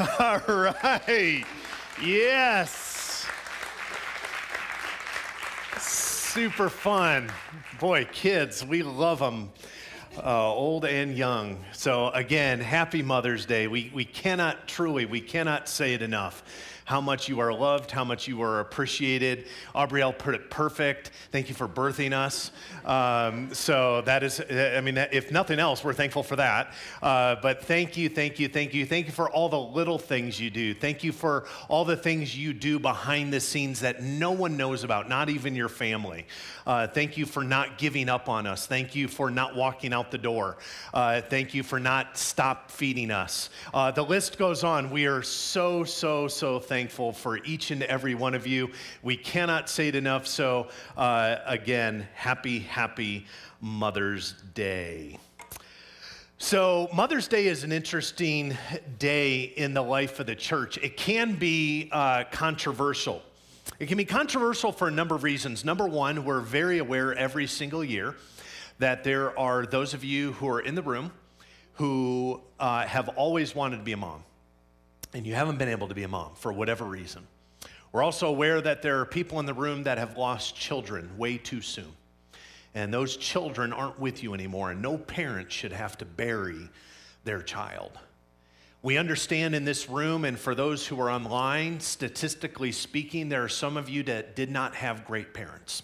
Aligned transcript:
All 0.18 0.40
right. 0.46 1.44
Yes. 2.02 3.26
Super 5.78 6.70
fun. 6.70 7.30
Boy, 7.78 8.06
kids, 8.10 8.64
we 8.64 8.82
love 8.82 9.18
them, 9.18 9.50
uh, 10.16 10.52
old 10.52 10.86
and 10.86 11.14
young. 11.14 11.62
So, 11.72 12.08
again, 12.10 12.60
happy 12.60 13.02
Mother's 13.02 13.44
Day. 13.44 13.66
We, 13.66 13.90
we 13.92 14.06
cannot 14.06 14.66
truly, 14.66 15.04
we 15.04 15.20
cannot 15.20 15.68
say 15.68 15.92
it 15.92 16.00
enough 16.00 16.44
how 16.84 17.00
much 17.00 17.28
you 17.28 17.40
are 17.40 17.52
loved, 17.52 17.90
how 17.90 18.04
much 18.04 18.26
you 18.26 18.42
are 18.42 18.60
appreciated. 18.60 19.46
Aubrielle 19.74 20.16
put 20.16 20.34
it 20.34 20.50
perfect. 20.50 21.10
Thank 21.30 21.48
you 21.48 21.54
for 21.54 21.68
birthing 21.68 22.12
us. 22.12 22.50
Um, 22.84 23.54
so 23.54 24.02
that 24.02 24.22
is, 24.22 24.40
I 24.40 24.80
mean, 24.80 24.96
if 24.96 25.30
nothing 25.30 25.58
else, 25.58 25.84
we're 25.84 25.94
thankful 25.94 26.22
for 26.22 26.36
that. 26.36 26.72
Uh, 27.02 27.36
but 27.42 27.62
thank 27.62 27.96
you, 27.96 28.08
thank 28.08 28.38
you, 28.38 28.48
thank 28.48 28.74
you. 28.74 28.84
Thank 28.84 29.06
you 29.06 29.12
for 29.12 29.30
all 29.30 29.48
the 29.48 29.60
little 29.60 29.98
things 29.98 30.40
you 30.40 30.50
do. 30.50 30.74
Thank 30.74 31.04
you 31.04 31.12
for 31.12 31.46
all 31.68 31.84
the 31.84 31.96
things 31.96 32.36
you 32.36 32.52
do 32.52 32.78
behind 32.78 33.32
the 33.32 33.40
scenes 33.40 33.80
that 33.80 34.02
no 34.02 34.32
one 34.32 34.56
knows 34.56 34.82
about, 34.82 35.08
not 35.08 35.28
even 35.28 35.54
your 35.54 35.68
family. 35.68 36.26
Uh, 36.66 36.86
thank 36.86 37.16
you 37.16 37.26
for 37.26 37.44
not 37.44 37.78
giving 37.78 38.08
up 38.08 38.28
on 38.28 38.46
us. 38.46 38.66
Thank 38.66 38.94
you 38.94 39.08
for 39.08 39.30
not 39.30 39.54
walking 39.54 39.92
out 39.92 40.10
the 40.10 40.18
door. 40.18 40.58
Uh, 40.92 41.20
thank 41.20 41.54
you 41.54 41.62
for 41.62 41.78
not 41.78 42.18
stop 42.18 42.70
feeding 42.70 43.10
us. 43.10 43.50
Uh, 43.72 43.90
the 43.90 44.02
list 44.02 44.38
goes 44.38 44.64
on. 44.64 44.90
We 44.90 45.06
are 45.06 45.22
so, 45.22 45.84
so, 45.84 46.26
so 46.28 46.58
thankful 46.58 46.79
thankful 46.80 47.12
for 47.12 47.36
each 47.44 47.70
and 47.72 47.82
every 47.82 48.14
one 48.14 48.32
of 48.32 48.46
you. 48.46 48.70
We 49.02 49.14
cannot 49.14 49.68
say 49.68 49.88
it 49.88 49.94
enough. 49.94 50.26
So, 50.26 50.68
uh, 50.96 51.36
again, 51.44 52.08
happy, 52.14 52.60
happy 52.60 53.26
Mother's 53.60 54.32
Day. 54.54 55.18
So, 56.38 56.88
Mother's 56.94 57.28
Day 57.28 57.48
is 57.48 57.64
an 57.64 57.70
interesting 57.70 58.56
day 58.98 59.42
in 59.42 59.74
the 59.74 59.82
life 59.82 60.20
of 60.20 60.26
the 60.26 60.34
church. 60.34 60.78
It 60.78 60.96
can 60.96 61.34
be 61.34 61.90
uh, 61.92 62.24
controversial. 62.32 63.20
It 63.78 63.88
can 63.88 63.98
be 63.98 64.06
controversial 64.06 64.72
for 64.72 64.88
a 64.88 64.90
number 64.90 65.14
of 65.14 65.22
reasons. 65.22 65.66
Number 65.66 65.86
one, 65.86 66.24
we're 66.24 66.40
very 66.40 66.78
aware 66.78 67.14
every 67.14 67.46
single 67.46 67.84
year 67.84 68.14
that 68.78 69.04
there 69.04 69.38
are 69.38 69.66
those 69.66 69.92
of 69.92 70.02
you 70.02 70.32
who 70.32 70.48
are 70.48 70.60
in 70.60 70.76
the 70.76 70.82
room 70.82 71.12
who 71.74 72.40
uh, 72.58 72.86
have 72.86 73.10
always 73.10 73.54
wanted 73.54 73.76
to 73.76 73.82
be 73.82 73.92
a 73.92 73.98
mom 73.98 74.24
and 75.12 75.26
you 75.26 75.34
haven't 75.34 75.58
been 75.58 75.68
able 75.68 75.88
to 75.88 75.94
be 75.94 76.02
a 76.02 76.08
mom 76.08 76.34
for 76.34 76.52
whatever 76.52 76.84
reason. 76.84 77.26
We're 77.92 78.02
also 78.02 78.28
aware 78.28 78.60
that 78.60 78.82
there 78.82 79.00
are 79.00 79.06
people 79.06 79.40
in 79.40 79.46
the 79.46 79.54
room 79.54 79.82
that 79.82 79.98
have 79.98 80.16
lost 80.16 80.54
children 80.54 81.10
way 81.18 81.38
too 81.38 81.60
soon. 81.60 81.92
And 82.74 82.94
those 82.94 83.16
children 83.16 83.72
aren't 83.72 83.98
with 83.98 84.22
you 84.22 84.32
anymore, 84.32 84.70
and 84.70 84.80
no 84.80 84.96
parent 84.96 85.50
should 85.50 85.72
have 85.72 85.98
to 85.98 86.04
bury 86.04 86.70
their 87.24 87.42
child. 87.42 87.98
We 88.82 88.96
understand 88.96 89.54
in 89.54 89.64
this 89.64 89.90
room, 89.90 90.24
and 90.24 90.38
for 90.38 90.54
those 90.54 90.86
who 90.86 91.00
are 91.00 91.10
online, 91.10 91.80
statistically 91.80 92.72
speaking, 92.72 93.28
there 93.28 93.42
are 93.42 93.48
some 93.48 93.76
of 93.76 93.90
you 93.90 94.04
that 94.04 94.36
did 94.36 94.50
not 94.50 94.76
have 94.76 95.04
great 95.04 95.34
parents. 95.34 95.82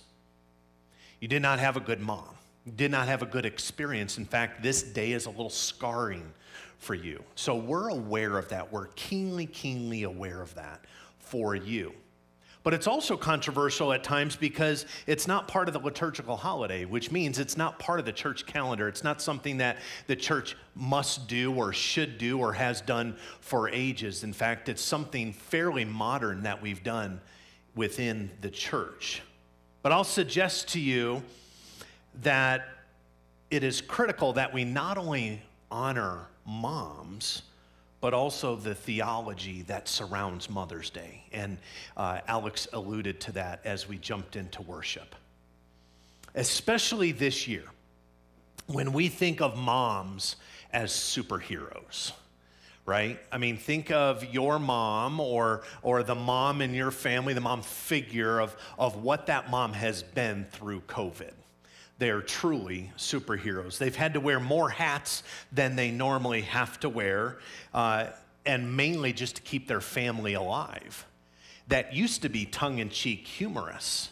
You 1.20 1.28
did 1.28 1.42
not 1.42 1.58
have 1.58 1.76
a 1.76 1.80
good 1.80 2.00
mom. 2.00 2.36
Did 2.74 2.90
not 2.90 3.06
have 3.06 3.22
a 3.22 3.26
good 3.26 3.46
experience. 3.46 4.18
In 4.18 4.24
fact, 4.24 4.62
this 4.62 4.82
day 4.82 5.12
is 5.12 5.26
a 5.26 5.30
little 5.30 5.50
scarring 5.50 6.32
for 6.78 6.94
you. 6.94 7.22
So 7.36 7.54
we're 7.54 7.90
aware 7.90 8.38
of 8.38 8.48
that. 8.48 8.72
We're 8.72 8.88
keenly, 8.96 9.46
keenly 9.46 10.02
aware 10.02 10.42
of 10.42 10.54
that 10.56 10.84
for 11.18 11.54
you. 11.54 11.92
But 12.66 12.74
it's 12.74 12.88
also 12.88 13.16
controversial 13.16 13.92
at 13.92 14.02
times 14.02 14.34
because 14.34 14.86
it's 15.06 15.28
not 15.28 15.46
part 15.46 15.68
of 15.68 15.74
the 15.74 15.78
liturgical 15.78 16.36
holiday, 16.36 16.84
which 16.84 17.12
means 17.12 17.38
it's 17.38 17.56
not 17.56 17.78
part 17.78 18.00
of 18.00 18.06
the 18.06 18.12
church 18.12 18.44
calendar. 18.44 18.88
It's 18.88 19.04
not 19.04 19.22
something 19.22 19.58
that 19.58 19.76
the 20.08 20.16
church 20.16 20.56
must 20.74 21.28
do 21.28 21.54
or 21.54 21.72
should 21.72 22.18
do 22.18 22.40
or 22.40 22.52
has 22.52 22.80
done 22.80 23.16
for 23.38 23.68
ages. 23.68 24.24
In 24.24 24.32
fact, 24.32 24.68
it's 24.68 24.82
something 24.82 25.32
fairly 25.32 25.84
modern 25.84 26.42
that 26.42 26.60
we've 26.60 26.82
done 26.82 27.20
within 27.76 28.32
the 28.40 28.50
church. 28.50 29.22
But 29.82 29.92
I'll 29.92 30.02
suggest 30.02 30.66
to 30.70 30.80
you 30.80 31.22
that 32.22 32.68
it 33.50 33.62
is 33.62 33.80
critical 33.80 34.32
that 34.34 34.52
we 34.52 34.64
not 34.64 34.98
only 34.98 35.42
honor 35.70 36.26
moms, 36.44 37.42
but 38.00 38.14
also 38.14 38.56
the 38.56 38.74
theology 38.74 39.62
that 39.62 39.88
surrounds 39.88 40.50
Mother's 40.50 40.90
Day. 40.90 41.24
And 41.32 41.58
uh, 41.96 42.20
Alex 42.28 42.68
alluded 42.72 43.20
to 43.22 43.32
that 43.32 43.60
as 43.64 43.88
we 43.88 43.98
jumped 43.98 44.36
into 44.36 44.62
worship. 44.62 45.14
Especially 46.34 47.12
this 47.12 47.48
year, 47.48 47.64
when 48.66 48.92
we 48.92 49.08
think 49.08 49.40
of 49.40 49.56
moms 49.56 50.36
as 50.72 50.92
superheroes 50.92 52.12
right? 52.86 53.18
I 53.32 53.38
mean, 53.38 53.56
think 53.56 53.90
of 53.90 54.32
your 54.32 54.60
mom 54.60 55.18
or, 55.18 55.62
or 55.82 56.04
the 56.04 56.14
mom 56.14 56.62
in 56.62 56.72
your 56.72 56.92
family, 56.92 57.34
the 57.34 57.40
mom 57.40 57.62
figure 57.62 58.38
of, 58.38 58.56
of 58.78 59.02
what 59.02 59.26
that 59.26 59.50
mom 59.50 59.72
has 59.72 60.04
been 60.04 60.46
through 60.52 60.82
COVID 60.82 61.32
they 61.98 62.10
are 62.10 62.20
truly 62.20 62.92
superheroes. 62.96 63.78
They've 63.78 63.94
had 63.94 64.14
to 64.14 64.20
wear 64.20 64.38
more 64.38 64.68
hats 64.68 65.22
than 65.50 65.76
they 65.76 65.90
normally 65.90 66.42
have 66.42 66.78
to 66.80 66.88
wear, 66.88 67.38
uh, 67.72 68.08
and 68.44 68.76
mainly 68.76 69.12
just 69.12 69.36
to 69.36 69.42
keep 69.42 69.66
their 69.66 69.80
family 69.80 70.34
alive. 70.34 71.06
That 71.68 71.94
used 71.94 72.22
to 72.22 72.28
be 72.28 72.44
tongue 72.44 72.78
in 72.78 72.90
cheek 72.90 73.26
humorous, 73.26 74.10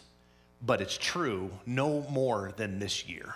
but 0.61 0.81
it's 0.81 0.97
true 0.97 1.51
no 1.65 2.01
more 2.09 2.51
than 2.57 2.79
this 2.79 3.07
year. 3.07 3.35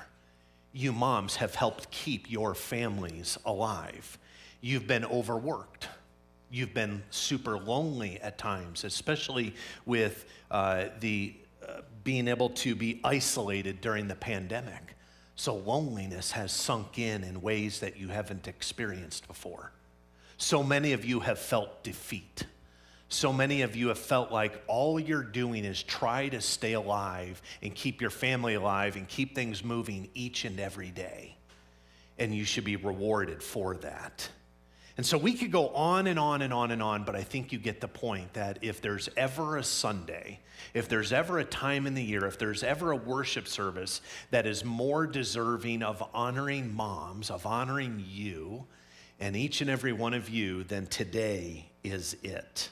You 0.73 0.91
moms 0.91 1.37
have 1.37 1.55
helped 1.55 1.89
keep 1.91 2.29
your 2.29 2.53
families 2.53 3.37
alive. 3.45 4.17
You've 4.61 4.87
been 4.87 5.05
overworked. 5.05 5.87
You've 6.51 6.73
been 6.73 7.03
super 7.11 7.57
lonely 7.59 8.19
at 8.21 8.37
times, 8.37 8.83
especially 8.83 9.53
with 9.85 10.25
uh, 10.49 10.85
the 10.99 11.33
being 12.03 12.27
able 12.27 12.49
to 12.49 12.75
be 12.75 12.99
isolated 13.03 13.81
during 13.81 14.07
the 14.07 14.15
pandemic. 14.15 14.95
So 15.35 15.55
loneliness 15.55 16.31
has 16.31 16.51
sunk 16.51 16.99
in 16.99 17.23
in 17.23 17.41
ways 17.41 17.79
that 17.79 17.97
you 17.97 18.09
haven't 18.09 18.47
experienced 18.47 19.27
before. 19.27 19.71
So 20.37 20.63
many 20.63 20.93
of 20.93 21.05
you 21.05 21.19
have 21.21 21.39
felt 21.39 21.83
defeat. 21.83 22.43
So 23.09 23.33
many 23.33 23.63
of 23.63 23.75
you 23.75 23.87
have 23.87 23.97
felt 23.97 24.31
like 24.31 24.61
all 24.67 24.99
you're 24.99 25.23
doing 25.23 25.65
is 25.65 25.81
try 25.81 26.29
to 26.29 26.41
stay 26.41 26.73
alive 26.73 27.41
and 27.63 27.73
keep 27.73 28.01
your 28.01 28.09
family 28.09 28.53
alive 28.53 28.95
and 28.95 29.07
keep 29.07 29.33
things 29.33 29.63
moving 29.63 30.09
each 30.13 30.45
and 30.45 30.59
every 30.59 30.91
day. 30.91 31.35
And 32.17 32.35
you 32.35 32.45
should 32.45 32.65
be 32.65 32.75
rewarded 32.75 33.41
for 33.41 33.75
that. 33.77 34.29
And 34.99 35.05
so 35.05 35.17
we 35.17 35.31
could 35.31 35.49
go 35.49 35.69
on 35.69 36.07
and 36.07 36.19
on 36.19 36.41
and 36.41 36.53
on 36.53 36.71
and 36.71 36.83
on, 36.83 37.05
but 37.05 37.15
I 37.15 37.23
think 37.23 37.53
you 37.53 37.57
get 37.57 37.79
the 37.79 37.87
point 37.87 38.33
that 38.33 38.59
if 38.61 38.81
there's 38.81 39.07
ever 39.15 39.55
a 39.55 39.63
Sunday, 39.63 40.41
if 40.73 40.89
there's 40.89 41.13
ever 41.13 41.39
a 41.39 41.45
time 41.45 41.87
in 41.87 41.93
the 41.93 42.03
year, 42.03 42.25
if 42.25 42.37
there's 42.37 42.63
ever 42.63 42.91
a 42.91 42.97
worship 42.97 43.47
service 43.47 44.01
that 44.31 44.45
is 44.45 44.65
more 44.65 45.07
deserving 45.07 45.83
of 45.83 46.03
honoring 46.13 46.75
moms, 46.75 47.31
of 47.31 47.45
honoring 47.45 48.03
you, 48.05 48.65
and 49.21 49.37
each 49.37 49.61
and 49.61 49.69
every 49.69 49.93
one 49.93 50.13
of 50.13 50.27
you, 50.29 50.65
then 50.65 50.85
today 50.85 51.69
is 51.81 52.17
it. 52.21 52.67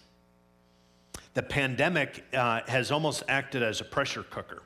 The 1.34 1.44
pandemic 1.44 2.26
uh, 2.34 2.60
has 2.68 2.92
almost 2.92 3.24
acted 3.30 3.64
as 3.64 3.80
a 3.80 3.86
pressure 3.86 4.24
cooker 4.24 4.64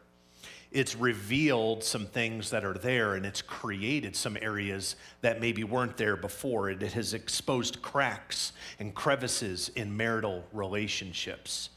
it's 0.72 0.96
revealed 0.96 1.84
some 1.84 2.06
things 2.06 2.50
that 2.52 2.64
are 2.64 2.74
there 2.74 3.16
and 3.16 3.26
it's 3.26 3.42
created 3.42 4.16
some 4.16 4.38
areas 4.42 4.96
that 5.20 5.42
maybe 5.42 5.66
weren't 5.66 5.98
there 5.98 6.16
before. 6.16 6.70
It 6.70 6.82
has 6.82 7.14
exposed 7.14 7.82
cracks 7.82 8.54
and 8.80 8.96
crevices 8.96 9.70
in 9.76 9.96
marital 9.96 10.46
relationships. 10.54 11.70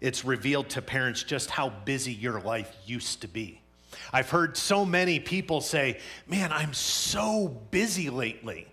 It's 0.00 0.24
revealed 0.24 0.70
to 0.70 0.82
parents 0.82 1.22
just 1.22 1.50
how 1.50 1.68
busy 1.68 2.12
your 2.12 2.40
life 2.40 2.74
used 2.86 3.20
to 3.20 3.28
be. 3.28 3.60
I've 4.12 4.30
heard 4.30 4.56
so 4.56 4.84
many 4.84 5.20
people 5.20 5.60
say, 5.60 5.98
Man, 6.26 6.52
I'm 6.52 6.72
so 6.72 7.48
busy 7.70 8.08
lately. 8.10 8.66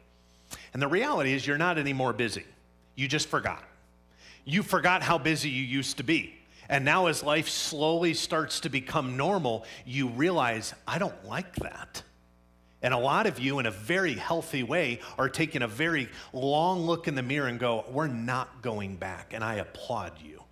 And 0.74 0.82
the 0.82 0.88
reality 0.88 1.34
is, 1.34 1.48
you're 1.48 1.58
not 1.58 1.78
any 1.78 1.94
more 1.94 2.14
busy. 2.14 2.44
You 2.96 3.08
just 3.08 3.28
forgot. 3.28 3.64
You 4.44 4.62
forgot 4.62 5.02
how 5.02 5.18
busy 5.18 5.50
you 5.50 5.64
used 5.64 5.98
to 5.98 6.04
be. 6.04 6.36
And 6.70 6.84
now, 6.84 7.08
as 7.08 7.24
life 7.24 7.48
slowly 7.48 8.14
starts 8.14 8.62
to 8.62 8.70
become 8.70 9.18
normal, 9.18 9.66
you 9.86 10.08
realize, 10.08 10.74
I 10.88 10.98
don't 10.98 11.26
like 11.26 11.56
that. 11.58 12.04
And 12.82 12.94
a 12.94 12.98
lot 12.98 13.26
of 13.26 13.40
you, 13.40 13.60
in 13.60 13.66
a 13.66 13.72
very 13.72 14.14
healthy 14.14 14.64
way, 14.64 15.00
are 15.18 15.30
taking 15.30 15.62
a 15.62 15.68
very 15.68 16.10
long 16.34 16.82
look 16.82 17.08
in 17.08 17.16
the 17.16 17.24
mirror 17.24 17.48
and 17.48 17.60
go, 17.60 17.86
We're 17.90 18.08
not 18.08 18.62
going 18.62 18.96
back. 18.98 19.34
And 19.34 19.44
I 19.44 19.56
applaud 19.56 20.14
you. 20.24 20.44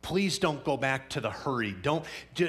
Please 0.00 0.38
don't 0.38 0.62
go 0.64 0.76
back 0.76 1.08
to 1.10 1.20
the 1.20 1.30
hurry. 1.30 1.74
Don't, 1.80 2.04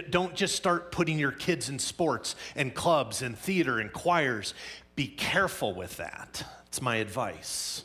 don't 0.09 0.35
just 0.35 0.55
start 0.55 0.91
putting 0.91 1.17
your 1.17 1.31
kids 1.31 1.69
in 1.69 1.79
sports 1.79 2.35
and 2.53 2.73
clubs 2.73 3.21
and 3.21 3.37
theater 3.37 3.79
and 3.79 3.93
choirs. 3.93 4.53
Be 4.95 5.07
careful 5.07 5.73
with 5.73 5.95
that. 5.97 6.43
It's 6.67 6.81
my 6.81 6.97
advice. 6.97 7.83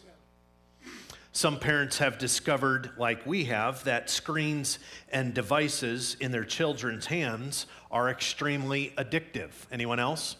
Some 1.33 1.61
parents 1.61 1.99
have 1.99 2.19
discovered, 2.19 2.91
like 2.97 3.25
we 3.25 3.45
have, 3.45 3.85
that 3.85 4.11
screens 4.11 4.81
and 5.11 5.33
devices 5.33 6.17
in 6.19 6.33
their 6.33 6.45
children's 6.45 7.07
hands 7.07 7.67
are 7.91 8.11
extremely 8.11 8.93
addictive. 8.99 9.51
Anyone 9.71 10.01
else? 10.01 10.37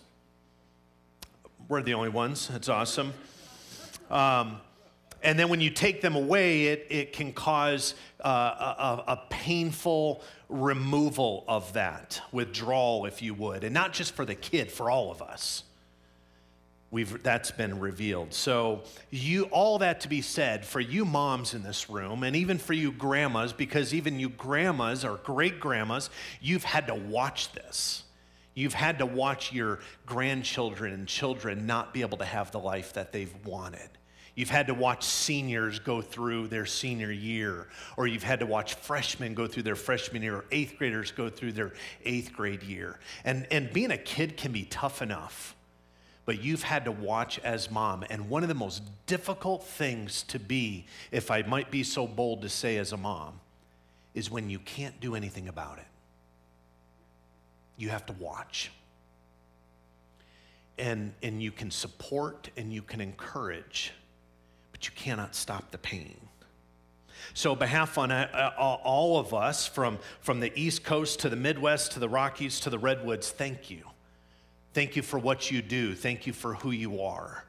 We're 1.69 1.83
the 1.83 1.95
only 1.95 2.09
ones. 2.09 2.49
That's 2.49 2.69
awesome. 2.69 3.13
Um, 4.11 4.61
and 5.23 5.39
then 5.39 5.49
when 5.49 5.61
you 5.61 5.71
take 5.71 6.01
them 6.01 6.17
away, 6.17 6.65
it, 6.65 6.87
it 6.91 7.13
can 7.13 7.33
cause 7.33 7.95
uh, 8.25 9.03
a, 9.07 9.13
a 9.13 9.23
painful 9.31 10.23
removal 10.49 11.45
of 11.47 11.73
that, 11.75 12.21
withdrawal, 12.33 13.07
if 13.07 13.23
you 13.23 13.35
would. 13.35 13.63
And 13.63 13.73
not 13.73 13.93
just 13.93 14.15
for 14.15 14.25
the 14.25 14.35
kid, 14.35 14.73
for 14.73 14.91
all 14.91 15.13
of 15.13 15.23
us. 15.23 15.63
We've, 16.93 17.23
that's 17.23 17.53
been 17.53 17.79
revealed. 17.79 18.35
So, 18.35 18.83
you, 19.11 19.45
all 19.45 19.79
that 19.79 20.01
to 20.01 20.09
be 20.09 20.23
said, 20.23 20.67
for 20.67 20.81
you 20.81 21.05
moms 21.05 21.55
in 21.55 21.63
this 21.63 21.89
room, 21.89 22.25
and 22.25 22.35
even 22.35 22.59
for 22.59 22.73
you 22.73 22.91
grandmas, 22.91 23.53
because 23.53 23.95
even 23.95 24.19
you 24.19 24.29
grandmas 24.29 25.05
or 25.05 25.19
great 25.19 25.61
grandmas, 25.61 26.11
you've 26.41 26.65
had 26.65 26.89
to 26.89 26.97
watch 26.97 27.53
this. 27.53 28.03
You've 28.55 28.75
had 28.75 28.99
to 28.99 29.07
watch 29.07 29.53
your 29.53 29.79
grandchildren 30.05 30.93
and 30.93 31.07
children 31.07 31.65
not 31.65 31.95
be 31.95 32.01
able 32.01 32.19
to 32.19 32.25
have 32.25 32.51
the 32.51 32.59
life 32.59 32.93
that 32.95 33.13
they've 33.13 33.35
wanted. 33.47 33.89
You've 34.35 34.51
had 34.51 34.67
to 34.67 34.75
watch 34.75 35.05
seniors 35.05 35.79
go 35.79 36.03
through 36.03 36.49
their 36.49 36.67
senior 36.67 37.13
year, 37.13 37.69
or 37.97 38.07
you've 38.07 38.23
had 38.23 38.41
to 38.41 38.47
watch 38.47 38.75
freshmen 38.75 39.35
go 39.35 39.47
through 39.47 39.65
their 39.65 39.77
freshman 39.77 40.23
year, 40.23 40.37
or 40.37 40.45
eighth 40.51 40.77
graders 40.79 41.13
go 41.13 41.29
through 41.29 41.53
their 41.53 41.73
eighth 42.05 42.33
grade 42.33 42.63
year. 42.63 42.99
And, 43.25 43.47
and 43.53 43.73
being 43.73 43.91
a 43.93 43.99
kid 43.99 44.37
can 44.37 44.51
be 44.51 44.65
tough 44.65 45.03
enough, 45.03 45.55
but 46.31 46.45
you've 46.45 46.63
had 46.63 46.85
to 46.85 46.93
watch 46.93 47.41
as 47.41 47.73
mom. 47.73 48.05
And 48.09 48.31
one 48.31 48.45
of 48.45 48.49
the 48.49 48.55
most 48.55 48.85
difficult 49.07 49.65
things 49.65 50.23
to 50.29 50.39
be, 50.39 50.87
if 51.11 51.29
I 51.29 51.43
might 51.43 51.73
be 51.73 51.83
so 51.83 52.07
bold 52.07 52.43
to 52.43 52.49
say 52.49 52.77
as 52.77 52.93
a 52.93 52.97
mom, 52.97 53.41
is 54.15 54.31
when 54.31 54.49
you 54.49 54.61
can't 54.61 55.01
do 55.01 55.17
anything 55.17 55.49
about 55.49 55.79
it. 55.79 55.89
You 57.77 57.89
have 57.89 58.07
to 58.07 58.13
watch. 58.13 58.71
And, 60.79 61.15
and 61.21 61.43
you 61.43 61.51
can 61.51 61.73
support 61.73 62.49
and 62.57 62.73
you 62.73 62.83
can 62.83 63.01
encourage 63.01 63.93
but 64.71 64.87
you 64.87 64.93
cannot 64.95 65.35
stop 65.35 65.73
the 65.73 65.79
pain. 65.79 66.15
So, 67.35 67.57
behalf 67.57 67.99
on 67.99 68.13
uh, 68.13 68.29
uh, 68.33 68.77
all 68.85 69.19
of 69.19 69.35
us, 69.35 69.67
from, 69.67 69.99
from 70.21 70.39
the 70.39 70.53
East 70.55 70.85
Coast 70.85 71.19
to 71.23 71.29
the 71.29 71.35
Midwest 71.35 71.91
to 71.91 71.99
the 71.99 72.09
Rockies 72.09 72.61
to 72.61 72.71
the 72.71 72.79
Redwoods, 72.79 73.33
thank 73.33 73.69
you. 73.69 73.83
Thank 74.73 74.97
you 74.97 75.03
for 75.03 75.19
what 75.19 75.51
you 75.51 75.63
do. 75.63 75.95
Thank 75.95 76.27
you 76.27 76.33
for 76.33 76.55
who 76.55 76.71
you 76.71 77.03
are. 77.03 77.45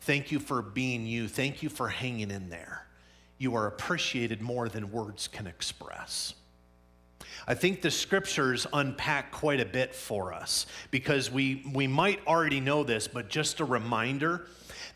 Thank 0.00 0.32
you 0.32 0.38
for 0.38 0.62
being 0.62 1.06
you. 1.06 1.28
Thank 1.28 1.62
you 1.62 1.68
for 1.68 1.88
hanging 1.88 2.30
in 2.30 2.48
there. 2.48 2.86
You 3.38 3.54
are 3.54 3.66
appreciated 3.66 4.40
more 4.40 4.68
than 4.68 4.90
words 4.90 5.28
can 5.28 5.46
express. 5.46 6.34
I 7.46 7.54
think 7.54 7.82
the 7.82 7.90
scriptures 7.90 8.66
unpack 8.72 9.30
quite 9.30 9.60
a 9.60 9.64
bit 9.64 9.94
for 9.94 10.32
us 10.32 10.66
because 10.90 11.30
we, 11.30 11.62
we 11.72 11.86
might 11.86 12.20
already 12.26 12.60
know 12.60 12.82
this, 12.82 13.06
but 13.06 13.28
just 13.28 13.60
a 13.60 13.64
reminder 13.64 14.46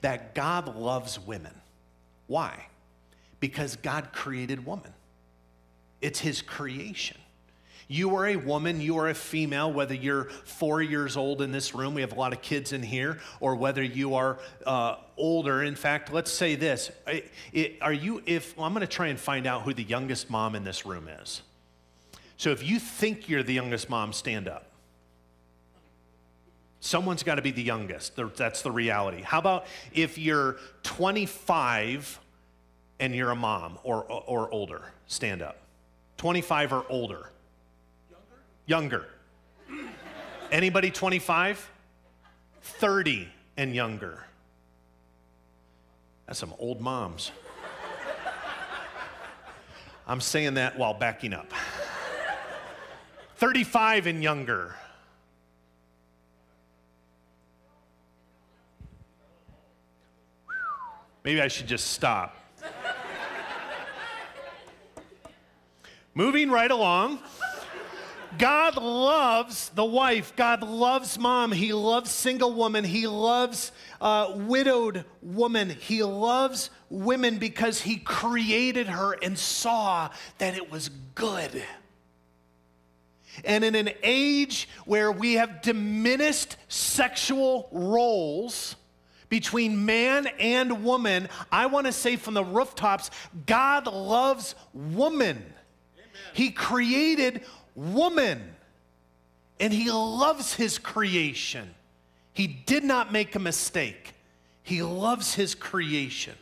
that 0.00 0.34
God 0.34 0.74
loves 0.76 1.18
women. 1.18 1.54
Why? 2.26 2.66
Because 3.38 3.76
God 3.76 4.12
created 4.12 4.64
woman, 4.64 4.92
it's 6.00 6.18
His 6.20 6.42
creation. 6.42 7.18
You 7.90 8.14
are 8.14 8.28
a 8.28 8.36
woman, 8.36 8.80
you 8.80 8.98
are 8.98 9.08
a 9.08 9.14
female, 9.14 9.72
whether 9.72 9.94
you're 9.94 10.26
four 10.44 10.80
years 10.80 11.16
old 11.16 11.42
in 11.42 11.50
this 11.50 11.74
room, 11.74 11.92
we 11.92 12.02
have 12.02 12.12
a 12.12 12.14
lot 12.14 12.32
of 12.32 12.40
kids 12.40 12.72
in 12.72 12.84
here, 12.84 13.18
or 13.40 13.56
whether 13.56 13.82
you 13.82 14.14
are 14.14 14.38
uh, 14.64 14.94
older. 15.16 15.64
In 15.64 15.74
fact, 15.74 16.12
let's 16.12 16.30
say 16.30 16.54
this 16.54 16.92
Are 17.82 17.92
you, 17.92 18.22
if, 18.26 18.56
well, 18.56 18.66
I'm 18.66 18.74
going 18.74 18.82
to 18.82 18.86
try 18.86 19.08
and 19.08 19.18
find 19.18 19.44
out 19.44 19.62
who 19.62 19.74
the 19.74 19.82
youngest 19.82 20.30
mom 20.30 20.54
in 20.54 20.62
this 20.62 20.86
room 20.86 21.08
is. 21.08 21.42
So 22.36 22.50
if 22.50 22.62
you 22.62 22.78
think 22.78 23.28
you're 23.28 23.42
the 23.42 23.54
youngest 23.54 23.90
mom, 23.90 24.12
stand 24.12 24.46
up. 24.46 24.66
Someone's 26.78 27.24
got 27.24 27.34
to 27.34 27.42
be 27.42 27.50
the 27.50 27.60
youngest. 27.60 28.12
That's 28.36 28.62
the 28.62 28.70
reality. 28.70 29.22
How 29.22 29.40
about 29.40 29.66
if 29.92 30.16
you're 30.16 30.58
25 30.84 32.20
and 33.00 33.16
you're 33.16 33.32
a 33.32 33.36
mom 33.36 33.80
or, 33.82 34.04
or 34.04 34.48
older? 34.52 34.92
Stand 35.08 35.42
up. 35.42 35.58
25 36.18 36.72
or 36.72 36.84
older? 36.88 37.30
Younger. 38.70 39.04
Anybody 40.52 40.92
25? 40.92 41.68
30 42.62 43.28
and 43.56 43.74
younger. 43.74 44.22
That's 46.24 46.38
some 46.38 46.54
old 46.56 46.80
moms. 46.80 47.32
I'm 50.06 50.20
saying 50.20 50.54
that 50.54 50.78
while 50.78 50.94
backing 50.94 51.32
up. 51.32 51.52
35 53.38 54.06
and 54.06 54.22
younger. 54.22 54.76
Maybe 61.24 61.40
I 61.42 61.48
should 61.48 61.66
just 61.66 61.88
stop. 61.88 62.36
Moving 66.14 66.52
right 66.52 66.70
along. 66.70 67.18
God 68.38 68.76
loves 68.76 69.70
the 69.70 69.84
wife. 69.84 70.34
God 70.36 70.62
loves 70.62 71.18
mom. 71.18 71.52
He 71.52 71.72
loves 71.72 72.10
single 72.10 72.52
woman. 72.52 72.84
He 72.84 73.06
loves 73.06 73.72
uh, 74.00 74.32
widowed 74.34 75.04
woman. 75.22 75.70
He 75.70 76.02
loves 76.02 76.70
women 76.88 77.38
because 77.38 77.80
he 77.80 77.96
created 77.96 78.86
her 78.86 79.12
and 79.22 79.38
saw 79.38 80.10
that 80.38 80.56
it 80.56 80.70
was 80.70 80.90
good. 81.14 81.62
And 83.44 83.64
in 83.64 83.74
an 83.74 83.90
age 84.02 84.68
where 84.84 85.12
we 85.12 85.34
have 85.34 85.62
diminished 85.62 86.56
sexual 86.68 87.68
roles, 87.72 88.76
between 89.30 89.86
man 89.86 90.26
and 90.38 90.84
woman, 90.84 91.28
I 91.50 91.66
want 91.66 91.86
to 91.86 91.92
say 91.92 92.16
from 92.16 92.34
the 92.34 92.44
rooftops 92.44 93.10
God 93.46 93.86
loves 93.86 94.54
woman. 94.74 95.36
Amen. 95.36 96.10
He 96.34 96.50
created 96.50 97.42
woman, 97.74 98.40
and 99.58 99.72
He 99.72 99.90
loves 99.90 100.54
His 100.54 100.78
creation. 100.78 101.74
He 102.32 102.46
did 102.46 102.84
not 102.84 103.12
make 103.12 103.34
a 103.34 103.40
mistake, 103.40 104.14
He 104.62 104.82
loves 104.82 105.34
His 105.34 105.54
creation. 105.54 106.34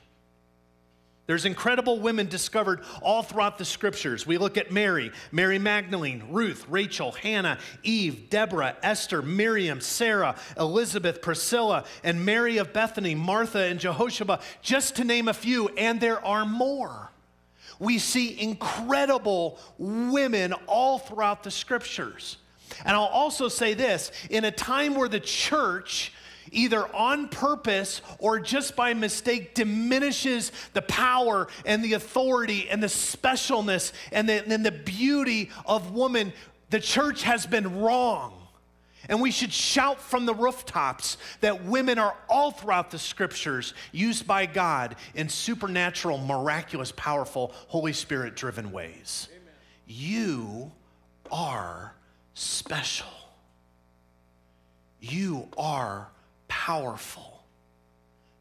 There's 1.28 1.44
incredible 1.44 2.00
women 2.00 2.26
discovered 2.26 2.80
all 3.02 3.22
throughout 3.22 3.58
the 3.58 3.64
scriptures. 3.66 4.26
We 4.26 4.38
look 4.38 4.56
at 4.56 4.72
Mary, 4.72 5.12
Mary 5.30 5.58
Magdalene, 5.58 6.24
Ruth, 6.30 6.64
Rachel, 6.70 7.12
Hannah, 7.12 7.58
Eve, 7.82 8.30
Deborah, 8.30 8.78
Esther, 8.82 9.20
Miriam, 9.20 9.82
Sarah, 9.82 10.36
Elizabeth, 10.58 11.20
Priscilla, 11.20 11.84
and 12.02 12.24
Mary 12.24 12.56
of 12.56 12.72
Bethany, 12.72 13.14
Martha, 13.14 13.58
and 13.64 13.78
Jehoshaphat, 13.78 14.40
just 14.62 14.96
to 14.96 15.04
name 15.04 15.28
a 15.28 15.34
few, 15.34 15.68
and 15.76 16.00
there 16.00 16.24
are 16.24 16.46
more. 16.46 17.10
We 17.78 17.98
see 17.98 18.40
incredible 18.40 19.58
women 19.78 20.52
all 20.66 20.98
throughout 20.98 21.42
the 21.42 21.50
scriptures. 21.50 22.38
And 22.84 22.96
I'll 22.96 23.04
also 23.04 23.48
say 23.48 23.74
this 23.74 24.12
in 24.30 24.44
a 24.44 24.50
time 24.50 24.94
where 24.94 25.08
the 25.08 25.20
church 25.20 26.12
either 26.50 26.94
on 26.94 27.28
purpose 27.28 28.00
or 28.18 28.40
just 28.40 28.76
by 28.76 28.94
mistake, 28.94 29.54
diminishes 29.54 30.52
the 30.72 30.82
power 30.82 31.48
and 31.64 31.84
the 31.84 31.94
authority 31.94 32.68
and 32.70 32.82
the 32.82 32.88
specialness 32.88 33.92
and 34.12 34.28
the, 34.28 34.46
and 34.50 34.64
the 34.64 34.72
beauty 34.72 35.50
of 35.66 35.92
woman, 35.92 36.32
the 36.70 36.80
church 36.80 37.22
has 37.22 37.46
been 37.46 37.80
wrong. 37.80 38.37
And 39.08 39.22
we 39.22 39.30
should 39.30 39.52
shout 39.52 40.00
from 40.00 40.26
the 40.26 40.34
rooftops 40.34 41.16
that 41.40 41.64
women 41.64 41.98
are 41.98 42.14
all 42.28 42.50
throughout 42.50 42.90
the 42.90 42.98
scriptures 42.98 43.72
used 43.90 44.26
by 44.26 44.44
God 44.44 44.96
in 45.14 45.28
supernatural, 45.28 46.18
miraculous, 46.18 46.92
powerful, 46.92 47.52
Holy 47.68 47.94
Spirit 47.94 48.36
driven 48.36 48.70
ways. 48.70 49.28
Amen. 49.30 49.54
You 49.86 50.72
are 51.32 51.94
special. 52.34 53.08
You 55.00 55.48
are 55.56 56.08
powerful. 56.48 57.42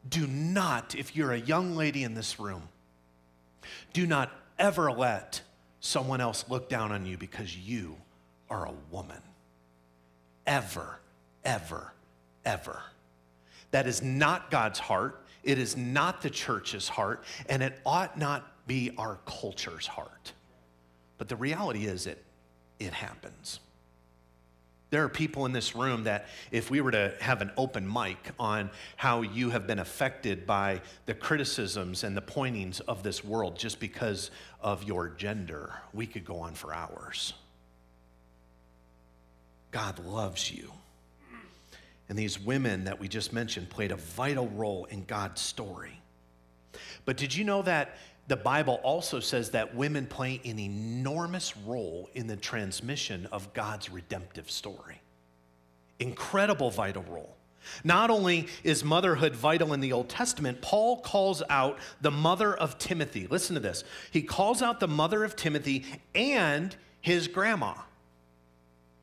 Do 0.10 0.28
not, 0.28 0.96
if 0.96 1.16
you're 1.16 1.32
a 1.32 1.40
young 1.40 1.76
lady 1.76 2.04
in 2.04 2.14
this 2.14 2.40
room, 2.40 2.64
do 3.94 4.06
not 4.06 4.32
ever 4.60 4.92
let 4.92 5.42
someone 5.80 6.20
else 6.20 6.46
look 6.50 6.68
down 6.68 6.92
on 6.92 7.06
you 7.06 7.18
because 7.18 7.56
you 7.56 7.96
are 8.50 8.66
a 8.66 8.74
woman. 8.92 9.22
Ever, 10.48 10.98
ever, 11.44 11.94
ever. 12.46 12.82
That 13.72 13.86
is 13.86 14.02
not 14.02 14.50
God's 14.50 14.80
heart. 14.80 15.24
It 15.44 15.60
is 15.60 15.78
not 15.78 16.22
the 16.22 16.30
church's 16.30 16.88
heart, 16.88 17.24
and 17.48 17.62
it 17.62 17.80
ought 17.86 18.18
not 18.18 18.66
be 18.66 18.92
our 18.98 19.20
culture's 19.26 19.86
heart. 19.88 20.34
But 21.18 21.30
the 21.30 21.36
reality 21.36 21.86
is, 21.86 22.08
it, 22.08 22.24
it 22.80 22.94
happens. 22.94 23.60
There 24.90 25.04
are 25.04 25.10
people 25.10 25.46
in 25.46 25.52
this 25.52 25.76
room 25.76 26.06
that, 26.06 26.28
if 26.52 26.72
we 26.72 26.80
were 26.80 26.92
to 26.92 27.14
have 27.20 27.42
an 27.42 27.52
open 27.58 27.92
mic 27.92 28.18
on 28.40 28.70
how 28.96 29.22
you 29.22 29.50
have 29.50 29.68
been 29.68 29.80
affected 29.80 30.48
by 30.48 30.82
the 31.06 31.14
criticisms 31.14 32.06
and 32.06 32.16
the 32.16 32.22
pointings 32.22 32.80
of 32.82 33.04
this 33.04 33.24
world 33.24 33.58
just 33.58 33.82
because 33.82 34.32
of 34.62 34.86
your 34.86 35.10
gender, 35.10 35.74
we 35.94 36.06
could 36.08 36.24
go 36.24 36.40
on 36.40 36.54
for 36.54 36.74
hours. 36.74 37.34
God 39.78 40.04
loves 40.04 40.52
you. 40.52 40.72
And 42.10 42.18
these 42.18 42.40
women 42.40 42.86
that 42.86 43.00
we 43.00 43.08
just 43.08 43.32
mentioned 43.32 43.70
played 43.70 43.92
a 43.92 43.96
vital 43.96 44.48
role 44.48 44.86
in 44.86 45.04
God's 45.06 45.40
story. 45.40 46.02
But 47.06 47.16
did 47.16 47.36
you 47.36 47.44
know 47.44 47.62
that 47.62 47.96
the 48.28 48.38
Bible 48.38 48.80
also 48.82 49.20
says 49.20 49.52
that 49.52 49.76
women 49.76 50.08
play 50.08 50.42
an 50.44 50.58
enormous 50.58 51.56
role 51.56 52.10
in 52.16 52.26
the 52.26 52.36
transmission 52.36 53.28
of 53.32 53.54
God's 53.54 53.92
redemptive 53.92 54.50
story? 54.50 55.00
Incredible 56.00 56.72
vital 56.72 57.06
role. 57.08 57.38
Not 57.84 58.10
only 58.10 58.48
is 58.64 58.84
motherhood 58.84 59.36
vital 59.36 59.74
in 59.74 59.80
the 59.80 59.94
Old 59.94 60.10
Testament, 60.10 60.60
Paul 60.60 61.02
calls 61.02 61.44
out 61.52 61.78
the 62.02 62.10
mother 62.10 62.52
of 62.52 62.80
Timothy. 62.80 63.28
Listen 63.28 63.54
to 63.54 63.60
this. 63.60 63.84
He 64.10 64.24
calls 64.24 64.64
out 64.64 64.80
the 64.80 64.88
mother 64.88 65.24
of 65.24 65.36
Timothy 65.36 65.86
and 66.16 66.76
his 67.00 67.28
grandma. 67.28 67.76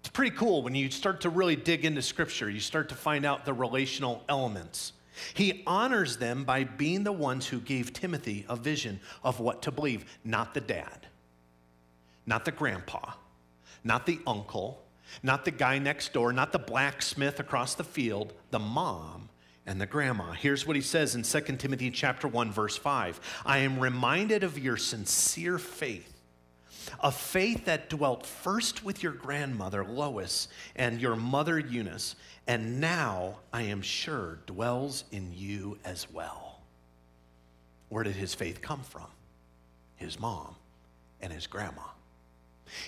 It's 0.04 0.10
pretty 0.10 0.36
cool 0.36 0.62
when 0.62 0.74
you 0.74 0.90
start 0.90 1.22
to 1.22 1.30
really 1.30 1.56
dig 1.56 1.86
into 1.86 2.02
scripture, 2.02 2.50
you 2.50 2.60
start 2.60 2.90
to 2.90 2.94
find 2.94 3.24
out 3.24 3.46
the 3.46 3.54
relational 3.54 4.22
elements. 4.28 4.92
He 5.32 5.62
honors 5.66 6.18
them 6.18 6.44
by 6.44 6.64
being 6.64 7.04
the 7.04 7.12
ones 7.12 7.46
who 7.46 7.58
gave 7.58 7.94
Timothy 7.94 8.44
a 8.46 8.54
vision 8.54 9.00
of 9.22 9.40
what 9.40 9.62
to 9.62 9.70
believe, 9.70 10.04
not 10.22 10.52
the 10.52 10.60
dad, 10.60 11.06
not 12.26 12.44
the 12.44 12.52
grandpa, 12.52 13.14
not 13.82 14.04
the 14.04 14.20
uncle, 14.26 14.84
not 15.22 15.46
the 15.46 15.50
guy 15.50 15.78
next 15.78 16.12
door, 16.12 16.34
not 16.34 16.52
the 16.52 16.58
blacksmith 16.58 17.40
across 17.40 17.74
the 17.74 17.82
field, 17.82 18.34
the 18.50 18.58
mom 18.58 19.30
and 19.64 19.80
the 19.80 19.86
grandma. 19.86 20.32
Here's 20.32 20.66
what 20.66 20.76
he 20.76 20.82
says 20.82 21.14
in 21.14 21.22
2 21.22 21.56
Timothy 21.56 21.90
chapter 21.90 22.28
1 22.28 22.52
verse 22.52 22.76
5. 22.76 23.42
I 23.46 23.58
am 23.58 23.80
reminded 23.80 24.44
of 24.44 24.58
your 24.58 24.76
sincere 24.76 25.56
faith 25.56 26.13
a 27.00 27.10
faith 27.10 27.64
that 27.66 27.90
dwelt 27.90 28.26
first 28.26 28.84
with 28.84 29.02
your 29.02 29.12
grandmother 29.12 29.84
Lois 29.84 30.48
and 30.76 31.00
your 31.00 31.16
mother 31.16 31.58
Eunice, 31.58 32.16
and 32.46 32.80
now 32.80 33.38
I 33.52 33.62
am 33.62 33.82
sure 33.82 34.38
dwells 34.46 35.04
in 35.10 35.32
you 35.34 35.78
as 35.84 36.10
well. 36.12 36.60
Where 37.88 38.04
did 38.04 38.16
his 38.16 38.34
faith 38.34 38.60
come 38.60 38.82
from? 38.82 39.06
His 39.96 40.18
mom 40.18 40.56
and 41.20 41.32
his 41.32 41.46
grandma. 41.46 41.82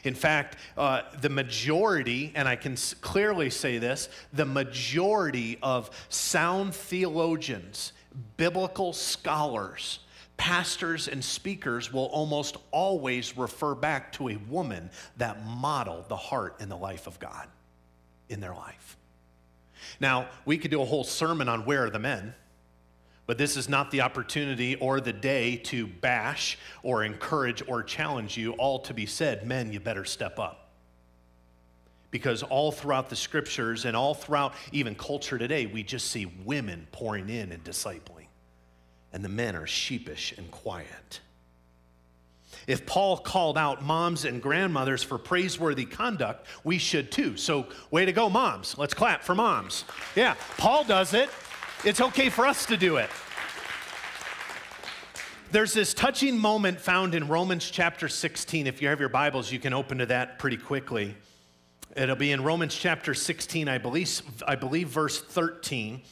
In 0.04 0.14
fact, 0.14 0.56
uh, 0.76 1.02
the 1.20 1.28
majority, 1.28 2.32
and 2.34 2.48
I 2.48 2.56
can 2.56 2.76
clearly 3.00 3.50
say 3.50 3.78
this, 3.78 4.08
the 4.32 4.46
majority 4.46 5.58
of 5.62 5.90
sound 6.08 6.74
theologians, 6.74 7.92
biblical 8.36 8.92
scholars, 8.92 10.00
pastors, 10.36 11.08
and 11.08 11.24
speakers 11.24 11.92
will 11.92 12.06
almost 12.06 12.56
always 12.70 13.36
refer 13.36 13.74
back 13.74 14.12
to 14.12 14.28
a 14.28 14.36
woman 14.48 14.90
that 15.16 15.44
modeled 15.46 16.08
the 16.08 16.16
heart 16.16 16.56
and 16.60 16.70
the 16.70 16.76
life 16.76 17.06
of 17.06 17.18
God 17.18 17.48
in 18.28 18.40
their 18.40 18.54
life. 18.54 18.96
Now, 20.00 20.28
we 20.44 20.58
could 20.58 20.70
do 20.70 20.82
a 20.82 20.84
whole 20.84 21.04
sermon 21.04 21.48
on 21.48 21.64
where 21.64 21.84
are 21.84 21.90
the 21.90 21.98
men. 21.98 22.34
But 23.26 23.38
this 23.38 23.56
is 23.56 23.68
not 23.68 23.90
the 23.90 24.02
opportunity 24.02 24.76
or 24.76 25.00
the 25.00 25.12
day 25.12 25.56
to 25.56 25.86
bash 25.86 26.58
or 26.82 27.02
encourage 27.02 27.62
or 27.66 27.82
challenge 27.82 28.36
you. 28.36 28.52
All 28.52 28.78
to 28.80 28.94
be 28.94 29.04
said, 29.04 29.46
men, 29.46 29.72
you 29.72 29.80
better 29.80 30.04
step 30.04 30.38
up. 30.38 30.70
Because 32.12 32.44
all 32.44 32.70
throughout 32.70 33.08
the 33.10 33.16
scriptures 33.16 33.84
and 33.84 33.96
all 33.96 34.14
throughout 34.14 34.54
even 34.70 34.94
culture 34.94 35.38
today, 35.38 35.66
we 35.66 35.82
just 35.82 36.10
see 36.10 36.26
women 36.44 36.86
pouring 36.92 37.28
in 37.28 37.50
and 37.50 37.64
discipling. 37.64 38.15
And 39.16 39.24
the 39.24 39.30
men 39.30 39.56
are 39.56 39.66
sheepish 39.66 40.34
and 40.36 40.50
quiet. 40.50 41.20
If 42.66 42.84
Paul 42.84 43.16
called 43.16 43.56
out 43.56 43.82
moms 43.82 44.26
and 44.26 44.42
grandmothers 44.42 45.02
for 45.02 45.16
praiseworthy 45.16 45.86
conduct, 45.86 46.46
we 46.64 46.76
should 46.76 47.10
too. 47.10 47.38
So, 47.38 47.66
way 47.90 48.04
to 48.04 48.12
go, 48.12 48.28
moms. 48.28 48.76
Let's 48.76 48.92
clap 48.92 49.22
for 49.22 49.34
moms. 49.34 49.86
Yeah, 50.14 50.34
Paul 50.58 50.84
does 50.84 51.14
it. 51.14 51.30
It's 51.82 52.02
okay 52.02 52.28
for 52.28 52.44
us 52.44 52.66
to 52.66 52.76
do 52.76 52.98
it. 52.98 53.08
There's 55.50 55.72
this 55.72 55.94
touching 55.94 56.36
moment 56.36 56.78
found 56.78 57.14
in 57.14 57.26
Romans 57.26 57.70
chapter 57.70 58.10
16. 58.10 58.66
If 58.66 58.82
you 58.82 58.88
have 58.88 59.00
your 59.00 59.08
Bibles, 59.08 59.50
you 59.50 59.58
can 59.58 59.72
open 59.72 59.96
to 59.96 60.06
that 60.06 60.38
pretty 60.38 60.58
quickly. 60.58 61.16
It'll 61.96 62.16
be 62.16 62.32
in 62.32 62.44
Romans 62.44 62.74
chapter 62.74 63.14
16, 63.14 63.66
I 63.66 63.78
believe, 63.78 64.20
I 64.46 64.56
believe 64.56 64.88
verse 64.88 65.18
13. 65.22 66.02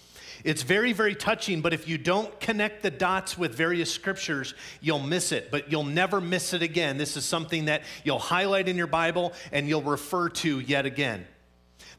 It's 0.43 0.62
very, 0.62 0.93
very 0.93 1.14
touching, 1.14 1.61
but 1.61 1.73
if 1.73 1.87
you 1.87 1.99
don't 1.99 2.38
connect 2.41 2.83
the 2.83 2.91
dots 2.91 3.38
with 3.38 3.55
various 3.55 3.93
scriptures, 3.93 4.55
you'll 4.81 4.99
miss 4.99 5.33
it, 5.33 5.50
but 5.50 5.71
you'll 5.71 5.85
never 5.85 6.21
miss 6.21 6.53
it 6.53 6.62
again. 6.62 6.99
This 6.99 7.17
is 7.17 7.25
something 7.25 7.67
that 7.67 7.83
you'll 8.03 8.19
highlight 8.19 8.69
in 8.69 8.76
your 8.76 8.87
Bible 8.87 9.33
and 9.53 9.69
you'll 9.69 9.83
refer 9.83 10.29
to 10.31 10.61
yet 10.61 10.87
again. 10.87 11.26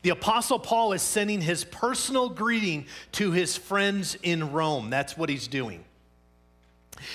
The 0.02 0.10
Apostle 0.12 0.60
Paul 0.60 0.94
is 0.94 1.02
sending 1.02 1.42
his 1.42 1.64
personal 1.64 2.30
greeting 2.30 2.86
to 3.14 3.32
his 3.32 3.58
friends 3.58 4.16
in 4.22 4.52
Rome. 4.52 4.90
That's 4.90 5.18
what 5.18 5.30
he's 5.30 5.48
doing. 5.48 5.84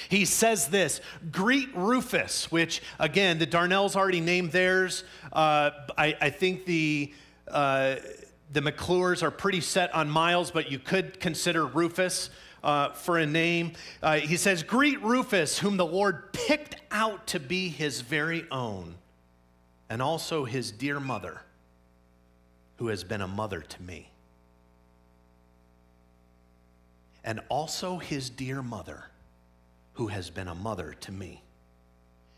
He 0.09 0.25
says 0.25 0.69
this 0.69 1.01
Greet 1.31 1.75
Rufus, 1.75 2.51
which 2.51 2.83
again, 2.99 3.39
the 3.39 3.47
Darnells 3.47 3.97
already 3.97 4.21
named 4.21 4.53
theirs. 4.53 5.05
Uh, 5.33 5.71
I, 5.97 6.17
I, 6.21 6.31
think 6.31 6.65
the. 6.67 7.13
Uh, 7.49 7.97
the 8.53 8.61
McClures 8.61 9.23
are 9.23 9.31
pretty 9.31 9.61
set 9.61 9.95
on 9.95 10.11
Miles, 10.11 10.51
but 10.51 10.71
you 10.71 10.79
could 10.79 11.21
consider 11.21 11.67
Rufus 11.67 12.31
uh, 12.63 12.91
for 12.91 13.19
a 13.19 13.27
name. 13.27 13.73
Uh, 14.03 14.17
he 14.17 14.37
says, 14.37 14.63
Greet 14.63 15.03
Rufus, 15.03 15.59
whom 15.59 15.77
the 15.77 15.87
Lord 15.87 16.33
picked 16.33 16.77
out 16.91 17.29
to 17.29 17.41
be 17.41 17.69
his 17.69 18.01
very 18.01 18.47
own, 18.51 18.97
and 19.89 20.03
also 20.03 20.45
his 20.45 20.71
dear 20.71 21.01
mother 21.01 21.43
who 22.81 22.89
has 22.89 23.05
been 23.05 23.21
a 23.21 23.29
mother 23.29 23.61
to 23.61 23.83
me. 23.83 24.11
And 27.23 27.41
also 27.51 27.99
his 27.99 28.31
dear 28.31 28.63
mother, 28.63 29.05
who 29.93 30.07
has 30.07 30.31
been 30.31 30.49
a 30.49 30.55
mother 30.55 30.95
to 31.01 31.13
me. 31.13 31.43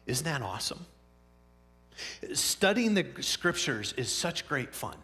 Isn't 0.04 0.25
that 0.25 0.42
awesome? 0.42 0.85
Studying 2.33 2.95
the 2.95 3.07
scriptures 3.21 3.95
is 3.97 4.11
such 4.11 4.49
great 4.49 4.75
fun. 4.75 4.97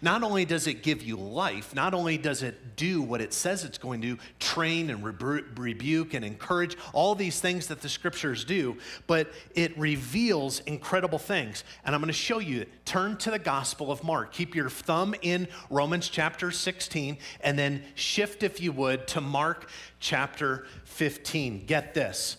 Not 0.00 0.22
only 0.22 0.44
does 0.44 0.66
it 0.66 0.82
give 0.82 1.02
you 1.02 1.16
life, 1.16 1.74
not 1.74 1.94
only 1.94 2.18
does 2.18 2.42
it 2.42 2.76
do 2.76 3.02
what 3.02 3.20
it 3.20 3.32
says 3.32 3.64
it's 3.64 3.78
going 3.78 4.02
to 4.02 4.18
train 4.38 4.90
and 4.90 5.04
rebuke 5.04 6.14
and 6.14 6.24
encourage, 6.24 6.76
all 6.92 7.14
these 7.14 7.40
things 7.40 7.66
that 7.68 7.80
the 7.80 7.88
scriptures 7.88 8.44
do, 8.44 8.76
but 9.06 9.32
it 9.54 9.76
reveals 9.78 10.60
incredible 10.60 11.18
things. 11.18 11.64
And 11.84 11.94
I'm 11.94 12.00
going 12.00 12.08
to 12.08 12.12
show 12.12 12.38
you. 12.38 12.66
Turn 12.84 13.16
to 13.18 13.30
the 13.30 13.38
Gospel 13.38 13.90
of 13.90 14.02
Mark. 14.04 14.32
Keep 14.32 14.54
your 14.54 14.70
thumb 14.70 15.14
in 15.22 15.48
Romans 15.70 16.08
chapter 16.08 16.50
16 16.50 17.18
and 17.40 17.58
then 17.58 17.82
shift, 17.94 18.42
if 18.42 18.60
you 18.60 18.72
would, 18.72 19.06
to 19.08 19.20
Mark 19.20 19.68
chapter 20.00 20.66
15. 20.84 21.66
Get 21.66 21.94
this. 21.94 22.36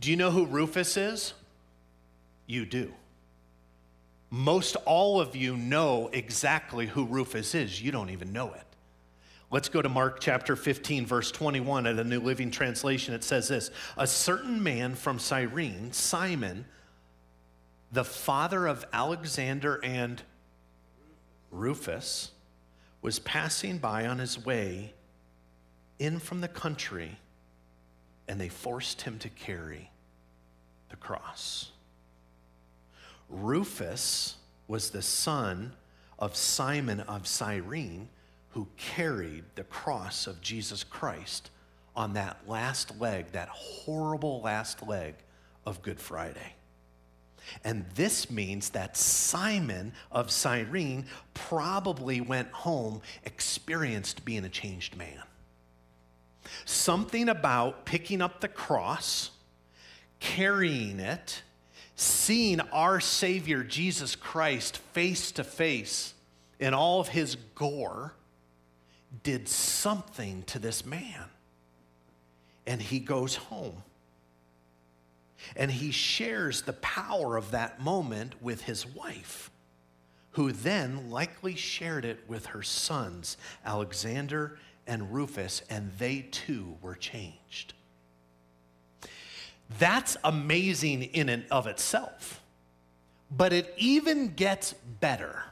Do 0.00 0.10
you 0.10 0.16
know 0.16 0.30
who 0.30 0.46
Rufus 0.46 0.96
is? 0.96 1.34
You 2.46 2.66
do 2.66 2.92
most 4.34 4.74
all 4.84 5.20
of 5.20 5.36
you 5.36 5.56
know 5.56 6.10
exactly 6.12 6.86
who 6.86 7.04
Rufus 7.04 7.54
is. 7.54 7.80
You 7.80 7.92
don't 7.92 8.10
even 8.10 8.32
know 8.32 8.52
it. 8.52 8.64
Let's 9.52 9.68
go 9.68 9.80
to 9.80 9.88
Mark 9.88 10.18
chapter 10.18 10.56
15, 10.56 11.06
verse 11.06 11.30
21 11.30 11.86
at 11.86 11.94
the 11.94 12.02
New 12.02 12.18
Living 12.18 12.50
Translation. 12.50 13.14
It 13.14 13.22
says 13.22 13.46
this 13.46 13.70
A 13.96 14.08
certain 14.08 14.60
man 14.60 14.96
from 14.96 15.20
Cyrene, 15.20 15.92
Simon, 15.92 16.64
the 17.92 18.02
father 18.02 18.66
of 18.66 18.84
Alexander 18.92 19.78
and 19.84 20.20
Rufus, 21.52 22.32
was 23.02 23.20
passing 23.20 23.78
by 23.78 24.04
on 24.04 24.18
his 24.18 24.44
way 24.44 24.94
in 26.00 26.18
from 26.18 26.40
the 26.40 26.48
country, 26.48 27.20
and 28.26 28.40
they 28.40 28.48
forced 28.48 29.02
him 29.02 29.20
to 29.20 29.28
carry 29.28 29.92
the 30.90 30.96
cross. 30.96 31.70
Rufus 33.28 34.36
was 34.68 34.90
the 34.90 35.02
son 35.02 35.74
of 36.18 36.36
Simon 36.36 37.00
of 37.00 37.26
Cyrene, 37.26 38.08
who 38.50 38.68
carried 38.76 39.44
the 39.54 39.64
cross 39.64 40.26
of 40.26 40.40
Jesus 40.40 40.84
Christ 40.84 41.50
on 41.96 42.14
that 42.14 42.48
last 42.48 43.00
leg, 43.00 43.32
that 43.32 43.48
horrible 43.48 44.40
last 44.40 44.86
leg 44.86 45.14
of 45.66 45.82
Good 45.82 46.00
Friday. 46.00 46.54
And 47.62 47.84
this 47.94 48.30
means 48.30 48.70
that 48.70 48.96
Simon 48.96 49.92
of 50.10 50.30
Cyrene 50.30 51.06
probably 51.34 52.20
went 52.20 52.50
home 52.50 53.02
experienced 53.24 54.24
being 54.24 54.44
a 54.44 54.48
changed 54.48 54.96
man. 54.96 55.22
Something 56.64 57.28
about 57.28 57.84
picking 57.84 58.22
up 58.22 58.40
the 58.40 58.48
cross, 58.48 59.30
carrying 60.20 61.00
it, 61.00 61.42
seeing 62.24 62.58
our 62.72 63.00
Savior 63.00 63.62
Jesus 63.62 64.16
Christ 64.16 64.78
face 64.78 65.30
to 65.32 65.44
face 65.44 66.14
in 66.58 66.72
all 66.72 66.98
of 66.98 67.08
his 67.08 67.36
gore 67.54 68.14
did 69.22 69.46
something 69.46 70.42
to 70.44 70.58
this 70.58 70.86
man. 70.86 71.26
And 72.66 72.80
he 72.80 72.98
goes 72.98 73.36
home. 73.36 73.82
And 75.54 75.70
he 75.70 75.90
shares 75.90 76.62
the 76.62 76.72
power 76.72 77.36
of 77.36 77.50
that 77.50 77.82
moment 77.82 78.40
with 78.40 78.62
his 78.62 78.86
wife, 78.86 79.50
who 80.30 80.50
then 80.50 81.10
likely 81.10 81.54
shared 81.54 82.06
it 82.06 82.20
with 82.26 82.46
her 82.46 82.62
sons, 82.62 83.36
Alexander 83.66 84.58
and 84.86 85.12
Rufus, 85.12 85.62
and 85.68 85.92
they 85.98 86.22
too 86.30 86.78
were 86.80 86.94
changed. 86.94 87.74
That's 89.78 90.16
amazing 90.24 91.04
in 91.04 91.28
and 91.28 91.44
of 91.50 91.66
itself. 91.66 92.40
But 93.30 93.52
it 93.52 93.74
even 93.76 94.34
gets 94.34 94.74
better. 95.00 95.42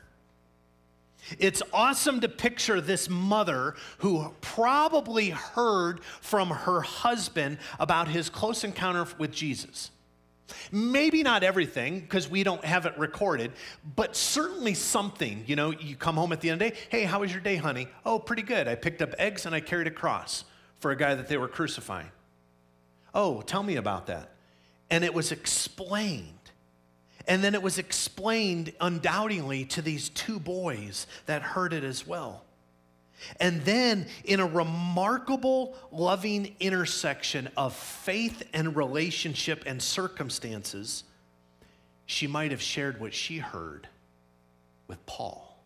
It's 1.39 1.63
awesome 1.73 2.21
to 2.21 2.29
picture 2.29 2.81
this 2.81 3.09
mother 3.09 3.75
who 3.99 4.35
probably 4.41 5.31
heard 5.31 6.05
from 6.21 6.51
her 6.51 6.81
husband 6.81 7.59
about 7.79 8.09
his 8.09 8.29
close 8.29 8.65
encounter 8.65 9.07
with 9.19 9.33
Jesus. 9.33 9.91
Maybe 10.71 11.23
not 11.23 11.43
everything, 11.43 12.01
because 12.01 12.29
we 12.29 12.43
don't 12.43 12.65
have 12.65 12.85
it 12.85 12.99
recorded, 12.99 13.53
but 13.97 14.15
certainly 14.17 14.75
something. 14.75 15.45
You 15.47 15.57
know, 15.57 15.71
you 15.71 15.97
come 15.97 16.17
home 16.17 16.33
at 16.33 16.41
the 16.41 16.51
end 16.51 16.61
of 16.61 16.69
the 16.69 16.75
day, 16.75 16.81
hey, 16.91 17.05
how 17.05 17.21
was 17.21 17.33
your 17.33 17.41
day, 17.41 17.57
honey? 17.57 17.89
Oh, 18.05 18.19
pretty 18.19 18.43
good. 18.43 18.69
I 18.69 18.75
picked 18.75 19.01
up 19.01 19.15
eggs 19.19 19.47
and 19.47 19.55
I 19.55 19.61
carried 19.61 19.87
a 19.87 19.93
cross 19.93 20.45
for 20.81 20.91
a 20.91 20.97
guy 20.97 21.15
that 21.15 21.29
they 21.29 21.39
were 21.39 21.49
crucifying. 21.49 22.11
Oh, 23.15 23.43
tell 23.43 23.63
me 23.63 23.77
about 23.77 24.07
that. 24.07 24.31
And 24.91 25.05
it 25.05 25.15
was 25.15 25.33
explained. 25.33 26.29
And 27.27 27.43
then 27.43 27.55
it 27.55 27.63
was 27.63 27.79
explained 27.79 28.73
undoubtedly 28.81 29.65
to 29.67 29.83
these 29.83 30.09
two 30.09 30.41
boys 30.41 31.07
that 31.27 31.43
heard 31.43 31.73
it 31.73 31.85
as 31.85 32.07
well. 32.07 32.45
And 33.39 33.63
then, 33.63 34.07
in 34.25 34.41
a 34.41 34.47
remarkable, 34.47 35.77
loving 35.93 36.57
intersection 36.59 37.49
of 37.57 37.75
faith 37.75 38.43
and 38.53 38.75
relationship 38.75 39.63
and 39.65 39.81
circumstances, 39.81 41.05
she 42.07 42.27
might 42.27 42.51
have 42.51 42.61
shared 42.61 43.01
what 43.01 43.15
she 43.15 43.39
heard 43.39 43.89
with 44.89 45.05
Paul. 45.07 45.57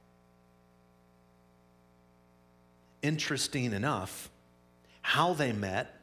Interesting 3.01 3.73
enough, 3.73 4.31
how 5.01 5.33
they 5.33 5.53
met, 5.53 5.96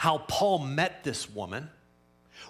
how 0.00 0.16
Paul 0.28 0.60
met 0.60 1.04
this 1.04 1.28
woman 1.28 1.68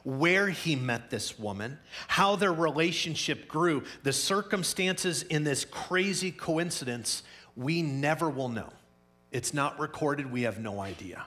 where 0.04 0.48
he 0.48 0.76
met 0.76 1.10
this 1.10 1.36
woman, 1.36 1.80
how 2.06 2.36
their 2.36 2.52
relationship 2.52 3.48
grew, 3.48 3.82
the 4.04 4.12
circumstances 4.12 5.24
in 5.24 5.42
this 5.42 5.64
crazy 5.64 6.30
coincidence, 6.30 7.24
we 7.56 7.82
never 7.82 8.30
will 8.30 8.50
know. 8.50 8.68
It's 9.32 9.52
not 9.52 9.80
recorded, 9.80 10.30
we 10.30 10.42
have 10.42 10.60
no 10.60 10.78
idea. 10.78 11.26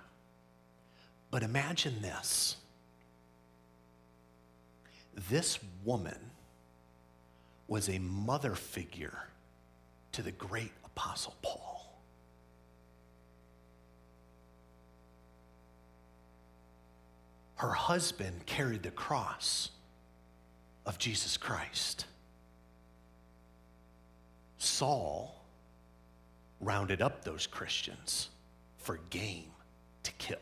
But 1.30 1.44
imagine 1.44 2.02
this 2.02 2.56
this 5.30 5.60
woman 5.84 6.32
was 7.68 7.90
a 7.90 8.00
mother 8.00 8.56
figure 8.56 9.28
to 10.14 10.22
the 10.22 10.32
great 10.32 10.72
apostle 10.86 11.36
Paul. 11.42 11.83
Her 17.56 17.72
husband 17.72 18.46
carried 18.46 18.84
the 18.84 18.92
cross 18.92 19.70
of 20.86 20.98
Jesus 20.98 21.38
Christ. 21.38 22.06
Saul 24.58 25.44
rounded 26.60 27.02
up 27.02 27.24
those 27.24 27.48
Christians 27.48 28.30
for 28.78 29.00
game 29.10 29.52
to 30.04 30.12
kill. 30.14 30.38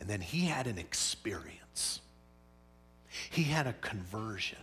And 0.00 0.08
then 0.08 0.20
he 0.20 0.46
had 0.46 0.66
an 0.66 0.78
experience. 0.78 2.00
He 3.30 3.42
had 3.44 3.66
a 3.66 3.72
conversion. 3.74 4.58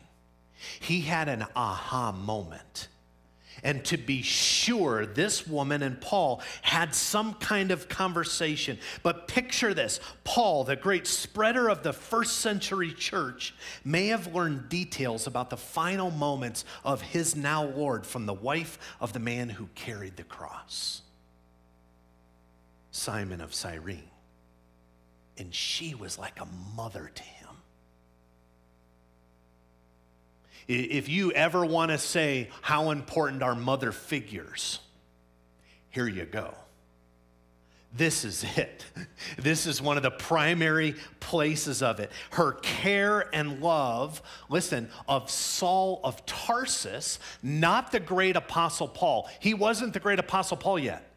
He 0.80 1.02
had 1.02 1.28
an 1.28 1.46
aha 1.56 2.12
moment 2.12 2.88
and 3.66 3.84
to 3.86 3.98
be 3.98 4.22
sure, 4.22 5.08
this 5.08 5.48
woman 5.48 5.82
and 5.82 6.00
Paul 6.00 6.42
had 6.62 6.94
some 6.94 7.34
kind 7.34 7.72
of 7.72 7.90
conversation. 7.90 8.78
But 9.02 9.28
picture 9.28 9.74
this 9.74 10.00
Paul, 10.24 10.64
the 10.66 10.76
great 10.76 11.08
spreader 11.08 11.68
of 11.68 11.82
the 11.82 11.92
first 11.92 12.38
century 12.38 12.94
church, 12.94 13.56
may 13.84 14.08
have 14.08 14.36
learned 14.36 14.70
details 14.70 15.26
about 15.26 15.50
the 15.50 15.58
final 15.58 16.12
moments 16.12 16.64
of 16.84 17.02
his 17.02 17.36
now 17.36 17.66
Lord 17.66 18.06
from 18.06 18.28
the 18.28 18.36
wife 18.36 18.78
of 19.02 19.14
the 19.14 19.20
man 19.20 19.50
who 19.50 19.68
carried 19.74 20.16
the 20.16 20.24
cross, 20.24 21.02
Simon 22.92 23.42
of 23.42 23.56
Cyrene. 23.56 24.12
And 25.40 25.54
she 25.54 25.96
was 25.96 26.20
like 26.20 26.40
a 26.40 26.48
mother 26.78 27.12
to 27.16 27.24
him. 27.24 27.35
If 30.68 31.10
you 31.10 31.32
ever 31.32 31.66
want 31.66 31.92
to 31.92 31.98
say 31.98 32.50
how 32.62 32.92
important 32.92 33.44
are 33.44 33.56
mother 33.56 33.92
figures, 33.92 34.80
here 35.90 36.08
you 36.08 36.26
go. 36.26 36.54
This 37.96 38.26
is 38.26 38.44
it. 38.58 38.86
This 39.38 39.66
is 39.66 39.82
one 39.82 39.98
of 39.98 40.04
the 40.04 40.12
primary 40.12 40.96
places 41.20 41.82
of 41.82 42.00
it. 42.00 42.12
Her 42.32 42.54
care 42.54 43.34
and 43.34 43.62
love, 43.62 44.22
listen, 44.50 44.90
of 45.08 45.30
Saul 45.30 46.00
of 46.04 46.26
Tarsus, 46.26 47.20
not 47.44 47.92
the 47.92 48.00
great 48.00 48.36
apostle 48.36 48.88
Paul. 48.88 49.30
He 49.40 49.54
wasn't 49.54 49.94
the 49.94 50.00
great 50.00 50.20
apostle 50.20 50.58
Paul 50.58 50.80
yet, 50.80 51.10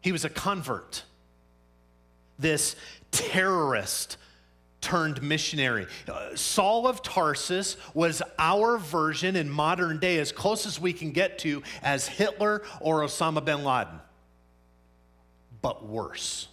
he 0.00 0.12
was 0.12 0.24
a 0.24 0.30
convert. 0.30 1.04
This 2.38 2.76
terrorist 3.10 4.16
turned 4.84 5.22
missionary. 5.22 5.86
Uh, 6.06 6.36
Saul 6.36 6.86
of 6.86 7.02
Tarsus 7.02 7.76
was 7.94 8.22
our 8.38 8.76
version 8.76 9.34
in 9.34 9.48
modern 9.48 9.98
day, 9.98 10.18
as 10.18 10.30
close 10.30 10.66
as 10.66 10.78
we 10.78 10.92
can 10.92 11.10
get 11.10 11.38
to, 11.40 11.62
as 11.82 12.06
Hitler 12.06 12.62
or 12.80 13.00
Osama 13.00 13.42
bin 13.42 13.64
Laden. 13.64 13.98
But 15.62 15.86
worse. 15.86 16.48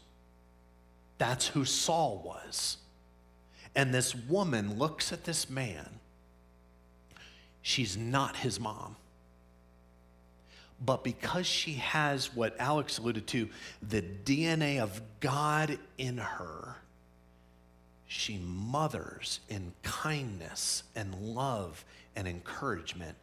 That's 1.18 1.48
who 1.48 1.66
Saul 1.66 2.22
was. 2.26 2.78
And 3.76 3.94
this 3.94 4.16
woman 4.16 4.80
looks 4.80 5.12
at 5.12 5.26
this 5.26 5.50
man. 5.50 6.00
She's 7.62 7.98
not 7.98 8.38
his 8.38 8.60
mom. 8.60 8.96
But 10.84 11.04
because 11.04 11.46
she 11.46 11.74
has 11.74 12.34
what 12.34 12.56
Alex 12.60 12.98
alluded 12.98 13.28
to, 13.28 13.50
the 13.88 14.02
DNA 14.02 14.80
of 14.80 15.02
God 15.20 15.78
in 15.98 16.18
her, 16.18 16.78
she 18.12 18.38
mothers 18.40 19.40
in 19.48 19.72
kindness 19.84 20.84
and 20.98 21.16
love 21.16 21.86
and 22.14 22.28
encouragement 22.28 23.16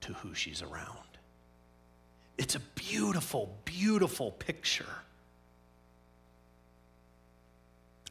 to 0.00 0.12
who 0.12 0.32
she's 0.32 0.62
around. 0.62 1.18
It's 2.38 2.54
a 2.54 2.60
beautiful, 2.76 3.52
beautiful 3.64 4.30
picture. 4.30 4.86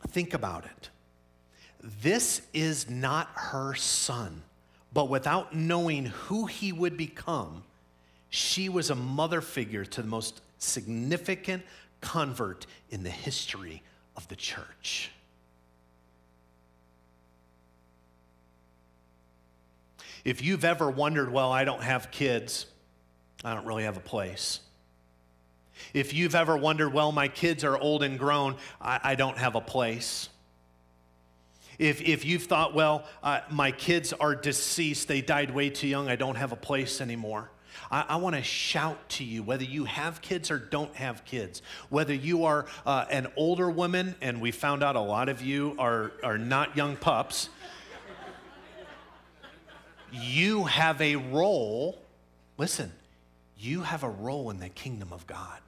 Think 0.09 0.33
about 0.33 0.65
it. 0.65 0.89
This 2.01 2.41
is 2.53 2.89
not 2.89 3.29
her 3.33 3.73
son, 3.75 4.43
but 4.93 5.07
without 5.07 5.55
knowing 5.55 6.07
who 6.07 6.45
he 6.45 6.73
would 6.73 6.97
become, 6.97 7.63
she 8.29 8.67
was 8.67 8.89
a 8.89 8.95
mother 8.95 9.39
figure 9.39 9.85
to 9.85 10.01
the 10.01 10.09
most 10.09 10.41
significant 10.57 11.63
convert 12.01 12.65
in 12.89 13.01
the 13.01 13.09
history 13.09 13.81
of 14.17 14.27
the 14.27 14.35
church. 14.35 15.09
If 20.23 20.43
you've 20.43 20.65
ever 20.65 20.89
wondered, 20.89 21.31
well, 21.31 21.51
I 21.51 21.63
don't 21.63 21.83
have 21.83 22.11
kids, 22.11 22.65
I 23.43 23.53
don't 23.55 23.65
really 23.65 23.83
have 23.83 23.97
a 23.97 24.01
place. 24.01 24.59
If 25.93 26.13
you've 26.13 26.35
ever 26.35 26.55
wondered, 26.55 26.93
well, 26.93 27.11
my 27.11 27.27
kids 27.27 27.63
are 27.63 27.77
old 27.77 28.03
and 28.03 28.19
grown, 28.19 28.55
I, 28.79 28.99
I 29.03 29.15
don't 29.15 29.37
have 29.37 29.55
a 29.55 29.61
place. 29.61 30.29
If, 31.79 32.01
if 32.01 32.23
you've 32.23 32.43
thought, 32.43 32.75
well, 32.75 33.05
uh, 33.23 33.39
my 33.49 33.71
kids 33.71 34.13
are 34.13 34.35
deceased, 34.35 35.07
they 35.07 35.21
died 35.21 35.49
way 35.51 35.71
too 35.71 35.87
young, 35.87 36.07
I 36.07 36.15
don't 36.15 36.35
have 36.35 36.51
a 36.51 36.55
place 36.57 37.01
anymore. 37.01 37.49
I, 37.89 38.05
I 38.09 38.15
want 38.17 38.35
to 38.35 38.43
shout 38.43 39.09
to 39.09 39.23
you, 39.23 39.41
whether 39.41 39.63
you 39.63 39.85
have 39.85 40.21
kids 40.21 40.51
or 40.51 40.59
don't 40.59 40.93
have 40.95 41.25
kids, 41.25 41.63
whether 41.89 42.13
you 42.13 42.45
are 42.45 42.67
uh, 42.85 43.05
an 43.09 43.27
older 43.35 43.71
woman, 43.71 44.15
and 44.21 44.39
we 44.39 44.51
found 44.51 44.83
out 44.83 44.95
a 44.95 45.01
lot 45.01 45.29
of 45.29 45.41
you 45.41 45.75
are, 45.79 46.11
are 46.23 46.37
not 46.37 46.77
young 46.77 46.95
pups 46.95 47.49
you 50.11 50.65
have 50.65 51.01
a 51.01 51.15
role. 51.15 52.01
Listen, 52.57 52.91
you 53.57 53.81
have 53.81 54.03
a 54.03 54.09
role 54.09 54.49
in 54.49 54.59
the 54.59 54.69
kingdom 54.69 55.09
of 55.11 55.27
God. 55.27 55.59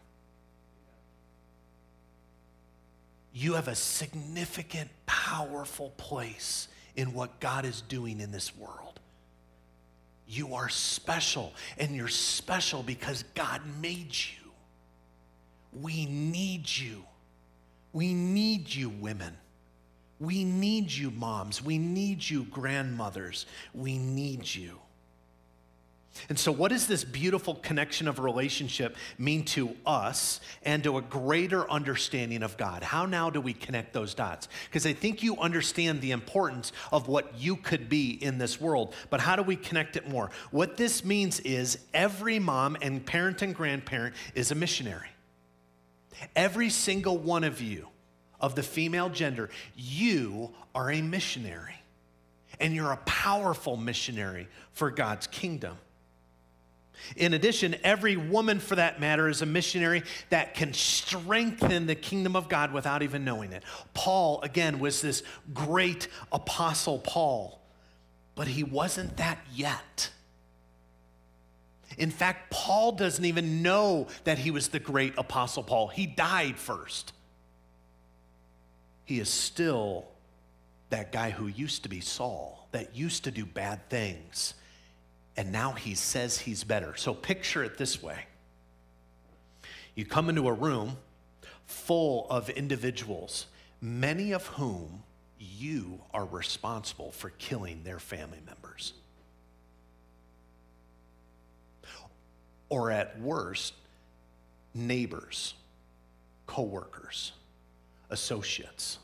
You 3.33 3.53
have 3.53 3.67
a 3.67 3.75
significant, 3.75 4.89
powerful 5.05 5.91
place 5.97 6.67
in 6.95 7.13
what 7.13 7.39
God 7.39 7.65
is 7.65 7.81
doing 7.81 8.19
in 8.19 8.31
this 8.31 8.55
world. 8.55 8.99
You 10.27 10.55
are 10.55 10.69
special, 10.69 11.53
and 11.77 11.95
you're 11.95 12.07
special 12.07 12.83
because 12.83 13.23
God 13.35 13.61
made 13.81 14.15
you. 14.15 14.51
We 15.81 16.05
need 16.05 16.69
you. 16.69 17.03
We 17.91 18.13
need 18.13 18.73
you, 18.73 18.89
women. 18.89 19.35
We 20.23 20.45
need 20.45 20.89
you, 20.89 21.11
moms. 21.11 21.61
We 21.61 21.77
need 21.77 22.27
you, 22.27 22.45
grandmothers. 22.45 23.45
We 23.73 23.97
need 23.97 24.55
you. 24.55 24.79
And 26.29 26.39
so, 26.39 26.49
what 26.51 26.69
does 26.69 26.87
this 26.87 27.03
beautiful 27.03 27.55
connection 27.55 28.07
of 28.07 28.19
relationship 28.19 28.95
mean 29.17 29.43
to 29.45 29.75
us 29.85 30.39
and 30.61 30.81
to 30.85 30.97
a 30.97 31.01
greater 31.01 31.69
understanding 31.69 32.41
of 32.41 32.55
God? 32.55 32.83
How 32.83 33.05
now 33.05 33.29
do 33.29 33.41
we 33.41 33.51
connect 33.51 33.91
those 33.91 34.13
dots? 34.13 34.47
Because 34.69 34.85
I 34.85 34.93
think 34.93 35.23
you 35.23 35.37
understand 35.39 35.99
the 35.99 36.11
importance 36.11 36.71
of 36.93 37.09
what 37.09 37.37
you 37.37 37.57
could 37.57 37.89
be 37.89 38.11
in 38.11 38.37
this 38.37 38.61
world, 38.61 38.93
but 39.09 39.19
how 39.19 39.35
do 39.35 39.43
we 39.43 39.57
connect 39.57 39.97
it 39.97 40.07
more? 40.07 40.29
What 40.51 40.77
this 40.77 41.03
means 41.03 41.41
is 41.41 41.79
every 41.93 42.39
mom 42.39 42.77
and 42.81 43.05
parent 43.05 43.41
and 43.41 43.53
grandparent 43.53 44.15
is 44.35 44.51
a 44.51 44.55
missionary. 44.55 45.09
Every 46.33 46.69
single 46.69 47.17
one 47.17 47.43
of 47.43 47.59
you, 47.59 47.87
of 48.43 48.55
the 48.55 48.61
female 48.61 49.09
gender, 49.09 49.49
you 49.75 50.51
are 50.75 50.91
a 50.91 51.01
missionary. 51.01 51.75
And 52.59 52.75
you're 52.75 52.91
a 52.91 52.97
powerful 52.97 53.77
missionary 53.77 54.47
for 54.73 54.91
God's 54.91 55.25
kingdom. 55.25 55.77
In 57.15 57.33
addition, 57.33 57.75
every 57.83 58.15
woman, 58.15 58.59
for 58.59 58.75
that 58.75 58.99
matter, 58.99 59.27
is 59.27 59.41
a 59.41 59.45
missionary 59.45 60.03
that 60.29 60.53
can 60.53 60.73
strengthen 60.73 61.87
the 61.87 61.95
kingdom 61.95 62.35
of 62.35 62.49
God 62.49 62.71
without 62.71 63.01
even 63.01 63.25
knowing 63.25 63.53
it. 63.53 63.63
Paul, 63.93 64.41
again, 64.41 64.79
was 64.79 65.01
this 65.01 65.23
great 65.53 66.07
apostle 66.31 66.99
Paul, 66.99 67.59
but 68.35 68.47
he 68.47 68.63
wasn't 68.63 69.17
that 69.17 69.39
yet. 69.53 70.11
In 71.97 72.11
fact, 72.11 72.51
Paul 72.51 72.91
doesn't 72.91 73.25
even 73.25 73.61
know 73.61 74.07
that 74.25 74.37
he 74.37 74.51
was 74.51 74.67
the 74.67 74.79
great 74.79 75.13
apostle 75.17 75.63
Paul. 75.63 75.87
He 75.87 76.05
died 76.05 76.57
first. 76.57 77.13
He 79.05 79.19
is 79.19 79.29
still 79.29 80.05
that 80.89 81.11
guy 81.11 81.31
who 81.31 81.47
used 81.47 81.83
to 81.83 81.89
be 81.89 81.99
Saul, 81.99 82.67
that 82.71 82.95
used 82.95 83.23
to 83.25 83.31
do 83.31 83.45
bad 83.45 83.89
things 83.89 84.53
and 85.35 85.51
now 85.51 85.71
he 85.71 85.95
says 85.95 86.37
he's 86.37 86.63
better. 86.63 86.95
So 86.95 87.13
picture 87.13 87.63
it 87.63 87.77
this 87.77 88.01
way 88.01 88.25
you 89.95 90.05
come 90.05 90.29
into 90.29 90.47
a 90.47 90.53
room 90.53 90.97
full 91.65 92.27
of 92.29 92.49
individuals, 92.49 93.47
many 93.79 94.31
of 94.31 94.47
whom 94.47 95.03
you 95.39 96.01
are 96.13 96.25
responsible 96.25 97.11
for 97.11 97.29
killing 97.31 97.83
their 97.83 97.99
family 97.99 98.39
members. 98.45 98.93
Or 102.69 102.89
at 102.89 103.19
worst, 103.19 103.73
neighbors, 104.73 105.53
coworkers, 106.47 107.33
associates. 108.13 108.99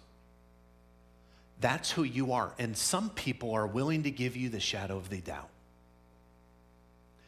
That's 1.60 1.92
who 1.92 2.04
you 2.04 2.32
are. 2.32 2.54
And 2.58 2.78
some 2.78 3.10
people 3.10 3.52
are 3.52 3.68
willing 3.68 4.04
to 4.04 4.12
give 4.12 4.38
you 4.38 4.48
the 4.48 4.62
shadow 4.62 4.96
of 4.96 5.10
the 5.10 5.20
doubt. 5.20 5.50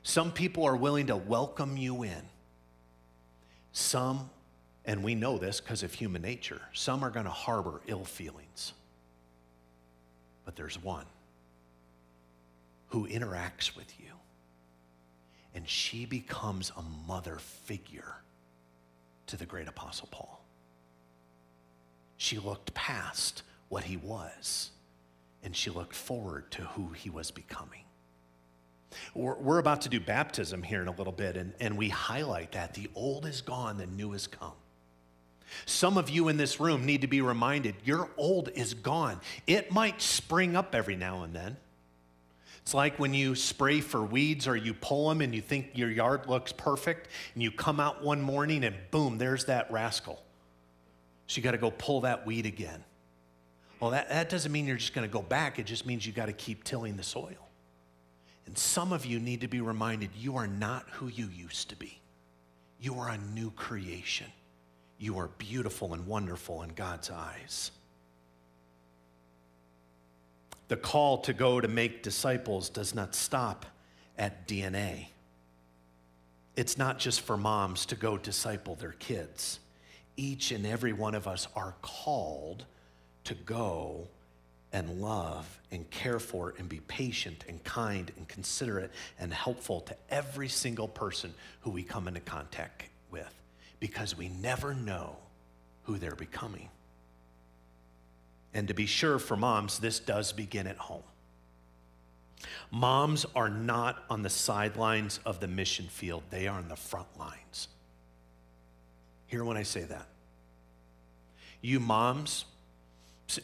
Some 0.03 0.31
people 0.31 0.63
are 0.63 0.75
willing 0.75 1.07
to 1.07 1.15
welcome 1.17 1.75
you 1.75 2.03
in. 2.03 2.21
Some, 3.73 4.29
and 4.85 5.03
we 5.03 5.15
know 5.15 5.37
this 5.37 5.59
because 5.59 5.83
of 5.83 5.93
human 5.93 6.21
nature, 6.21 6.61
some 6.73 7.03
are 7.03 7.09
going 7.09 7.25
to 7.25 7.31
harbor 7.31 7.81
ill 7.87 8.05
feelings. 8.05 8.73
But 10.45 10.55
there's 10.55 10.81
one 10.81 11.05
who 12.87 13.07
interacts 13.07 13.75
with 13.75 13.93
you, 13.99 14.11
and 15.53 15.67
she 15.67 16.05
becomes 16.05 16.71
a 16.75 16.81
mother 17.07 17.37
figure 17.37 18.15
to 19.27 19.37
the 19.37 19.45
great 19.45 19.67
Apostle 19.67 20.09
Paul. 20.11 20.40
She 22.21 22.37
looked 22.37 22.75
past 22.75 23.41
what 23.69 23.85
he 23.85 23.97
was, 23.97 24.69
and 25.43 25.55
she 25.55 25.71
looked 25.71 25.95
forward 25.95 26.51
to 26.51 26.61
who 26.61 26.89
he 26.89 27.09
was 27.09 27.31
becoming. 27.31 27.81
We're, 29.15 29.39
we're 29.39 29.57
about 29.57 29.81
to 29.81 29.89
do 29.89 29.99
baptism 29.99 30.61
here 30.61 30.83
in 30.83 30.87
a 30.87 30.91
little 30.91 31.13
bit, 31.13 31.35
and, 31.35 31.51
and 31.59 31.79
we 31.79 31.89
highlight 31.89 32.51
that 32.51 32.75
the 32.75 32.91
old 32.93 33.25
is 33.25 33.41
gone, 33.41 33.79
the 33.79 33.87
new 33.87 34.11
has 34.11 34.27
come. 34.27 34.53
Some 35.65 35.97
of 35.97 36.11
you 36.11 36.27
in 36.27 36.37
this 36.37 36.59
room 36.59 36.85
need 36.85 37.01
to 37.01 37.07
be 37.07 37.21
reminded 37.21 37.73
your 37.83 38.07
old 38.17 38.49
is 38.49 38.75
gone. 38.75 39.19
It 39.47 39.71
might 39.71 39.99
spring 39.99 40.55
up 40.55 40.75
every 40.75 40.95
now 40.95 41.23
and 41.23 41.33
then. 41.33 41.57
It's 42.61 42.75
like 42.75 42.99
when 42.99 43.15
you 43.15 43.33
spray 43.33 43.81
for 43.81 44.03
weeds 44.03 44.47
or 44.47 44.55
you 44.55 44.75
pull 44.75 45.09
them 45.09 45.21
and 45.21 45.33
you 45.33 45.41
think 45.41 45.71
your 45.73 45.89
yard 45.89 46.27
looks 46.27 46.51
perfect, 46.51 47.07
and 47.33 47.41
you 47.41 47.49
come 47.49 47.79
out 47.79 48.03
one 48.03 48.21
morning 48.21 48.63
and 48.63 48.75
boom, 48.91 49.17
there's 49.17 49.45
that 49.45 49.71
rascal. 49.71 50.21
So 51.31 51.37
you 51.37 51.43
got 51.43 51.51
to 51.51 51.57
go 51.57 51.71
pull 51.71 52.01
that 52.01 52.25
weed 52.25 52.45
again. 52.45 52.83
Well, 53.79 53.91
that, 53.91 54.09
that 54.09 54.27
doesn't 54.27 54.51
mean 54.51 54.67
you're 54.67 54.75
just 54.75 54.93
going 54.93 55.07
to 55.07 55.13
go 55.13 55.21
back, 55.21 55.59
it 55.59 55.65
just 55.65 55.85
means 55.85 56.05
you 56.05 56.11
got 56.11 56.25
to 56.25 56.33
keep 56.33 56.65
tilling 56.65 56.97
the 56.97 57.03
soil. 57.03 57.47
And 58.45 58.57
some 58.57 58.91
of 58.91 59.05
you 59.05 59.17
need 59.17 59.39
to 59.39 59.47
be 59.47 59.61
reminded 59.61 60.09
you 60.13 60.35
are 60.35 60.45
not 60.45 60.89
who 60.89 61.07
you 61.07 61.27
used 61.27 61.69
to 61.69 61.77
be. 61.77 62.01
You 62.81 62.95
are 62.95 63.07
a 63.07 63.17
new 63.33 63.49
creation. 63.51 64.27
You 64.97 65.19
are 65.19 65.29
beautiful 65.37 65.93
and 65.93 66.05
wonderful 66.05 66.63
in 66.63 66.71
God's 66.71 67.09
eyes. 67.09 67.71
The 70.67 70.75
call 70.75 71.19
to 71.19 71.31
go 71.31 71.61
to 71.61 71.67
make 71.69 72.03
disciples 72.03 72.67
does 72.67 72.93
not 72.93 73.15
stop 73.15 73.65
at 74.17 74.49
DNA. 74.49 75.05
It's 76.57 76.77
not 76.77 76.99
just 76.99 77.21
for 77.21 77.37
moms 77.37 77.85
to 77.85 77.95
go 77.95 78.17
disciple 78.17 78.75
their 78.75 78.95
kids. 78.99 79.61
Each 80.17 80.51
and 80.51 80.65
every 80.65 80.93
one 80.93 81.15
of 81.15 81.27
us 81.27 81.47
are 81.55 81.75
called 81.81 82.65
to 83.23 83.33
go 83.33 84.07
and 84.73 85.01
love 85.01 85.59
and 85.71 85.89
care 85.89 86.19
for 86.19 86.53
and 86.57 86.69
be 86.69 86.79
patient 86.81 87.43
and 87.47 87.63
kind 87.63 88.11
and 88.17 88.27
considerate 88.27 88.91
and 89.19 89.33
helpful 89.33 89.81
to 89.81 89.95
every 90.09 90.47
single 90.47 90.87
person 90.87 91.33
who 91.61 91.71
we 91.71 91.83
come 91.83 92.07
into 92.07 92.21
contact 92.21 92.83
with 93.11 93.33
because 93.79 94.17
we 94.17 94.29
never 94.29 94.73
know 94.73 95.15
who 95.83 95.97
they're 95.97 96.15
becoming. 96.15 96.69
And 98.53 98.67
to 98.67 98.73
be 98.73 98.85
sure, 98.85 99.19
for 99.19 99.35
moms, 99.35 99.79
this 99.79 99.99
does 99.99 100.31
begin 100.33 100.67
at 100.67 100.77
home. 100.77 101.03
Moms 102.69 103.25
are 103.35 103.49
not 103.49 104.03
on 104.09 104.23
the 104.23 104.29
sidelines 104.29 105.19
of 105.25 105.39
the 105.39 105.47
mission 105.47 105.85
field, 105.85 106.23
they 106.29 106.47
are 106.47 106.57
on 106.57 106.67
the 106.67 106.75
front 106.75 107.07
lines. 107.19 107.67
Hear 109.31 109.45
when 109.45 109.55
I 109.55 109.63
say 109.63 109.83
that. 109.83 110.07
You 111.61 111.79
moms, 111.79 112.43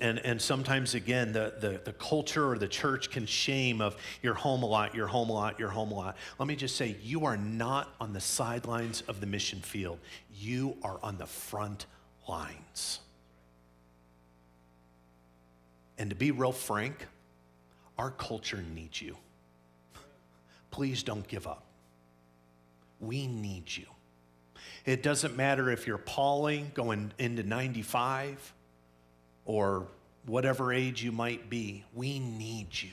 and, 0.02 0.20
and 0.20 0.42
sometimes, 0.42 0.96
again, 0.96 1.32
the, 1.32 1.54
the, 1.62 1.80
the 1.82 1.94
culture 1.94 2.46
or 2.46 2.58
the 2.58 2.68
church 2.68 3.10
can 3.10 3.26
shame 3.26 3.80
of 3.80 3.96
you're 4.22 4.34
home 4.34 4.64
a 4.64 4.66
lot, 4.66 4.94
you're 4.94 5.08
home 5.08 5.30
a 5.30 5.34
lot, 5.34 5.58
you're 5.58 5.70
home 5.70 5.94
a 5.94 5.96
lot. 5.96 6.18
Let 6.40 6.50
me 6.50 6.58
just 6.58 6.76
say, 6.76 6.98
you 7.02 7.24
are 7.24 7.38
not 7.38 7.96
on 8.02 8.12
the 8.12 8.20
sidelines 8.20 9.00
of 9.08 9.22
the 9.22 9.28
mission 9.28 9.62
field. 9.62 10.00
You 10.38 10.76
are 10.84 11.00
on 11.02 11.18
the 11.18 11.26
front 11.26 11.86
lines. 12.28 13.00
And 15.98 16.10
to 16.10 16.18
be 16.18 16.32
real 16.32 16.52
frank, 16.52 17.08
our 17.98 18.12
culture 18.12 18.62
needs 18.76 19.02
you. 19.02 19.16
Please 20.70 21.02
don't 21.02 21.26
give 21.30 21.48
up. 21.48 21.64
We 23.00 23.26
need 23.26 23.74
you. 23.74 23.86
It 24.88 25.04
doesn't 25.04 25.36
matter 25.36 25.70
if 25.70 25.86
you're 25.86 25.98
Pauling 25.98 26.72
going 26.74 27.12
into 27.20 27.44
95 27.44 28.54
or 29.44 29.86
whatever 30.26 30.72
age 30.72 31.04
you 31.04 31.12
might 31.12 31.50
be, 31.50 31.84
we 31.94 32.20
need 32.20 32.68
you. 32.72 32.92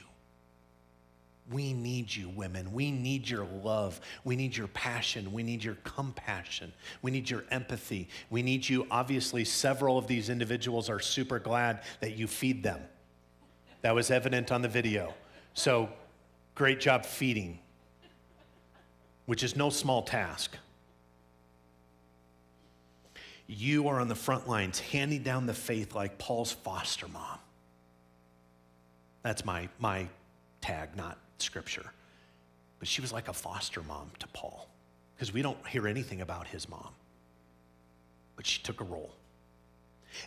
We 1.52 1.72
need 1.72 2.12
you, 2.12 2.30
women. 2.30 2.72
We 2.72 2.90
need 2.90 3.30
your 3.30 3.46
love. 3.62 4.00
We 4.24 4.34
need 4.34 4.56
your 4.56 4.66
passion. 4.68 5.32
We 5.32 5.44
need 5.44 5.62
your 5.62 5.76
compassion. 5.84 6.72
We 7.00 7.12
need 7.12 7.30
your 7.30 7.44
empathy. 7.52 8.08
We 8.28 8.42
need 8.42 8.68
you. 8.68 8.88
Obviously, 8.90 9.44
several 9.44 9.96
of 9.96 10.08
these 10.08 10.30
individuals 10.30 10.90
are 10.90 10.98
super 10.98 11.38
glad 11.38 11.82
that 12.00 12.16
you 12.16 12.26
feed 12.26 12.64
them. 12.64 12.80
That 13.82 13.94
was 13.94 14.10
evident 14.10 14.50
on 14.50 14.62
the 14.62 14.68
video. 14.68 15.14
So, 15.52 15.90
great 16.56 16.80
job 16.80 17.06
feeding, 17.06 17.60
which 19.26 19.44
is 19.44 19.54
no 19.54 19.70
small 19.70 20.02
task 20.02 20.56
you 23.46 23.88
are 23.88 24.00
on 24.00 24.08
the 24.08 24.14
front 24.14 24.48
lines 24.48 24.78
handing 24.80 25.22
down 25.22 25.46
the 25.46 25.54
faith 25.54 25.94
like 25.94 26.18
Paul's 26.18 26.52
foster 26.52 27.08
mom. 27.08 27.38
That's 29.22 29.44
my, 29.44 29.68
my 29.78 30.06
tag, 30.60 30.96
not 30.96 31.18
scripture. 31.38 31.92
But 32.78 32.88
she 32.88 33.00
was 33.00 33.12
like 33.12 33.28
a 33.28 33.32
foster 33.32 33.82
mom 33.82 34.10
to 34.18 34.26
Paul 34.28 34.68
because 35.14 35.32
we 35.32 35.42
don't 35.42 35.66
hear 35.66 35.86
anything 35.86 36.20
about 36.20 36.46
his 36.46 36.68
mom. 36.68 36.90
But 38.36 38.46
she 38.46 38.62
took 38.62 38.80
a 38.80 38.84
role. 38.84 39.14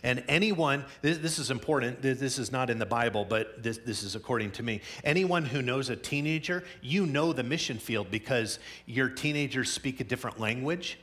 And 0.02 0.22
anyone, 0.28 0.84
this, 1.00 1.18
this, 1.18 1.38
is 1.38 1.50
important, 1.50 2.02
this 2.02 2.38
is 2.38 2.52
not 2.52 2.68
in 2.68 2.78
the 2.78 2.86
Bible, 2.86 3.24
but 3.24 3.62
this, 3.62 3.78
this 3.78 4.02
is 4.02 4.14
according 4.14 4.50
to 4.52 4.62
me. 4.62 4.82
Anyone 5.02 5.44
who 5.44 5.62
knows 5.62 5.88
a 5.88 5.96
teenager, 5.96 6.62
you 6.82 7.06
know 7.06 7.32
the 7.32 7.42
mission 7.42 7.78
field 7.78 8.10
because 8.10 8.58
your 8.86 9.08
teenagers 9.08 9.72
speak 9.72 10.00
a 10.00 10.04
different 10.04 10.38
language 10.38 10.98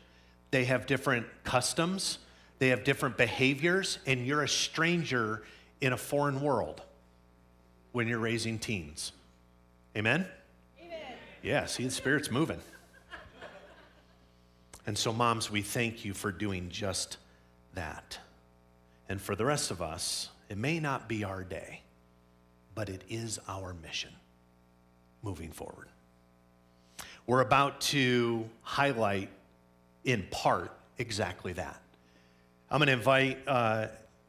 they 0.56 0.64
have 0.64 0.86
different 0.86 1.28
customs, 1.44 2.18
they 2.60 2.70
have 2.70 2.86
different 2.86 3.18
behaviors, 3.18 4.00
and 4.06 4.26
you're 4.26 4.42
a 4.42 4.48
stranger 4.48 5.44
in 5.82 5.92
a 5.92 5.98
foreign 5.98 6.40
world 6.40 6.82
when 7.92 8.08
you're 8.08 8.20
raising 8.20 8.58
teens. 8.58 9.12
Amen? 9.98 10.26
Amen. 10.82 10.98
Yeah, 11.44 11.66
see, 11.66 11.84
the 11.84 11.92
Spirit's 11.92 12.32
moving. 12.32 12.62
And 14.88 14.98
so, 14.98 15.12
moms, 15.12 15.52
we 15.52 15.62
thank 15.62 16.06
you 16.06 16.14
for 16.14 16.32
doing 16.32 16.70
just 16.70 17.18
that. 17.74 18.18
And 19.10 19.20
for 19.20 19.36
the 19.36 19.44
rest 19.44 19.72
of 19.72 19.82
us, 19.82 20.30
it 20.48 20.58
may 20.58 20.80
not 20.80 21.10
be 21.10 21.26
our 21.26 21.44
day, 21.44 21.82
but 22.76 22.88
it 22.88 23.04
is 23.10 23.42
our 23.50 23.74
mission 23.74 24.12
moving 25.22 25.52
forward. 25.52 25.90
We're 27.28 27.42
about 27.42 27.82
to 27.82 28.50
highlight, 28.62 29.30
in 30.06 30.26
part, 30.32 30.72
exactly 30.98 31.54
that. 31.54 31.82
I'm 32.72 32.80
going 32.80 32.88
to 32.88 32.94
invite 32.94 33.40
uh, 33.48 33.88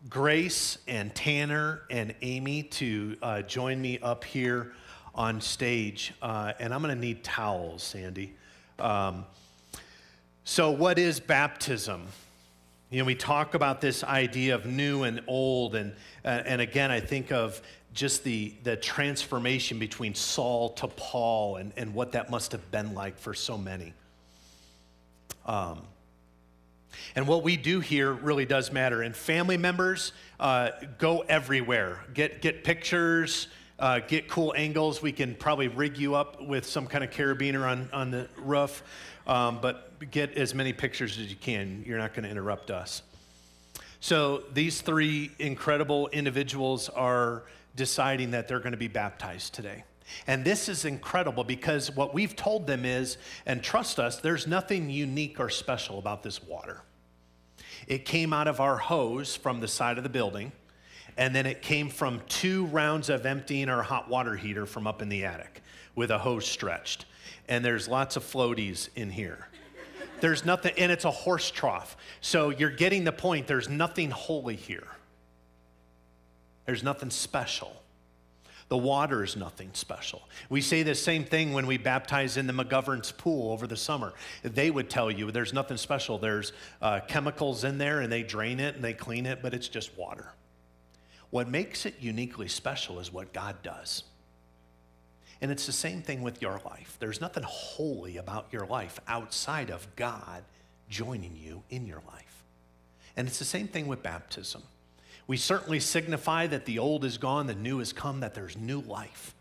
Grace 0.09 0.79
and 0.89 1.15
Tanner 1.15 1.83
and 1.91 2.15
Amy 2.23 2.65
to 2.65 3.17
uh, 3.23 3.43
join 3.43 3.81
me 3.81 3.99
up 4.01 4.25
here 4.25 4.73
on 5.15 5.41
stage. 5.41 6.13
Uh, 6.21 6.53
and 6.59 6.75
I'm 6.75 6.83
going 6.83 6.95
to 6.95 7.01
need 7.01 7.23
towels, 7.23 7.83
Sandy. 7.83 8.35
Um, 8.79 9.25
so, 10.45 10.71
what 10.71 10.99
is 10.99 11.19
baptism? 11.21 12.07
You 12.91 13.01
know, 13.01 13.05
we 13.05 13.15
talk 13.15 13.55
about 13.55 13.81
this 13.81 14.05
idea 14.05 14.55
of 14.55 14.65
new 14.65 15.03
and 15.03 15.21
old, 15.27 15.75
and, 15.75 15.93
uh, 16.25 16.43
and 16.47 16.61
again, 16.61 16.91
I 16.91 17.01
think 17.01 17.33
of 17.33 17.61
just 17.93 18.23
the, 18.23 18.55
the 18.63 18.77
transformation 18.77 19.79
between 19.79 20.15
Saul 20.15 20.71
to 20.75 20.87
Paul 20.87 21.57
and, 21.57 21.73
and 21.77 21.95
what 21.95 22.13
that 22.13 22.31
must 22.31 22.53
have 22.53 22.71
been 22.71 22.95
like 22.95 23.19
for 23.19 23.35
so 23.35 23.59
many. 23.59 23.93
Um, 25.47 25.83
and 27.15 27.27
what 27.27 27.43
we 27.43 27.57
do 27.57 27.81
here 27.81 28.13
really 28.13 28.45
does 28.45 28.73
matter. 28.73 29.03
And 29.03 29.17
family 29.17 29.57
members 29.57 30.13
uh, 30.39 30.71
go 30.99 31.21
everywhere. 31.21 32.01
Get, 32.13 32.43
get 32.43 32.65
pictures, 32.65 33.49
uh, 33.79 34.01
get 34.01 34.29
cool 34.29 34.53
angles. 34.57 35.01
We 35.01 35.13
can 35.13 35.35
probably 35.35 35.69
rig 35.69 35.97
you 35.97 36.15
up 36.15 36.43
with 36.43 36.67
some 36.67 36.87
kind 36.87 37.05
of 37.05 37.11
carabiner 37.11 37.67
on, 37.67 37.89
on 37.93 38.11
the 38.11 38.29
roof. 38.37 38.83
Um, 39.27 39.61
but 39.61 40.11
get 40.11 40.37
as 40.37 40.55
many 40.55 40.73
pictures 40.73 41.19
as 41.19 41.31
you 41.31 41.37
can. 41.37 41.85
You're 41.87 41.99
not 41.99 42.13
going 42.13 42.25
to 42.25 42.31
interrupt 42.31 42.71
us. 42.71 43.03
So 44.01 44.43
these 44.53 44.83
three 44.83 45.31
incredible 45.39 46.09
individuals 46.09 46.89
are 46.89 47.45
deciding 47.75 48.33
that 48.33 48.47
they're 48.47 48.61
going 48.61 48.73
to 48.73 48.79
be 48.79 48.89
baptized 48.89 49.55
today. 49.55 49.85
And 50.27 50.45
this 50.45 50.69
is 50.69 50.85
incredible 50.85 51.45
because 51.45 51.91
what 51.91 52.15
we've 52.15 52.37
told 52.37 52.67
them 52.67 52.85
is, 52.85 53.19
and 53.45 53.63
trust 53.63 53.99
us, 53.99 54.19
there's 54.19 54.47
nothing 54.47 54.91
unique 54.91 55.41
or 55.41 55.51
special 55.51 55.99
about 55.99 56.23
this 56.23 56.43
water. 56.43 56.83
It 57.87 58.05
came 58.05 58.33
out 58.33 58.49
of 58.49 58.61
our 58.61 58.77
hose 58.77 59.37
from 59.37 59.61
the 59.61 59.69
side 59.69 59.99
of 59.99 60.05
the 60.05 60.11
building, 60.11 60.53
and 61.17 61.35
then 61.35 61.47
it 61.47 61.63
came 61.63 61.89
from 61.89 62.21
two 62.29 62.67
rounds 62.67 63.09
of 63.09 63.27
emptying 63.27 63.69
our 63.69 63.83
hot 63.83 64.09
water 64.09 64.37
heater 64.37 64.67
from 64.67 64.87
up 64.87 65.03
in 65.03 65.09
the 65.09 65.25
attic 65.25 65.63
with 65.95 66.11
a 66.11 66.19
hose 66.19 66.47
stretched 66.47 67.07
and 67.49 67.65
there's 67.65 67.89
lots 67.89 68.17
of 68.17 68.25
floaties 68.25 68.89
in 68.97 69.11
here. 69.11 69.49
There's 70.21 70.45
nothing, 70.45 70.73
and 70.79 70.91
it's 70.91 71.05
a 71.05 71.11
horse 71.11 71.51
trough. 71.51 71.97
So 72.21 72.51
you're 72.51 72.71
getting 72.71 73.05
the 73.05 73.13
point. 73.13 73.47
There's 73.47 73.69
nothing 73.69 74.11
holy 74.11 74.57
here. 74.57 74.89
There's 76.65 76.83
nothing 76.83 77.11
special. 77.11 77.77
The 78.69 78.77
water 78.77 79.23
is 79.23 79.37
nothing 79.37 79.71
special. 79.75 80.23
We 80.49 80.61
say 80.61 80.83
the 80.83 80.95
same 80.95 81.25
thing 81.25 81.53
when 81.53 81.69
we 81.69 81.79
baptize 81.79 82.37
in 82.37 82.49
the 82.49 82.53
McGovern's 82.53 83.13
pool 83.13 83.53
over 83.53 83.67
the 83.67 83.77
summer. 83.77 84.13
They 84.43 84.71
would 84.71 84.91
tell 84.91 85.09
you 85.09 85.31
there's 85.31 85.53
nothing 85.53 85.77
special. 85.77 86.19
There's 86.19 86.53
uh, 86.83 87.01
chemicals 87.07 87.63
in 87.63 87.79
there 87.79 88.01
and 88.01 88.13
they 88.13 88.25
drain 88.25 88.59
it 88.59 88.75
and 88.75 88.83
they 88.83 88.93
clean 88.93 89.25
it, 89.25 89.41
but 89.41 89.55
it's 89.55 89.69
just 89.69 89.97
water. 89.97 90.33
What 91.31 91.49
makes 91.49 91.87
it 91.87 91.95
uniquely 92.01 92.49
special 92.49 92.99
is 92.99 93.13
what 93.13 93.33
God 93.33 93.63
does. 93.63 94.03
And 95.41 95.51
it's 95.51 95.67
the 95.67 95.73
same 95.73 96.03
thing 96.03 96.23
with 96.23 96.43
your 96.43 96.61
life. 96.65 96.97
There's 96.99 97.21
nothing 97.21 97.45
holy 97.47 98.17
about 98.17 98.47
your 98.51 98.67
life 98.67 98.99
outside 99.07 99.71
of 99.71 99.87
God 99.95 100.43
joining 100.89 101.37
you 101.37 101.63
in 101.71 101.87
your 101.87 102.03
life. 102.09 102.45
And 103.17 103.29
it's 103.29 103.39
the 103.39 103.45
same 103.45 103.69
thing 103.69 103.87
with 103.87 104.03
baptism. 104.03 104.63
We 105.27 105.37
certainly 105.37 105.81
signify 105.81 106.47
that 106.49 106.67
the 106.67 106.79
old 106.79 107.05
is 107.05 107.19
gone, 107.19 107.47
the 107.47 107.55
new 107.55 107.79
has 107.81 107.93
come, 107.93 108.21
that 108.21 108.35
there's 108.35 108.57
new 108.57 108.81
life. 108.81 109.35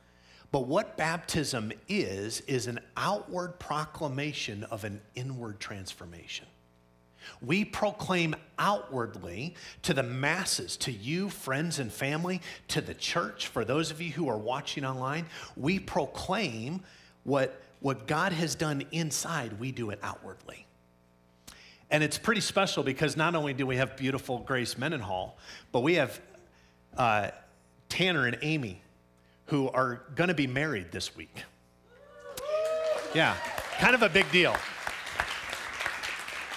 But 0.52 0.68
what 0.68 0.98
baptism 0.98 1.72
is, 1.88 2.42
is 2.42 2.68
an 2.68 2.80
outward 2.96 3.60
proclamation 3.60 4.64
of 4.66 4.84
an 4.84 5.02
inward 5.14 5.60
transformation. 5.60 6.46
We 7.42 7.66
proclaim 7.66 8.36
outwardly 8.58 9.56
to 9.84 9.94
the 9.94 10.04
masses, 10.04 10.78
to 10.78 10.92
you, 10.92 11.30
friends 11.30 11.80
and 11.80 11.92
family, 11.92 12.42
to 12.70 12.82
the 12.82 12.94
church, 12.94 13.48
for 13.48 13.66
those 13.66 13.92
of 13.92 14.02
you 14.02 14.12
who 14.12 14.30
are 14.30 14.38
watching 14.38 14.86
online, 14.86 15.26
we 15.58 15.80
proclaim 15.80 16.82
what, 17.24 17.62
what 17.80 18.08
God 18.08 18.32
has 18.32 18.56
done 18.56 18.84
inside, 18.92 19.60
we 19.60 19.72
do 19.72 19.90
it 19.90 20.00
outwardly. 20.04 20.65
And 21.92 22.04
it's 22.04 22.18
pretty 22.18 22.42
special 22.42 22.84
because 22.84 23.16
not 23.16 23.36
only 23.36 23.54
do 23.54 23.66
we 23.68 23.78
have 23.78 23.96
beautiful 23.96 24.40
Grace 24.40 24.78
Mendenhall, 24.78 25.38
but 25.72 25.82
we 25.82 25.96
have 25.96 26.20
uh, 26.98 27.30
Tanner 27.90 28.26
and 28.26 28.38
Amy 28.42 28.82
who 29.46 29.70
are 29.70 30.02
going 30.16 30.30
to 30.30 30.34
be 30.34 30.48
married 30.48 30.92
this 30.92 31.16
week. 31.16 31.44
Yeah, 33.14 33.36
kind 33.78 33.94
of 33.94 34.02
a 34.02 34.10
big 34.10 34.30
deal. 34.32 34.56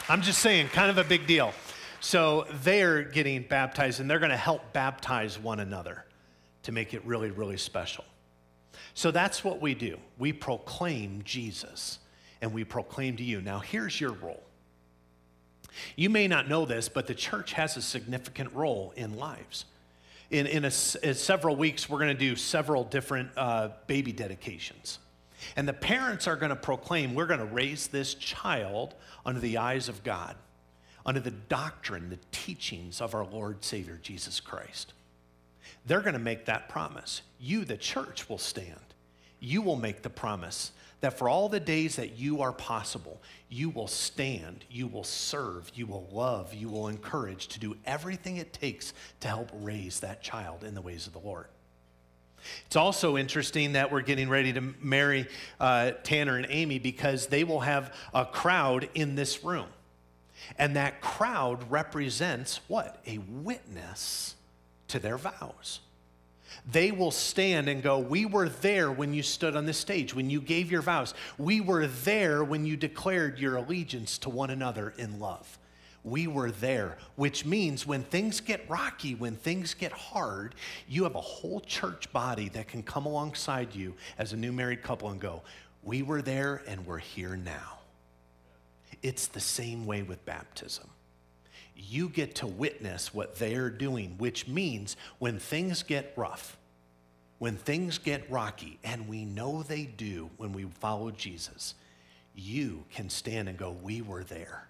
I'm 0.08 0.22
just 0.22 0.40
saying, 0.40 0.68
kind 0.68 0.90
of 0.90 0.98
a 0.98 1.04
big 1.04 1.26
deal. 1.26 1.52
So 2.00 2.46
they're 2.62 3.02
getting 3.02 3.42
baptized 3.42 4.00
and 4.00 4.10
they're 4.10 4.18
going 4.18 4.30
to 4.30 4.36
help 4.36 4.72
baptize 4.72 5.38
one 5.38 5.60
another 5.60 6.04
to 6.62 6.72
make 6.72 6.94
it 6.94 7.04
really, 7.04 7.30
really 7.30 7.58
special. 7.58 8.04
So 8.94 9.10
that's 9.10 9.44
what 9.44 9.60
we 9.60 9.74
do. 9.74 9.98
We 10.18 10.32
proclaim 10.32 11.22
Jesus 11.24 11.98
and 12.40 12.52
we 12.52 12.64
proclaim 12.64 13.16
to 13.16 13.22
you. 13.22 13.40
Now, 13.40 13.58
here's 13.58 14.00
your 14.00 14.12
role. 14.12 14.42
You 15.96 16.10
may 16.10 16.28
not 16.28 16.48
know 16.48 16.64
this, 16.64 16.88
but 16.88 17.06
the 17.06 17.14
church 17.14 17.52
has 17.52 17.76
a 17.76 17.82
significant 17.82 18.52
role 18.54 18.92
in 18.96 19.16
lives. 19.16 19.64
In, 20.30 20.46
in, 20.46 20.64
a, 20.64 20.72
in 21.02 21.14
several 21.14 21.56
weeks, 21.56 21.88
we're 21.88 21.98
going 21.98 22.14
to 22.14 22.18
do 22.18 22.36
several 22.36 22.84
different 22.84 23.30
uh, 23.36 23.70
baby 23.86 24.12
dedications. 24.12 24.98
And 25.56 25.66
the 25.66 25.72
parents 25.72 26.26
are 26.26 26.36
going 26.36 26.50
to 26.50 26.56
proclaim, 26.56 27.14
we're 27.14 27.26
going 27.26 27.40
to 27.40 27.46
raise 27.46 27.86
this 27.88 28.14
child 28.14 28.94
under 29.24 29.40
the 29.40 29.58
eyes 29.58 29.88
of 29.88 30.02
God, 30.04 30.36
under 31.06 31.20
the 31.20 31.30
doctrine, 31.30 32.10
the 32.10 32.18
teachings 32.32 33.00
of 33.00 33.14
our 33.14 33.24
Lord 33.24 33.64
Savior 33.64 33.98
Jesus 34.02 34.40
Christ. 34.40 34.92
They're 35.86 36.00
going 36.00 36.14
to 36.14 36.18
make 36.18 36.46
that 36.46 36.68
promise. 36.68 37.22
You, 37.40 37.64
the 37.64 37.76
church, 37.76 38.28
will 38.28 38.38
stand. 38.38 38.74
You 39.40 39.62
will 39.62 39.76
make 39.76 40.02
the 40.02 40.10
promise 40.10 40.72
that 41.00 41.16
for 41.16 41.28
all 41.28 41.48
the 41.48 41.60
days 41.60 41.96
that 41.96 42.18
you 42.18 42.42
are 42.42 42.52
possible, 42.52 43.20
you 43.48 43.70
will 43.70 43.86
stand, 43.86 44.64
you 44.70 44.86
will 44.86 45.04
serve, 45.04 45.70
you 45.74 45.86
will 45.86 46.08
love, 46.12 46.52
you 46.52 46.68
will 46.68 46.88
encourage 46.88 47.48
to 47.48 47.60
do 47.60 47.76
everything 47.86 48.36
it 48.36 48.52
takes 48.52 48.92
to 49.20 49.28
help 49.28 49.50
raise 49.54 50.00
that 50.00 50.22
child 50.22 50.64
in 50.64 50.74
the 50.74 50.82
ways 50.82 51.06
of 51.06 51.12
the 51.12 51.20
Lord. 51.20 51.46
It's 52.66 52.76
also 52.76 53.16
interesting 53.16 53.72
that 53.72 53.90
we're 53.90 54.00
getting 54.02 54.28
ready 54.28 54.52
to 54.52 54.60
marry 54.80 55.26
uh, 55.60 55.92
Tanner 56.02 56.36
and 56.36 56.46
Amy 56.48 56.78
because 56.78 57.26
they 57.26 57.44
will 57.44 57.60
have 57.60 57.94
a 58.14 58.24
crowd 58.24 58.88
in 58.94 59.14
this 59.14 59.44
room. 59.44 59.66
And 60.56 60.76
that 60.76 61.00
crowd 61.00 61.70
represents 61.70 62.60
what? 62.68 63.02
A 63.06 63.18
witness 63.18 64.36
to 64.88 64.98
their 64.98 65.18
vows. 65.18 65.80
They 66.70 66.90
will 66.90 67.10
stand 67.10 67.68
and 67.68 67.82
go, 67.82 67.98
We 67.98 68.26
were 68.26 68.48
there 68.48 68.90
when 68.90 69.14
you 69.14 69.22
stood 69.22 69.56
on 69.56 69.66
the 69.66 69.72
stage, 69.72 70.14
when 70.14 70.30
you 70.30 70.40
gave 70.40 70.70
your 70.70 70.82
vows. 70.82 71.14
We 71.36 71.60
were 71.60 71.86
there 71.86 72.44
when 72.44 72.66
you 72.66 72.76
declared 72.76 73.38
your 73.38 73.56
allegiance 73.56 74.18
to 74.18 74.30
one 74.30 74.50
another 74.50 74.94
in 74.96 75.18
love 75.18 75.58
we 76.04 76.26
were 76.26 76.50
there, 76.50 76.96
which 77.16 77.44
means 77.44 77.86
when 77.86 78.02
things 78.02 78.40
get 78.40 78.68
rocky, 78.68 79.14
when 79.14 79.36
things 79.36 79.74
get 79.74 79.92
hard, 79.92 80.54
you 80.88 81.04
have 81.04 81.14
a 81.14 81.20
whole 81.20 81.60
church 81.60 82.10
body 82.12 82.48
that 82.50 82.68
can 82.68 82.82
come 82.82 83.06
alongside 83.06 83.74
you 83.74 83.94
as 84.16 84.32
a 84.32 84.36
new 84.36 84.52
married 84.52 84.82
couple 84.82 85.10
and 85.10 85.20
go, 85.20 85.42
We 85.82 86.02
were 86.02 86.22
there 86.22 86.62
and 86.66 86.86
we're 86.86 86.98
here 86.98 87.36
now. 87.36 87.78
It's 89.02 89.26
the 89.26 89.40
same 89.40 89.86
way 89.86 90.02
with 90.02 90.24
baptism. 90.24 90.88
You 91.78 92.08
get 92.08 92.34
to 92.36 92.46
witness 92.46 93.14
what 93.14 93.36
they're 93.36 93.70
doing, 93.70 94.16
which 94.18 94.48
means 94.48 94.96
when 95.18 95.38
things 95.38 95.82
get 95.82 96.12
rough, 96.16 96.58
when 97.38 97.56
things 97.56 97.98
get 97.98 98.28
rocky, 98.30 98.78
and 98.82 99.08
we 99.08 99.24
know 99.24 99.62
they 99.62 99.84
do 99.84 100.28
when 100.36 100.52
we 100.52 100.64
follow 100.64 101.10
Jesus, 101.12 101.74
you 102.34 102.84
can 102.90 103.08
stand 103.08 103.48
and 103.48 103.56
go, 103.56 103.76
We 103.82 104.02
were 104.02 104.24
there 104.24 104.68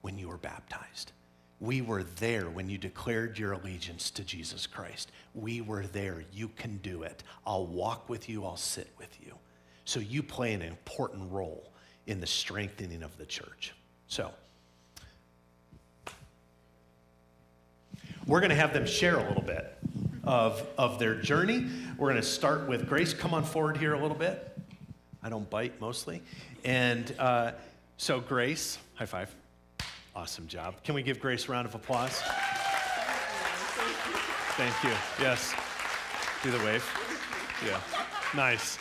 when 0.00 0.18
you 0.18 0.28
were 0.28 0.38
baptized. 0.38 1.12
We 1.60 1.82
were 1.82 2.02
there 2.02 2.48
when 2.48 2.70
you 2.70 2.78
declared 2.78 3.38
your 3.38 3.52
allegiance 3.52 4.10
to 4.12 4.24
Jesus 4.24 4.66
Christ. 4.66 5.12
We 5.34 5.60
were 5.60 5.86
there. 5.86 6.24
You 6.32 6.48
can 6.48 6.78
do 6.78 7.02
it. 7.02 7.22
I'll 7.46 7.66
walk 7.66 8.08
with 8.08 8.28
you, 8.28 8.44
I'll 8.44 8.56
sit 8.56 8.88
with 8.98 9.14
you. 9.22 9.34
So 9.84 10.00
you 10.00 10.22
play 10.22 10.54
an 10.54 10.62
important 10.62 11.30
role 11.30 11.72
in 12.06 12.20
the 12.20 12.26
strengthening 12.26 13.02
of 13.02 13.16
the 13.18 13.26
church. 13.26 13.74
So, 14.06 14.32
we're 18.30 18.38
going 18.38 18.50
to 18.50 18.56
have 18.56 18.72
them 18.72 18.86
share 18.86 19.18
a 19.18 19.26
little 19.26 19.42
bit 19.42 19.76
of, 20.22 20.64
of 20.78 21.00
their 21.00 21.16
journey. 21.16 21.66
We're 21.98 22.10
going 22.10 22.22
to 22.22 22.28
start 22.28 22.68
with 22.68 22.88
Grace. 22.88 23.12
Come 23.12 23.34
on 23.34 23.42
forward 23.42 23.76
here 23.76 23.94
a 23.94 24.00
little 24.00 24.16
bit. 24.16 24.56
I 25.20 25.28
don't 25.28 25.50
bite 25.50 25.80
mostly. 25.80 26.22
And 26.64 27.12
uh, 27.18 27.50
so, 27.96 28.20
Grace, 28.20 28.78
high 28.94 29.06
five. 29.06 29.34
Awesome 30.14 30.46
job. 30.46 30.80
Can 30.84 30.94
we 30.94 31.02
give 31.02 31.18
Grace 31.18 31.48
a 31.48 31.52
round 31.52 31.66
of 31.66 31.74
applause? 31.74 32.22
Thank 34.56 34.84
you. 34.84 34.92
Yes. 35.20 35.52
Do 36.44 36.52
the 36.52 36.64
wave. 36.64 36.88
Yeah. 37.66 37.80
Nice. 38.36 38.78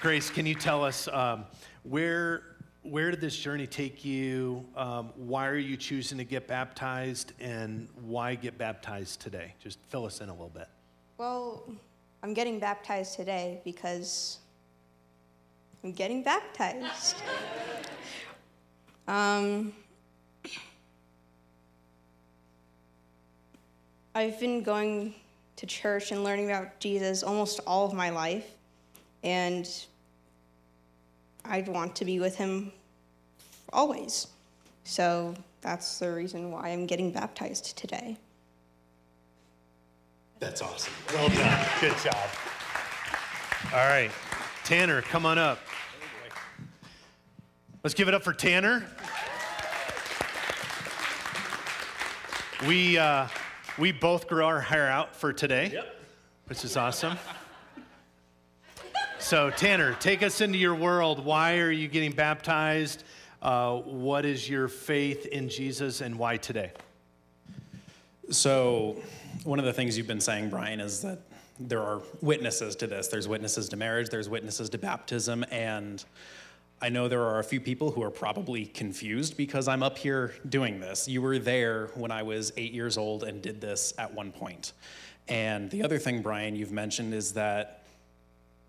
Grace, 0.00 0.30
can 0.30 0.46
you 0.46 0.56
tell 0.56 0.84
us 0.84 1.06
um, 1.12 1.44
where 1.84 2.49
where 2.82 3.10
did 3.10 3.20
this 3.20 3.36
journey 3.36 3.66
take 3.66 4.04
you? 4.04 4.64
Um, 4.76 5.10
why 5.16 5.46
are 5.48 5.56
you 5.56 5.76
choosing 5.76 6.18
to 6.18 6.24
get 6.24 6.46
baptized, 6.46 7.32
and 7.40 7.88
why 8.02 8.34
get 8.34 8.56
baptized 8.56 9.20
today? 9.20 9.54
Just 9.62 9.78
fill 9.88 10.06
us 10.06 10.20
in 10.20 10.28
a 10.28 10.32
little 10.32 10.48
bit. 10.48 10.68
Well, 11.18 11.62
I'm 12.22 12.34
getting 12.34 12.58
baptized 12.58 13.16
today 13.16 13.60
because 13.64 14.38
I'm 15.84 15.92
getting 15.92 16.22
baptized. 16.22 17.16
um, 19.08 19.72
I've 24.14 24.40
been 24.40 24.62
going 24.62 25.14
to 25.56 25.66
church 25.66 26.12
and 26.12 26.24
learning 26.24 26.50
about 26.50 26.80
Jesus 26.80 27.22
almost 27.22 27.60
all 27.66 27.86
of 27.86 27.92
my 27.92 28.08
life, 28.08 28.46
and 29.22 29.68
I'd 31.50 31.66
want 31.66 31.96
to 31.96 32.04
be 32.04 32.20
with 32.20 32.36
him 32.36 32.72
always. 33.72 34.28
So 34.84 35.34
that's 35.60 35.98
the 35.98 36.12
reason 36.12 36.52
why 36.52 36.68
I'm 36.68 36.86
getting 36.86 37.10
baptized 37.10 37.76
today. 37.76 38.16
That's 40.38 40.62
awesome. 40.62 40.94
Well 41.12 41.28
done. 41.28 41.66
Good 41.80 41.96
job. 41.98 42.28
All 43.74 43.86
right. 43.88 44.10
Tanner, 44.64 45.02
come 45.02 45.26
on 45.26 45.38
up. 45.38 45.58
Let's 47.82 47.94
give 47.94 48.06
it 48.06 48.14
up 48.14 48.22
for 48.22 48.32
Tanner. 48.32 48.86
We, 52.66 52.96
uh, 52.96 53.26
we 53.76 53.90
both 53.90 54.28
grew 54.28 54.44
our 54.44 54.60
hair 54.60 54.88
out 54.88 55.16
for 55.16 55.32
today, 55.32 55.70
yep. 55.72 55.96
which 56.46 56.64
is 56.64 56.76
awesome. 56.76 57.18
So, 59.30 59.48
Tanner, 59.48 59.94
take 59.94 60.24
us 60.24 60.40
into 60.40 60.58
your 60.58 60.74
world. 60.74 61.24
Why 61.24 61.58
are 61.58 61.70
you 61.70 61.86
getting 61.86 62.10
baptized? 62.10 63.04
Uh, 63.40 63.76
what 63.76 64.24
is 64.24 64.50
your 64.50 64.66
faith 64.66 65.24
in 65.26 65.48
Jesus 65.48 66.00
and 66.00 66.18
why 66.18 66.36
today? 66.36 66.72
So, 68.32 69.00
one 69.44 69.60
of 69.60 69.64
the 69.64 69.72
things 69.72 69.96
you've 69.96 70.08
been 70.08 70.20
saying, 70.20 70.50
Brian, 70.50 70.80
is 70.80 71.02
that 71.02 71.20
there 71.60 71.80
are 71.80 72.02
witnesses 72.20 72.74
to 72.74 72.88
this. 72.88 73.06
There's 73.06 73.28
witnesses 73.28 73.68
to 73.68 73.76
marriage, 73.76 74.08
there's 74.08 74.28
witnesses 74.28 74.68
to 74.70 74.78
baptism, 74.78 75.44
and 75.52 76.04
I 76.82 76.88
know 76.88 77.06
there 77.06 77.22
are 77.22 77.38
a 77.38 77.44
few 77.44 77.60
people 77.60 77.92
who 77.92 78.02
are 78.02 78.10
probably 78.10 78.66
confused 78.66 79.36
because 79.36 79.68
I'm 79.68 79.84
up 79.84 79.96
here 79.96 80.34
doing 80.48 80.80
this. 80.80 81.06
You 81.06 81.22
were 81.22 81.38
there 81.38 81.92
when 81.94 82.10
I 82.10 82.24
was 82.24 82.52
eight 82.56 82.72
years 82.72 82.98
old 82.98 83.22
and 83.22 83.40
did 83.40 83.60
this 83.60 83.94
at 83.96 84.12
one 84.12 84.32
point. 84.32 84.72
And 85.28 85.70
the 85.70 85.84
other 85.84 86.00
thing, 86.00 86.20
Brian, 86.20 86.56
you've 86.56 86.72
mentioned 86.72 87.14
is 87.14 87.34
that 87.34 87.79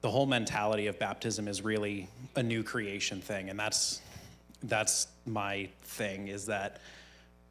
the 0.02 0.10
whole 0.10 0.26
mentality 0.26 0.88
of 0.88 0.98
baptism 0.98 1.48
is 1.48 1.62
really 1.62 2.08
a 2.36 2.44
new 2.44 2.64
creation 2.64 3.22
thing. 3.22 3.50
And 3.50 3.60
that's, 3.60 4.02
that's 4.64 5.08
my 5.26 5.70
thing 5.84 6.28
is 6.28 6.48
that 6.48 6.80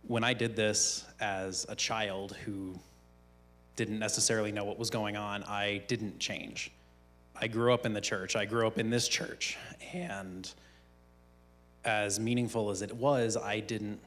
when 0.06 0.24
I 0.24 0.34
did 0.34 0.56
this 0.56 1.04
as 1.20 1.64
a 1.68 1.76
child 1.76 2.36
who 2.44 2.74
didn't 3.76 3.98
necessarily 3.98 4.52
know 4.52 4.64
what 4.64 4.78
was 4.78 4.90
going 4.90 5.16
on, 5.16 5.44
I 5.44 5.82
didn't 5.86 6.18
change. 6.18 6.72
I 7.40 7.46
grew 7.46 7.72
up 7.72 7.86
in 7.86 7.92
the 7.92 8.00
church. 8.00 8.36
I 8.36 8.44
grew 8.44 8.66
up 8.66 8.78
in 8.78 8.90
this 8.90 9.08
church. 9.08 9.56
And 9.92 10.50
as 11.84 12.18
meaningful 12.18 12.70
as 12.70 12.82
it 12.82 12.94
was, 12.94 13.36
I 13.36 13.60
didn't 13.60 14.00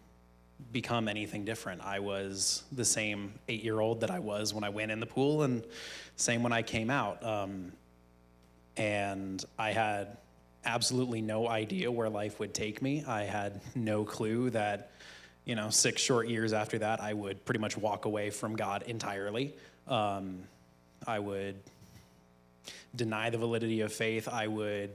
become 0.72 1.08
anything 1.08 1.46
different. 1.46 1.82
I 1.82 2.00
was 2.00 2.64
the 2.72 2.86
same 2.86 3.34
eight 3.48 3.64
year 3.64 3.80
old 3.80 4.02
that 4.02 4.12
I 4.12 4.20
was 4.20 4.54
when 4.54 4.64
I 4.64 4.70
went 4.70 4.92
in 4.92 5.00
the 5.00 5.06
pool, 5.06 5.44
and 5.44 5.64
same 6.16 6.44
when 6.44 6.54
I 6.54 6.62
came 6.62 6.90
out. 6.90 7.24
Um, 7.26 7.74
and 8.78 9.44
I 9.58 9.72
had 9.72 10.18
absolutely 10.66 11.22
no 11.22 11.48
idea 11.48 11.92
where 11.92 12.10
life 12.10 12.40
would 12.40 12.54
take 12.54 12.82
me. 12.82 13.04
I 13.06 13.24
had 13.24 13.62
no 13.76 14.04
clue 14.04 14.50
that, 14.52 14.92
you 15.46 15.56
know, 15.56 15.70
six 15.70 16.02
short 16.02 16.28
years 16.28 16.54
after 16.54 16.80
that, 16.80 17.02
I 17.02 17.14
would 17.14 17.44
pretty 17.46 17.60
much 17.60 17.78
walk 17.78 18.06
away 18.06 18.30
from 18.30 18.56
God 18.56 18.84
entirely. 18.84 19.54
Um, 19.88 20.44
I 21.06 21.20
would 21.20 21.56
deny 22.96 23.30
the 23.30 23.38
validity 23.38 23.82
of 23.82 23.92
faith. 23.92 24.28
I 24.28 24.48
would 24.48 24.92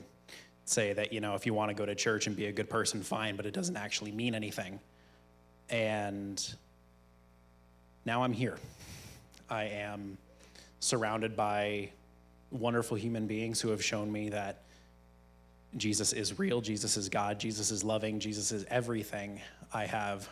say 0.64 0.93
that, 0.93 1.12
you 1.12 1.21
know, 1.21 1.35
if 1.35 1.47
you 1.47 1.55
want 1.55 1.71
to 1.71 1.75
go 1.75 1.85
to 1.85 1.95
church 1.95 2.27
and 2.27 2.37
be 2.37 2.47
a 2.47 2.53
good 2.53 2.71
person, 2.71 3.03
fine, 3.03 3.37
but 3.37 3.47
it 3.47 3.53
doesn't 3.53 3.77
actually 3.77 4.12
mean 4.12 4.35
anything. 4.35 4.81
And 5.69 6.43
now 8.05 8.23
I'm 8.23 8.33
here. 8.33 8.57
I 9.51 9.64
am 9.64 10.17
surrounded 10.81 11.37
by 11.37 11.91
wonderful 12.51 12.97
human 12.97 13.27
beings 13.27 13.61
who 13.61 13.71
have 13.71 13.85
shown 13.85 14.11
me 14.11 14.31
that 14.31 14.63
Jesus 15.77 16.13
is 16.13 16.39
real, 16.39 16.61
Jesus 16.61 16.97
is 16.97 17.09
God, 17.09 17.39
Jesus 17.39 17.71
is 17.71 17.85
loving, 17.85 18.21
Jesus 18.21 18.53
is 18.53 18.65
everything. 18.69 19.41
I 19.73 19.85
have 19.85 20.29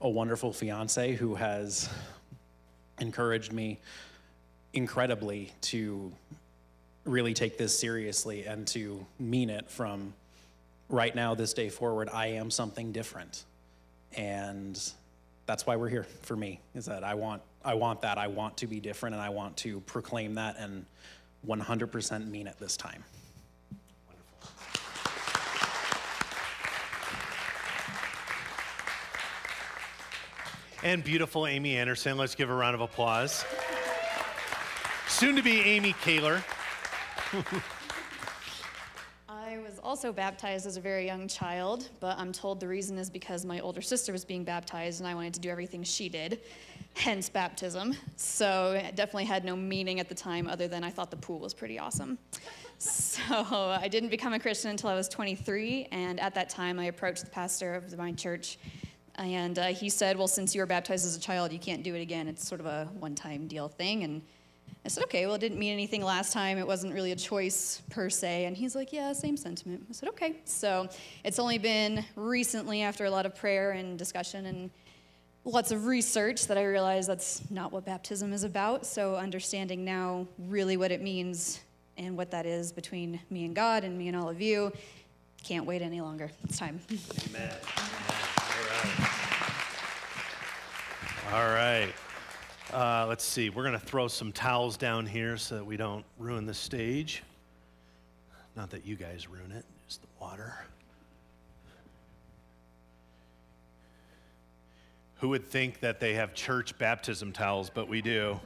a 0.00 0.08
wonderful 0.08 0.52
fiance 0.52 1.14
who 1.14 1.34
has 1.34 1.88
encouraged 3.00 3.52
me 3.52 3.80
incredibly 4.72 5.52
to 5.62 6.12
really 7.04 7.34
take 7.34 7.56
this 7.56 7.78
seriously 7.78 8.44
and 8.44 8.66
to 8.68 9.04
mean 9.18 9.50
it 9.50 9.70
from 9.70 10.12
right 10.88 11.14
now, 11.14 11.34
this 11.34 11.52
day 11.54 11.68
forward, 11.68 12.08
I 12.12 12.28
am 12.28 12.50
something 12.50 12.92
different. 12.92 13.44
And 14.16 14.80
that's 15.46 15.66
why 15.66 15.76
we're 15.76 15.88
here 15.88 16.06
for 16.22 16.36
me, 16.36 16.60
is 16.74 16.86
that 16.86 17.04
I 17.04 17.14
want, 17.14 17.42
I 17.64 17.74
want 17.74 18.02
that. 18.02 18.18
I 18.18 18.28
want 18.28 18.58
to 18.58 18.66
be 18.66 18.80
different 18.80 19.14
and 19.14 19.22
I 19.22 19.30
want 19.30 19.56
to 19.58 19.80
proclaim 19.80 20.34
that 20.34 20.56
and 20.58 20.84
100% 21.46 22.28
mean 22.28 22.46
it 22.46 22.56
this 22.58 22.76
time. 22.76 23.04
and 30.84 31.02
beautiful 31.02 31.46
Amy 31.46 31.76
Anderson. 31.76 32.18
Let's 32.18 32.34
give 32.34 32.50
a 32.50 32.54
round 32.54 32.74
of 32.74 32.82
applause. 32.82 33.44
Soon 35.08 35.34
to 35.34 35.42
be 35.42 35.60
Amy 35.62 35.94
Kaler. 36.02 36.44
Also 39.94 40.12
baptized 40.12 40.66
as 40.66 40.76
a 40.76 40.80
very 40.80 41.06
young 41.06 41.28
child, 41.28 41.88
but 42.00 42.18
I'm 42.18 42.32
told 42.32 42.58
the 42.58 42.66
reason 42.66 42.98
is 42.98 43.08
because 43.08 43.44
my 43.44 43.60
older 43.60 43.80
sister 43.80 44.10
was 44.10 44.24
being 44.24 44.42
baptized 44.42 45.00
and 45.00 45.06
I 45.08 45.14
wanted 45.14 45.34
to 45.34 45.40
do 45.40 45.50
everything 45.50 45.84
she 45.84 46.08
did, 46.08 46.40
hence 46.96 47.28
baptism. 47.28 47.94
So 48.16 48.72
it 48.72 48.96
definitely 48.96 49.26
had 49.26 49.44
no 49.44 49.54
meaning 49.54 50.00
at 50.00 50.08
the 50.08 50.14
time 50.16 50.48
other 50.48 50.66
than 50.66 50.82
I 50.82 50.90
thought 50.90 51.12
the 51.12 51.16
pool 51.16 51.38
was 51.38 51.54
pretty 51.54 51.78
awesome. 51.78 52.18
So 52.78 53.22
I 53.30 53.86
didn't 53.86 54.08
become 54.08 54.32
a 54.32 54.40
Christian 54.40 54.72
until 54.72 54.90
I 54.90 54.96
was 54.96 55.08
23, 55.08 55.86
and 55.92 56.18
at 56.18 56.34
that 56.34 56.48
time 56.48 56.80
I 56.80 56.86
approached 56.86 57.24
the 57.24 57.30
pastor 57.30 57.76
of 57.76 57.96
my 57.96 58.10
church 58.10 58.58
and 59.14 59.60
uh, 59.60 59.66
he 59.66 59.88
said, 59.88 60.18
Well, 60.18 60.26
since 60.26 60.56
you 60.56 60.60
were 60.60 60.66
baptized 60.66 61.06
as 61.06 61.16
a 61.16 61.20
child, 61.20 61.52
you 61.52 61.60
can't 61.60 61.84
do 61.84 61.94
it 61.94 62.00
again. 62.00 62.26
It's 62.26 62.44
sort 62.44 62.60
of 62.60 62.66
a 62.66 62.88
one 62.98 63.14
time 63.14 63.46
deal 63.46 63.68
thing. 63.68 64.02
And 64.02 64.22
I 64.84 64.88
said, 64.88 65.04
okay, 65.04 65.24
well, 65.24 65.34
it 65.34 65.38
didn't 65.38 65.58
mean 65.58 65.72
anything 65.72 66.04
last 66.04 66.34
time. 66.34 66.58
It 66.58 66.66
wasn't 66.66 66.92
really 66.92 67.12
a 67.12 67.16
choice 67.16 67.80
per 67.88 68.10
se. 68.10 68.44
And 68.44 68.54
he's 68.54 68.74
like, 68.74 68.92
yeah, 68.92 69.14
same 69.14 69.36
sentiment. 69.36 69.86
I 69.88 69.92
said, 69.94 70.10
okay. 70.10 70.36
So 70.44 70.88
it's 71.24 71.38
only 71.38 71.56
been 71.56 72.04
recently, 72.16 72.82
after 72.82 73.06
a 73.06 73.10
lot 73.10 73.24
of 73.24 73.34
prayer 73.34 73.70
and 73.70 73.98
discussion 73.98 74.44
and 74.44 74.70
lots 75.46 75.70
of 75.70 75.86
research, 75.86 76.48
that 76.48 76.58
I 76.58 76.64
realized 76.64 77.08
that's 77.08 77.50
not 77.50 77.72
what 77.72 77.86
baptism 77.86 78.34
is 78.34 78.44
about. 78.44 78.84
So 78.84 79.16
understanding 79.16 79.86
now 79.86 80.26
really 80.38 80.76
what 80.76 80.90
it 80.90 81.00
means 81.00 81.60
and 81.96 82.14
what 82.14 82.30
that 82.32 82.44
is 82.44 82.70
between 82.70 83.20
me 83.30 83.46
and 83.46 83.54
God 83.54 83.84
and 83.84 83.96
me 83.96 84.08
and 84.08 84.16
all 84.16 84.28
of 84.28 84.42
you, 84.42 84.70
can't 85.42 85.64
wait 85.64 85.80
any 85.80 86.02
longer. 86.02 86.30
It's 86.44 86.58
time. 86.58 86.80
Amen. 87.28 87.50
All 87.78 88.60
right. 88.68 89.10
All 91.32 91.48
right. 91.54 91.94
Uh, 92.72 93.04
let's 93.08 93.24
see, 93.24 93.50
we're 93.50 93.62
going 93.62 93.78
to 93.78 93.86
throw 93.86 94.08
some 94.08 94.32
towels 94.32 94.76
down 94.76 95.06
here 95.06 95.36
so 95.36 95.56
that 95.56 95.64
we 95.64 95.76
don't 95.76 96.04
ruin 96.18 96.46
the 96.46 96.54
stage. 96.54 97.22
Not 98.56 98.70
that 98.70 98.86
you 98.86 98.96
guys 98.96 99.28
ruin 99.28 99.52
it, 99.52 99.64
just 99.86 100.00
the 100.00 100.08
water. 100.20 100.54
Who 105.18 105.28
would 105.28 105.46
think 105.46 105.80
that 105.80 106.00
they 106.00 106.14
have 106.14 106.34
church 106.34 106.76
baptism 106.78 107.32
towels, 107.32 107.70
but 107.70 107.88
we 107.88 108.00
do. 108.02 108.40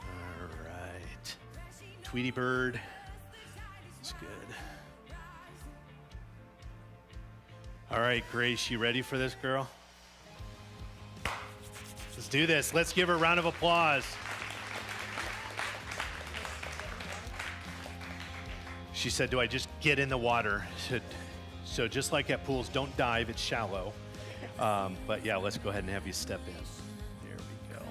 All 0.00 0.48
right. 0.64 1.36
Tweety 2.02 2.30
Bird. 2.30 2.80
All 7.90 8.00
right, 8.00 8.24
Grace, 8.32 8.70
you 8.70 8.78
ready 8.78 9.02
for 9.02 9.18
this, 9.18 9.36
girl? 9.40 9.68
Let's 12.14 12.28
do 12.28 12.46
this. 12.46 12.72
Let's 12.72 12.92
give 12.92 13.08
her 13.08 13.14
a 13.14 13.18
round 13.18 13.38
of 13.38 13.44
applause. 13.44 14.04
She 18.94 19.10
said, 19.10 19.28
Do 19.28 19.38
I 19.38 19.46
just 19.46 19.68
get 19.80 19.98
in 19.98 20.08
the 20.08 20.16
water? 20.16 20.66
Said, 20.88 21.02
so 21.64 21.86
just 21.86 22.10
like 22.10 22.30
at 22.30 22.44
pools, 22.44 22.68
don't 22.70 22.96
dive, 22.96 23.28
it's 23.28 23.42
shallow. 23.42 23.92
Um, 24.58 24.96
but 25.06 25.24
yeah, 25.24 25.36
let's 25.36 25.58
go 25.58 25.68
ahead 25.68 25.84
and 25.84 25.92
have 25.92 26.06
you 26.06 26.12
step 26.12 26.40
in. 26.46 26.54
There 27.28 27.36
we 27.36 27.74
go. 27.74 27.82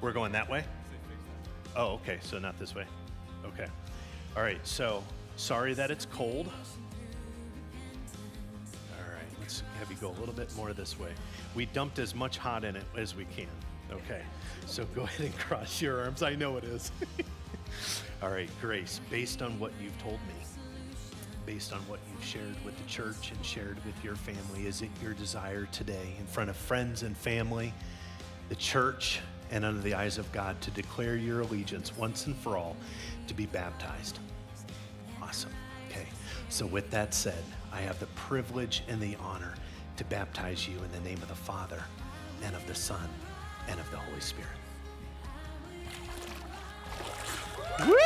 We're 0.00 0.12
going 0.12 0.32
that 0.32 0.48
way? 0.48 0.64
Oh, 1.74 1.94
okay, 1.94 2.18
so 2.22 2.38
not 2.38 2.58
this 2.58 2.74
way. 2.74 2.84
Okay. 3.44 3.66
All 4.36 4.42
right, 4.42 4.64
so 4.66 5.02
sorry 5.36 5.74
that 5.74 5.90
it's 5.90 6.06
cold. 6.06 6.46
All 8.92 9.12
right, 9.12 9.26
let's 9.40 9.62
have 9.78 9.90
you 9.90 9.96
go 9.96 10.08
a 10.08 10.18
little 10.18 10.34
bit 10.34 10.54
more 10.56 10.72
this 10.72 10.98
way. 10.98 11.10
We 11.54 11.66
dumped 11.66 11.98
as 11.98 12.14
much 12.14 12.38
hot 12.38 12.64
in 12.64 12.76
it 12.76 12.84
as 12.96 13.14
we 13.14 13.24
can. 13.26 13.46
Okay, 13.90 14.22
so 14.66 14.84
go 14.94 15.02
ahead 15.04 15.26
and 15.26 15.38
cross 15.38 15.82
your 15.82 16.02
arms. 16.02 16.22
I 16.22 16.34
know 16.34 16.56
it 16.56 16.64
is. 16.64 16.92
All 18.22 18.30
right, 18.30 18.50
Grace, 18.60 19.00
based 19.10 19.42
on 19.42 19.58
what 19.58 19.72
you've 19.82 19.98
told 19.98 20.20
me, 20.28 20.34
based 21.44 21.72
on 21.72 21.80
what 21.80 21.98
you've 22.10 22.24
shared 22.24 22.54
with 22.64 22.76
the 22.78 22.88
church 22.88 23.32
and 23.34 23.44
shared 23.44 23.84
with 23.84 24.04
your 24.04 24.14
family, 24.14 24.66
is 24.66 24.82
it 24.82 24.90
your 25.02 25.12
desire 25.14 25.66
today, 25.72 26.14
in 26.18 26.26
front 26.26 26.48
of 26.48 26.56
friends 26.56 27.02
and 27.02 27.16
family, 27.16 27.74
the 28.48 28.54
church, 28.54 29.20
and 29.50 29.64
under 29.64 29.80
the 29.80 29.94
eyes 29.94 30.18
of 30.18 30.30
God, 30.32 30.60
to 30.60 30.70
declare 30.70 31.16
your 31.16 31.40
allegiance 31.40 31.96
once 31.96 32.26
and 32.26 32.36
for 32.36 32.56
all 32.56 32.76
to 33.26 33.34
be 33.34 33.46
baptized? 33.46 34.18
Awesome. 35.32 35.50
Okay. 35.88 36.06
So, 36.50 36.66
with 36.66 36.90
that 36.90 37.14
said, 37.14 37.42
I 37.72 37.80
have 37.80 37.98
the 37.98 38.04
privilege 38.08 38.82
and 38.86 39.00
the 39.00 39.16
honor 39.16 39.54
to 39.96 40.04
baptize 40.04 40.68
you 40.68 40.76
in 40.76 40.92
the 40.92 41.00
name 41.08 41.16
of 41.22 41.28
the 41.28 41.34
Father, 41.34 41.82
and 42.44 42.54
of 42.54 42.66
the 42.66 42.74
Son, 42.74 43.08
and 43.66 43.80
of 43.80 43.90
the 43.90 43.96
Holy 43.96 44.20
Spirit. 44.20 44.50
Woo! 47.80 47.96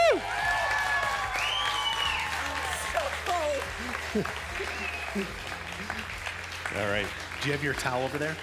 All 6.78 6.86
right. 6.92 7.08
Do 7.42 7.48
you 7.48 7.52
have 7.54 7.64
your 7.64 7.74
towel 7.74 8.04
over 8.04 8.18
there? 8.18 8.36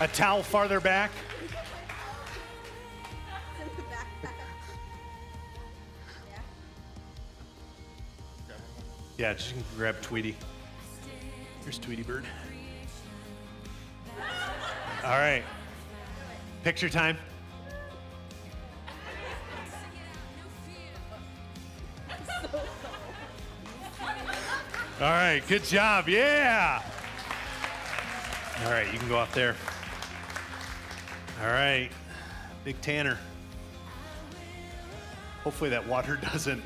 A 0.00 0.08
towel 0.08 0.42
farther 0.42 0.80
back? 0.80 1.10
Yeah, 9.18 9.32
just 9.32 9.54
grab 9.76 10.00
Tweety. 10.02 10.36
Here's 11.62 11.78
Tweety 11.78 12.02
Bird. 12.02 12.24
All 15.04 15.10
right. 15.10 15.42
Picture 16.62 16.88
time. 16.88 17.16
All 24.98 25.10
right, 25.10 25.42
good 25.46 25.62
job. 25.62 26.08
Yeah. 26.08 26.82
All 28.64 28.70
right, 28.70 28.90
you 28.90 28.98
can 28.98 29.08
go 29.08 29.18
up 29.18 29.30
there. 29.32 29.54
All 31.42 31.48
right, 31.48 31.90
Big 32.64 32.80
Tanner. 32.80 33.18
Hopefully 35.44 35.68
that 35.70 35.86
water 35.86 36.16
doesn't. 36.32 36.62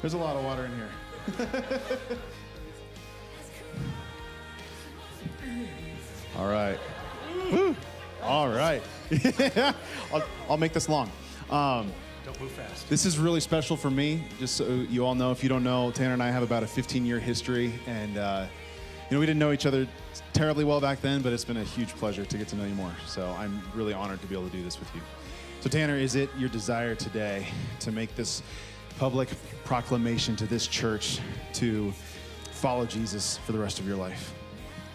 There's 0.00 0.14
a 0.14 0.18
lot 0.18 0.36
of 0.36 0.44
water 0.44 0.64
in 0.64 0.72
here. 0.76 0.88
All 6.38 6.46
right. 6.48 6.78
Woo. 7.52 7.76
All 8.22 8.48
right. 8.48 8.82
I'll, 10.12 10.22
I'll 10.48 10.56
make 10.56 10.72
this 10.72 10.88
long. 10.88 11.10
Um, 11.50 11.92
Don't 12.24 12.40
move 12.40 12.50
fast. 12.52 12.88
this 12.88 13.04
is 13.04 13.18
really 13.18 13.40
special 13.40 13.76
for 13.76 13.90
me. 13.90 14.24
Just 14.38 14.56
so 14.56 14.64
you 14.66 15.04
all 15.04 15.14
know, 15.14 15.32
if 15.32 15.42
you 15.42 15.48
don't 15.48 15.64
know, 15.64 15.90
Tanner 15.90 16.14
and 16.14 16.22
I 16.22 16.30
have 16.30 16.42
about 16.42 16.62
a 16.62 16.66
15 16.66 17.04
year 17.04 17.18
history. 17.18 17.72
And, 17.86 18.16
uh, 18.16 18.46
you 19.10 19.16
know, 19.16 19.20
we 19.20 19.26
didn't 19.26 19.40
know 19.40 19.52
each 19.52 19.66
other 19.66 19.86
terribly 20.32 20.64
well 20.64 20.80
back 20.80 21.02
then, 21.02 21.20
but 21.20 21.32
it's 21.32 21.44
been 21.44 21.58
a 21.58 21.64
huge 21.64 21.90
pleasure 21.96 22.24
to 22.24 22.38
get 22.38 22.48
to 22.48 22.56
know 22.56 22.64
you 22.64 22.74
more. 22.74 22.94
So 23.06 23.34
I'm 23.38 23.60
really 23.74 23.92
honored 23.92 24.20
to 24.22 24.26
be 24.26 24.34
able 24.34 24.48
to 24.48 24.56
do 24.56 24.62
this 24.62 24.78
with 24.78 24.94
you. 24.94 25.02
So, 25.60 25.68
Tanner, 25.68 25.96
is 25.96 26.14
it 26.14 26.30
your 26.38 26.48
desire 26.48 26.94
today 26.94 27.46
to 27.80 27.92
make 27.92 28.14
this 28.16 28.42
public 29.00 29.30
proclamation 29.64 30.36
to 30.36 30.44
this 30.44 30.66
church 30.66 31.20
to 31.54 31.90
follow 32.50 32.84
Jesus 32.84 33.38
for 33.38 33.52
the 33.52 33.58
rest 33.58 33.80
of 33.80 33.88
your 33.88 33.96
life? 33.96 34.34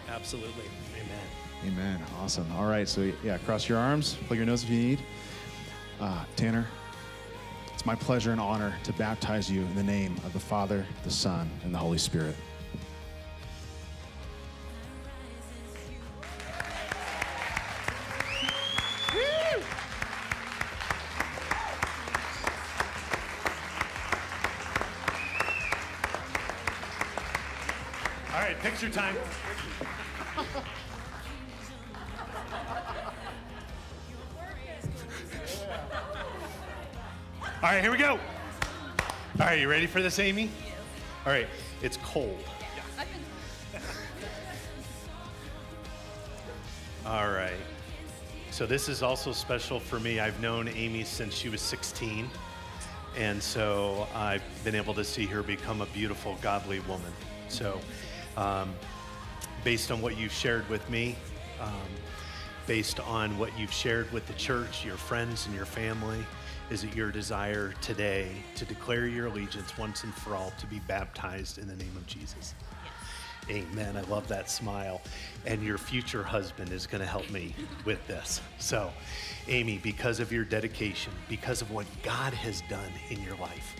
Absolutely. 0.08 0.62
Amen. 0.94 1.74
Amen. 1.74 2.02
Awesome. 2.20 2.46
All 2.52 2.66
right. 2.66 2.88
So, 2.88 3.10
yeah, 3.24 3.36
cross 3.38 3.68
your 3.68 3.78
arms, 3.78 4.16
plug 4.28 4.36
your 4.36 4.46
nose 4.46 4.62
if 4.62 4.70
you 4.70 4.78
need. 4.78 5.00
Uh, 6.00 6.24
Tanner, 6.36 6.68
it's 7.74 7.84
my 7.84 7.96
pleasure 7.96 8.30
and 8.30 8.40
honor 8.40 8.76
to 8.84 8.92
baptize 8.92 9.50
you 9.50 9.62
in 9.62 9.74
the 9.74 9.82
name 9.82 10.14
of 10.24 10.32
the 10.32 10.38
Father, 10.38 10.86
the 11.02 11.10
Son, 11.10 11.50
and 11.64 11.74
the 11.74 11.78
Holy 11.78 11.98
Spirit. 11.98 12.36
Right, 28.56 28.62
picture 28.62 28.88
time. 28.90 29.16
All 37.62 37.72
right, 37.72 37.82
here 37.82 37.90
we 37.90 37.98
go. 37.98 38.12
All 38.12 39.46
right, 39.46 39.60
you 39.60 39.68
ready 39.68 39.86
for 39.86 40.02
this, 40.02 40.18
Amy? 40.18 40.50
All 41.24 41.32
right, 41.32 41.48
it's 41.82 41.98
cold. 41.98 42.38
All 47.04 47.30
right. 47.30 47.52
So 48.50 48.66
this 48.66 48.88
is 48.88 49.02
also 49.02 49.32
special 49.32 49.78
for 49.78 50.00
me. 50.00 50.18
I've 50.18 50.40
known 50.40 50.68
Amy 50.68 51.04
since 51.04 51.34
she 51.34 51.48
was 51.48 51.60
16. 51.60 52.28
And 53.16 53.42
so 53.42 54.08
I've 54.14 54.42
been 54.64 54.74
able 54.74 54.94
to 54.94 55.04
see 55.04 55.24
her 55.26 55.42
become 55.42 55.82
a 55.82 55.86
beautiful, 55.86 56.36
godly 56.42 56.80
woman. 56.80 57.12
So, 57.48 57.80
um, 58.36 58.74
based 59.64 59.90
on 59.90 60.00
what 60.00 60.16
you've 60.16 60.32
shared 60.32 60.68
with 60.68 60.88
me, 60.90 61.16
um, 61.60 61.72
based 62.66 63.00
on 63.00 63.38
what 63.38 63.56
you've 63.58 63.72
shared 63.72 64.10
with 64.12 64.26
the 64.26 64.34
church, 64.34 64.84
your 64.84 64.96
friends, 64.96 65.46
and 65.46 65.54
your 65.54 65.66
family, 65.66 66.24
is 66.68 66.82
it 66.82 66.94
your 66.96 67.12
desire 67.12 67.72
today 67.80 68.28
to 68.56 68.64
declare 68.64 69.06
your 69.06 69.26
allegiance 69.26 69.76
once 69.78 70.02
and 70.02 70.12
for 70.12 70.34
all 70.34 70.52
to 70.58 70.66
be 70.66 70.80
baptized 70.80 71.58
in 71.58 71.68
the 71.68 71.76
name 71.76 71.96
of 71.96 72.06
Jesus? 72.06 72.54
Amen. 73.48 73.96
I 73.96 74.00
love 74.02 74.26
that 74.28 74.50
smile. 74.50 75.00
And 75.44 75.62
your 75.62 75.78
future 75.78 76.24
husband 76.24 76.72
is 76.72 76.86
going 76.86 77.00
to 77.00 77.06
help 77.06 77.30
me 77.30 77.54
with 77.84 78.04
this. 78.08 78.40
So, 78.58 78.90
Amy, 79.46 79.78
because 79.78 80.18
of 80.18 80.32
your 80.32 80.44
dedication, 80.44 81.12
because 81.28 81.62
of 81.62 81.70
what 81.70 81.86
God 82.02 82.34
has 82.34 82.62
done 82.68 82.90
in 83.10 83.22
your 83.22 83.36
life, 83.36 83.76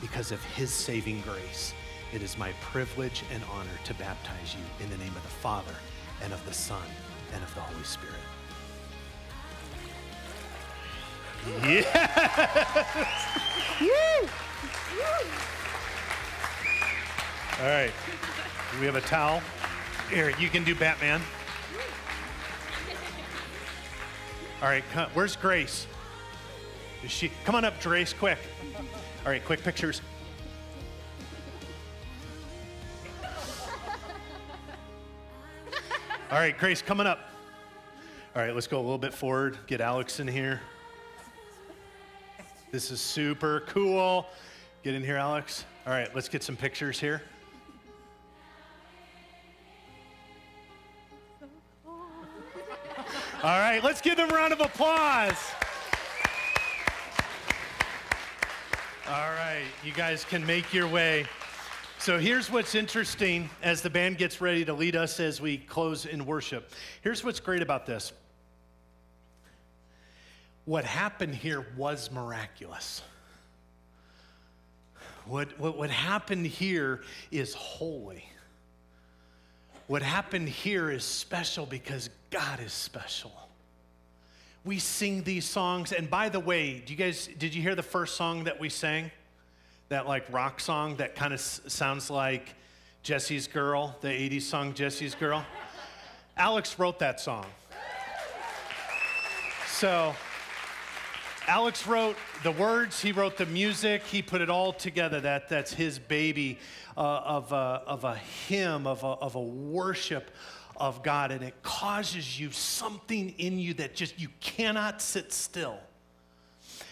because 0.00 0.30
of 0.30 0.44
his 0.44 0.70
saving 0.70 1.22
grace, 1.22 1.72
it 2.12 2.22
is 2.22 2.38
my 2.38 2.52
privilege 2.60 3.22
and 3.32 3.42
honor 3.52 3.78
to 3.84 3.94
baptize 3.94 4.54
you 4.54 4.84
in 4.84 4.90
the 4.90 4.96
name 4.96 5.14
of 5.16 5.22
the 5.22 5.28
Father 5.28 5.74
and 6.22 6.32
of 6.32 6.44
the 6.46 6.52
Son 6.52 6.82
and 7.34 7.42
of 7.42 7.54
the 7.54 7.60
Holy 7.60 7.84
Spirit. 7.84 8.14
Yes! 11.62 11.86
All 17.60 17.66
right. 17.66 17.92
We 18.80 18.86
have 18.86 18.96
a 18.96 19.00
towel? 19.00 19.42
Here, 20.10 20.32
you 20.38 20.48
can 20.48 20.64
do 20.64 20.74
Batman. 20.74 21.20
All 24.62 24.68
right, 24.68 24.84
co- 24.92 25.08
where's 25.14 25.36
Grace? 25.36 25.86
Is 27.04 27.10
she? 27.10 27.30
Come 27.44 27.54
on 27.54 27.64
up, 27.64 27.80
Grace, 27.80 28.12
quick. 28.12 28.38
All 29.24 29.30
right, 29.30 29.44
quick 29.44 29.62
pictures. 29.62 30.00
All 36.30 36.38
right, 36.38 36.58
Grace, 36.58 36.82
coming 36.82 37.06
up. 37.06 37.20
All 38.36 38.42
right, 38.42 38.54
let's 38.54 38.66
go 38.66 38.76
a 38.76 38.82
little 38.82 38.98
bit 38.98 39.14
forward. 39.14 39.56
Get 39.66 39.80
Alex 39.80 40.20
in 40.20 40.28
here. 40.28 40.60
This 42.70 42.90
is 42.90 43.00
super 43.00 43.60
cool. 43.68 44.26
Get 44.82 44.94
in 44.94 45.02
here, 45.02 45.16
Alex. 45.16 45.64
All 45.86 45.92
right, 45.94 46.14
let's 46.14 46.28
get 46.28 46.42
some 46.42 46.54
pictures 46.54 47.00
here. 47.00 47.22
All 51.86 53.58
right, 53.58 53.82
let's 53.82 54.02
give 54.02 54.18
them 54.18 54.30
a 54.30 54.34
round 54.34 54.52
of 54.52 54.60
applause. 54.60 55.52
All 59.08 59.30
right, 59.30 59.64
you 59.82 59.92
guys 59.92 60.26
can 60.26 60.44
make 60.44 60.74
your 60.74 60.88
way. 60.88 61.24
So 62.08 62.18
here's 62.18 62.50
what's 62.50 62.74
interesting 62.74 63.50
as 63.62 63.82
the 63.82 63.90
band 63.90 64.16
gets 64.16 64.40
ready 64.40 64.64
to 64.64 64.72
lead 64.72 64.96
us 64.96 65.20
as 65.20 65.42
we 65.42 65.58
close 65.58 66.06
in 66.06 66.24
worship. 66.24 66.72
Here's 67.02 67.22
what's 67.22 67.38
great 67.38 67.60
about 67.60 67.84
this. 67.84 68.14
What 70.64 70.86
happened 70.86 71.34
here 71.34 71.66
was 71.76 72.10
miraculous. 72.10 73.02
What, 75.26 75.60
what, 75.60 75.76
what 75.76 75.90
happened 75.90 76.46
here 76.46 77.02
is 77.30 77.52
holy. 77.52 78.24
What 79.86 80.00
happened 80.00 80.48
here 80.48 80.90
is 80.90 81.04
special 81.04 81.66
because 81.66 82.08
God 82.30 82.60
is 82.60 82.72
special. 82.72 83.34
We 84.64 84.78
sing 84.78 85.24
these 85.24 85.44
songs, 85.44 85.92
and 85.92 86.08
by 86.08 86.30
the 86.30 86.40
way, 86.40 86.80
do 86.80 86.90
you 86.90 86.98
guys 86.98 87.28
did 87.38 87.54
you 87.54 87.60
hear 87.60 87.74
the 87.74 87.82
first 87.82 88.16
song 88.16 88.44
that 88.44 88.58
we 88.58 88.70
sang? 88.70 89.10
That 89.88 90.06
like 90.06 90.30
rock 90.32 90.60
song 90.60 90.96
that 90.96 91.14
kind 91.14 91.32
of 91.32 91.40
s- 91.40 91.60
sounds 91.66 92.10
like 92.10 92.54
Jesse's 93.02 93.46
Girl, 93.46 93.96
the 94.00 94.08
80s 94.08 94.42
song 94.42 94.74
Jesse's 94.74 95.14
Girl. 95.14 95.44
Alex 96.36 96.78
wrote 96.78 96.98
that 96.98 97.20
song. 97.20 97.46
So 99.68 100.14
Alex 101.46 101.86
wrote 101.86 102.16
the 102.42 102.50
words, 102.50 103.00
he 103.00 103.12
wrote 103.12 103.38
the 103.38 103.46
music, 103.46 104.02
he 104.02 104.20
put 104.20 104.42
it 104.42 104.50
all 104.50 104.74
together. 104.74 105.20
That, 105.20 105.48
that's 105.48 105.72
his 105.72 105.98
baby 105.98 106.58
uh, 106.94 107.00
of, 107.00 107.52
a, 107.52 107.82
of 107.86 108.04
a 108.04 108.16
hymn, 108.16 108.86
of 108.86 109.02
a, 109.02 109.06
of 109.06 109.36
a 109.36 109.40
worship 109.40 110.30
of 110.76 111.02
God. 111.02 111.30
And 111.30 111.42
it 111.42 111.54
causes 111.62 112.38
you 112.38 112.50
something 112.50 113.30
in 113.38 113.58
you 113.58 113.72
that 113.74 113.94
just 113.94 114.20
you 114.20 114.28
cannot 114.40 115.00
sit 115.00 115.32
still. 115.32 115.78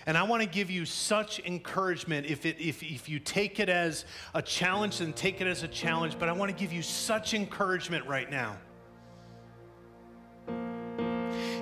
And 0.06 0.16
I 0.16 0.22
want 0.22 0.40
to 0.42 0.48
give 0.48 0.70
you 0.70 0.84
such 0.84 1.40
encouragement. 1.40 2.26
If, 2.26 2.46
it, 2.46 2.60
if, 2.60 2.82
if 2.82 3.08
you 3.08 3.18
take 3.18 3.58
it 3.58 3.68
as 3.68 4.04
a 4.34 4.40
challenge, 4.40 4.98
then 4.98 5.12
take 5.12 5.40
it 5.40 5.48
as 5.48 5.64
a 5.64 5.68
challenge. 5.68 6.16
But 6.16 6.28
I 6.28 6.32
want 6.32 6.50
to 6.50 6.56
give 6.56 6.72
you 6.72 6.80
such 6.80 7.34
encouragement 7.34 8.06
right 8.06 8.30
now. 8.30 8.56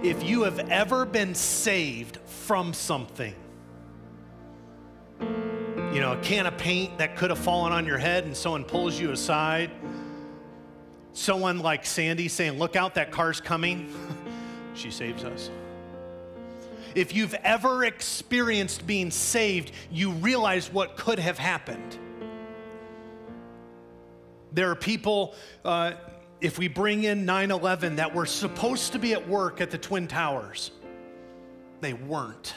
If 0.02 0.22
you 0.22 0.42
have 0.42 0.58
ever 0.70 1.06
been 1.06 1.34
saved 1.34 2.18
from 2.26 2.74
something, 2.74 3.34
you 5.20 6.00
know, 6.00 6.12
a 6.12 6.20
can 6.22 6.46
of 6.46 6.58
paint 6.58 6.98
that 6.98 7.16
could 7.16 7.30
have 7.30 7.38
fallen 7.38 7.72
on 7.72 7.86
your 7.86 7.96
head 7.96 8.24
and 8.24 8.36
someone 8.36 8.64
pulls 8.64 9.00
you 9.00 9.12
aside, 9.12 9.70
someone 11.14 11.60
like 11.60 11.86
Sandy 11.86 12.28
saying, 12.28 12.58
Look 12.58 12.76
out, 12.76 12.96
that 12.96 13.10
car's 13.10 13.40
coming, 13.40 13.94
she 14.74 14.90
saves 14.90 15.24
us. 15.24 15.50
If 16.94 17.14
you've 17.14 17.34
ever 17.34 17.84
experienced 17.84 18.86
being 18.86 19.10
saved, 19.10 19.72
you 19.90 20.10
realize 20.10 20.72
what 20.72 20.96
could 20.96 21.18
have 21.18 21.38
happened. 21.38 21.98
There 24.52 24.70
are 24.70 24.76
people, 24.76 25.34
uh, 25.64 25.94
if 26.40 26.58
we 26.58 26.68
bring 26.68 27.02
in 27.02 27.24
9 27.24 27.50
11, 27.50 27.96
that 27.96 28.14
were 28.14 28.26
supposed 28.26 28.92
to 28.92 29.00
be 29.00 29.12
at 29.12 29.28
work 29.28 29.60
at 29.60 29.72
the 29.72 29.78
Twin 29.78 30.06
Towers, 30.06 30.70
they 31.80 31.92
weren't. 31.92 32.54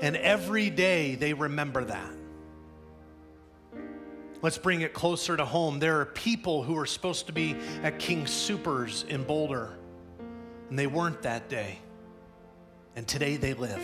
And 0.00 0.16
every 0.16 0.70
day 0.70 1.16
they 1.16 1.34
remember 1.34 1.84
that. 1.84 2.12
Let's 4.40 4.58
bring 4.58 4.82
it 4.82 4.94
closer 4.94 5.36
to 5.36 5.44
home. 5.44 5.80
There 5.80 6.00
are 6.00 6.06
people 6.06 6.62
who 6.62 6.78
are 6.78 6.86
supposed 6.86 7.26
to 7.26 7.32
be 7.32 7.56
at 7.82 7.98
King 7.98 8.24
Supers 8.28 9.04
in 9.08 9.24
Boulder, 9.24 9.76
and 10.70 10.78
they 10.78 10.86
weren't 10.86 11.22
that 11.22 11.48
day. 11.48 11.80
And 12.98 13.06
today 13.06 13.36
they 13.36 13.54
live. 13.54 13.80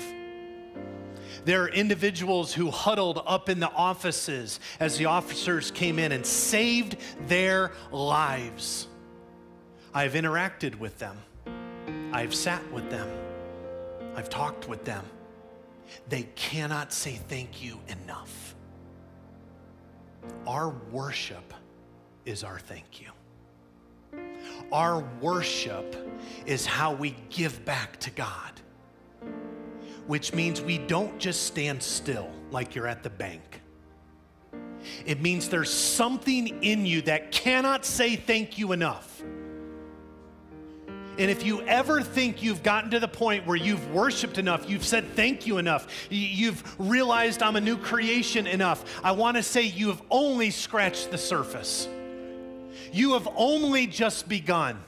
There 1.45 1.63
are 1.63 1.69
individuals 1.69 2.53
who 2.53 2.69
huddled 2.69 3.23
up 3.25 3.49
in 3.49 3.61
the 3.61 3.71
offices 3.71 4.59
as 4.81 4.99
the 4.99 5.05
officers 5.05 5.71
came 5.71 6.01
in 6.01 6.11
and 6.11 6.27
saved 6.27 6.97
their 7.29 7.71
lives. 7.93 8.89
I've 9.95 10.15
interacted 10.15 10.75
with 10.81 10.99
them, 10.99 11.17
I've 12.13 12.35
sat 12.35 12.61
with 12.73 12.91
them, 12.91 13.09
I've 14.17 14.29
talked 14.29 14.69
with 14.69 14.85
them. 14.85 15.05
They 16.09 16.25
cannot 16.35 16.93
say 16.93 17.21
thank 17.29 17.63
you 17.63 17.79
enough. 17.87 18.57
Our 20.45 20.71
worship 20.91 21.55
is 22.25 22.43
our 22.43 22.59
thank 22.59 23.01
you. 23.01 23.11
Our 24.73 25.05
worship 25.21 25.95
is 26.47 26.67
how 26.67 26.95
we 26.95 27.15
give 27.31 27.65
back 27.65 28.01
to 28.01 28.11
God 28.11 28.61
which 30.07 30.33
means 30.33 30.61
we 30.61 30.79
don't 30.79 31.19
just 31.19 31.47
stand 31.47 31.83
still 31.83 32.31
like 32.51 32.75
you're 32.75 32.87
at 32.87 33.03
the 33.03 33.11
bank. 33.11 33.61
It 35.07 35.21
means 35.21 35.49
there's 35.49 35.73
something 35.73 36.63
in 36.63 36.85
you 36.85 37.03
that 37.03 37.33
cannot 37.33 37.85
say 37.85 38.17
thank 38.17 38.59
you 38.59 38.73
enough. 38.73 39.23
And 41.17 41.31
if 41.31 41.45
you 41.45 41.63
ever 41.63 42.03
think 42.03 42.43
you've 42.43 42.63
gotten 42.63 42.91
to 42.91 42.99
the 42.99 43.09
point 43.09 43.47
where 43.47 43.57
you've 43.57 43.93
worshiped 43.93 44.37
enough, 44.37 44.69
you've 44.69 44.85
said 44.85 45.05
thank 45.15 45.47
you 45.47 45.59
enough, 45.59 45.87
you've 46.11 46.75
realized 46.79 47.41
I'm 47.41 47.55
a 47.55 47.61
new 47.61 47.77
creation 47.77 48.47
enough, 48.47 49.01
I 49.05 49.13
want 49.13 49.37
to 49.37 49.43
say 49.43 49.63
you 49.63 49.89
have 49.89 50.03
only 50.11 50.51
scratched 50.51 51.13
the 51.13 51.19
surface. 51.19 51.89
You 52.93 53.13
have 53.13 53.29
only 53.37 53.87
just 53.87 54.29
begun. 54.29 54.83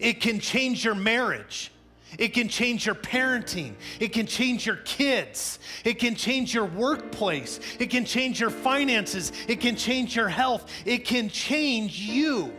It 0.00 0.20
can 0.20 0.38
change 0.38 0.84
your 0.84 0.94
marriage. 0.94 1.70
It 2.18 2.28
can 2.28 2.48
change 2.48 2.86
your 2.86 2.94
parenting. 2.94 3.74
It 4.00 4.12
can 4.12 4.26
change 4.26 4.66
your 4.66 4.76
kids. 4.76 5.58
It 5.84 5.98
can 5.98 6.14
change 6.14 6.54
your 6.54 6.64
workplace. 6.64 7.60
It 7.78 7.90
can 7.90 8.04
change 8.04 8.40
your 8.40 8.50
finances. 8.50 9.32
It 9.48 9.60
can 9.60 9.76
change 9.76 10.14
your 10.14 10.28
health. 10.28 10.70
It 10.84 11.04
can 11.04 11.28
change 11.28 11.98
you 11.98 12.52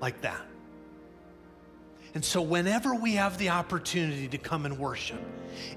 like 0.00 0.20
that. 0.22 0.42
And 2.14 2.24
so, 2.24 2.40
whenever 2.40 2.94
we 2.94 3.14
have 3.14 3.38
the 3.38 3.50
opportunity 3.50 4.28
to 4.28 4.38
come 4.38 4.64
and 4.64 4.78
worship, 4.78 5.20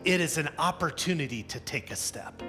it 0.06 0.22
is 0.22 0.38
an 0.38 0.50
opportunity 0.58 1.44
to 1.44 1.60
take 1.60 1.92
a 1.92 1.96
step. 1.96 2.42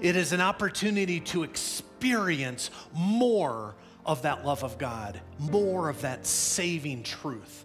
It 0.00 0.16
is 0.16 0.32
an 0.32 0.40
opportunity 0.40 1.20
to 1.20 1.42
experience 1.42 2.70
more 2.94 3.74
of 4.06 4.22
that 4.22 4.46
love 4.46 4.62
of 4.62 4.78
God, 4.78 5.20
more 5.38 5.88
of 5.88 6.00
that 6.02 6.26
saving 6.26 7.02
truth 7.02 7.64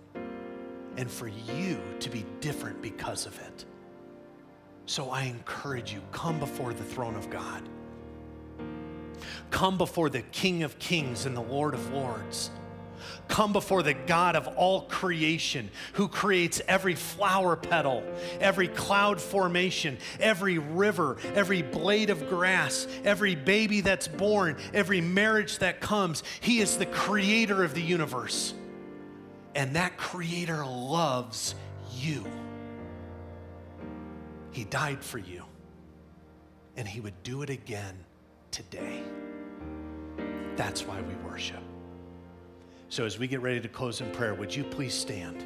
and 0.98 1.10
for 1.10 1.28
you 1.28 1.80
to 2.00 2.10
be 2.10 2.26
different 2.40 2.82
because 2.82 3.26
of 3.26 3.38
it. 3.40 3.66
So 4.86 5.10
I 5.10 5.24
encourage 5.24 5.94
you 5.94 6.02
come 6.12 6.40
before 6.40 6.74
the 6.74 6.84
throne 6.84 7.16
of 7.16 7.30
God. 7.30 7.64
Come 9.50 9.78
before 9.78 10.10
the 10.10 10.22
King 10.22 10.64
of 10.64 10.78
Kings 10.80 11.26
and 11.26 11.36
the 11.36 11.42
Lord 11.42 11.74
of 11.74 11.92
Lords. 11.92 12.52
Come 13.28 13.54
before 13.54 13.84
the 13.84 13.94
God 13.94 14.36
of 14.36 14.48
all 14.50 14.82
creation 14.82 15.70
who 15.94 16.08
creates 16.08 16.62
every 16.68 16.96
flower 16.96 17.56
petal, 17.56 18.04
every 18.40 18.68
cloud 18.68 19.20
formation, 19.20 19.98
every 20.20 20.58
river, 20.58 21.18
every 21.34 21.62
blade 21.62 22.10
of 22.10 22.30
grass, 22.30 22.88
every 23.04 23.36
baby 23.36 23.82
that's 23.82 24.08
born, 24.08 24.58
every 24.74 25.02
marriage 25.02 25.60
that 25.60 25.82
comes. 25.82 26.24
He 26.40 26.60
is 26.60 26.78
the 26.78 26.86
creator 26.86 27.64
of 27.64 27.74
the 27.74 27.82
universe. 27.82 28.54
And 29.56 29.76
that 29.76 29.98
creator 29.98 30.66
loves 30.66 31.56
you. 31.94 32.26
He 34.52 34.66
died 34.66 35.04
for 35.04 35.18
you. 35.18 35.44
And 36.78 36.88
he 36.88 37.00
would 37.00 37.24
do 37.24 37.42
it 37.42 37.50
again 37.50 37.96
today. 38.52 39.02
That's 40.58 40.86
why 40.86 41.02
we 41.02 41.14
worship. 41.30 41.64
So, 42.90 43.06
as 43.06 43.18
we 43.18 43.28
get 43.28 43.42
ready 43.42 43.60
to 43.60 43.68
close 43.68 44.02
in 44.02 44.12
prayer, 44.12 44.36
would 44.36 44.54
you 44.54 44.64
please 44.64 44.94
stand 44.94 45.42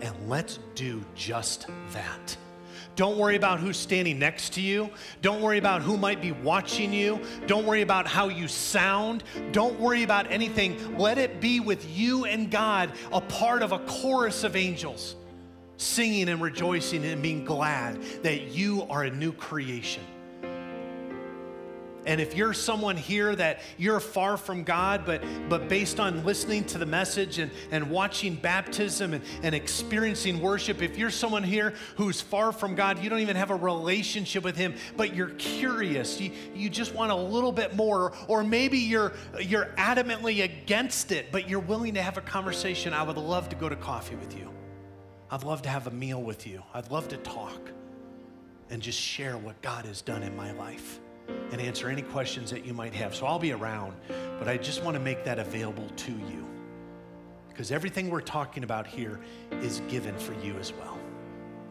and 0.00 0.14
let's 0.28 0.58
do 0.74 1.04
just 1.14 1.66
that. 1.92 2.36
Don't 2.98 3.16
worry 3.16 3.36
about 3.36 3.60
who's 3.60 3.76
standing 3.76 4.18
next 4.18 4.54
to 4.54 4.60
you. 4.60 4.90
Don't 5.22 5.40
worry 5.40 5.58
about 5.58 5.82
who 5.82 5.96
might 5.96 6.20
be 6.20 6.32
watching 6.32 6.92
you. 6.92 7.20
Don't 7.46 7.64
worry 7.64 7.82
about 7.82 8.08
how 8.08 8.26
you 8.26 8.48
sound. 8.48 9.22
Don't 9.52 9.78
worry 9.78 10.02
about 10.02 10.28
anything. 10.32 10.98
Let 10.98 11.16
it 11.16 11.40
be 11.40 11.60
with 11.60 11.88
you 11.96 12.24
and 12.24 12.50
God, 12.50 12.90
a 13.12 13.20
part 13.20 13.62
of 13.62 13.70
a 13.70 13.78
chorus 13.78 14.42
of 14.42 14.56
angels, 14.56 15.14
singing 15.76 16.28
and 16.28 16.42
rejoicing 16.42 17.04
and 17.04 17.22
being 17.22 17.44
glad 17.44 18.02
that 18.24 18.48
you 18.48 18.82
are 18.90 19.04
a 19.04 19.10
new 19.12 19.30
creation. 19.30 20.02
And 22.08 22.22
if 22.22 22.34
you're 22.34 22.54
someone 22.54 22.96
here 22.96 23.36
that 23.36 23.60
you're 23.76 24.00
far 24.00 24.38
from 24.38 24.64
God, 24.64 25.02
but, 25.04 25.22
but 25.50 25.68
based 25.68 26.00
on 26.00 26.24
listening 26.24 26.64
to 26.64 26.78
the 26.78 26.86
message 26.86 27.38
and, 27.38 27.52
and 27.70 27.90
watching 27.90 28.34
baptism 28.34 29.12
and, 29.12 29.22
and 29.42 29.54
experiencing 29.54 30.40
worship, 30.40 30.80
if 30.80 30.96
you're 30.96 31.10
someone 31.10 31.42
here 31.42 31.74
who's 31.96 32.18
far 32.18 32.50
from 32.50 32.74
God, 32.74 33.04
you 33.04 33.10
don't 33.10 33.20
even 33.20 33.36
have 33.36 33.50
a 33.50 33.56
relationship 33.56 34.42
with 34.42 34.56
Him, 34.56 34.74
but 34.96 35.14
you're 35.14 35.34
curious, 35.36 36.18
you, 36.18 36.32
you 36.54 36.70
just 36.70 36.94
want 36.94 37.12
a 37.12 37.14
little 37.14 37.52
bit 37.52 37.76
more, 37.76 38.14
or 38.26 38.42
maybe 38.42 38.78
you're, 38.78 39.12
you're 39.38 39.66
adamantly 39.76 40.42
against 40.42 41.12
it, 41.12 41.30
but 41.30 41.46
you're 41.46 41.60
willing 41.60 41.92
to 41.92 42.00
have 42.00 42.16
a 42.16 42.22
conversation, 42.22 42.94
I 42.94 43.02
would 43.02 43.18
love 43.18 43.50
to 43.50 43.56
go 43.56 43.68
to 43.68 43.76
coffee 43.76 44.16
with 44.16 44.34
you. 44.34 44.50
I'd 45.30 45.44
love 45.44 45.60
to 45.60 45.68
have 45.68 45.86
a 45.88 45.90
meal 45.90 46.22
with 46.22 46.46
you. 46.46 46.62
I'd 46.72 46.90
love 46.90 47.08
to 47.08 47.18
talk 47.18 47.70
and 48.70 48.80
just 48.80 48.98
share 48.98 49.36
what 49.36 49.60
God 49.60 49.84
has 49.84 50.00
done 50.00 50.22
in 50.22 50.34
my 50.34 50.52
life 50.52 51.00
and 51.50 51.60
answer 51.60 51.88
any 51.88 52.02
questions 52.02 52.50
that 52.50 52.64
you 52.64 52.72
might 52.74 52.94
have. 52.94 53.14
So 53.14 53.26
I'll 53.26 53.38
be 53.38 53.52
around, 53.52 53.94
but 54.38 54.48
I 54.48 54.56
just 54.56 54.82
want 54.82 54.94
to 54.94 55.00
make 55.00 55.24
that 55.24 55.38
available 55.38 55.88
to 55.88 56.12
you 56.12 56.46
because 57.58 57.72
everything 57.72 58.08
we're 58.08 58.20
talking 58.20 58.62
about 58.62 58.86
here 58.86 59.18
is 59.60 59.80
given 59.88 60.16
for 60.16 60.32
you 60.44 60.54
as 60.58 60.72
well. 60.72 60.96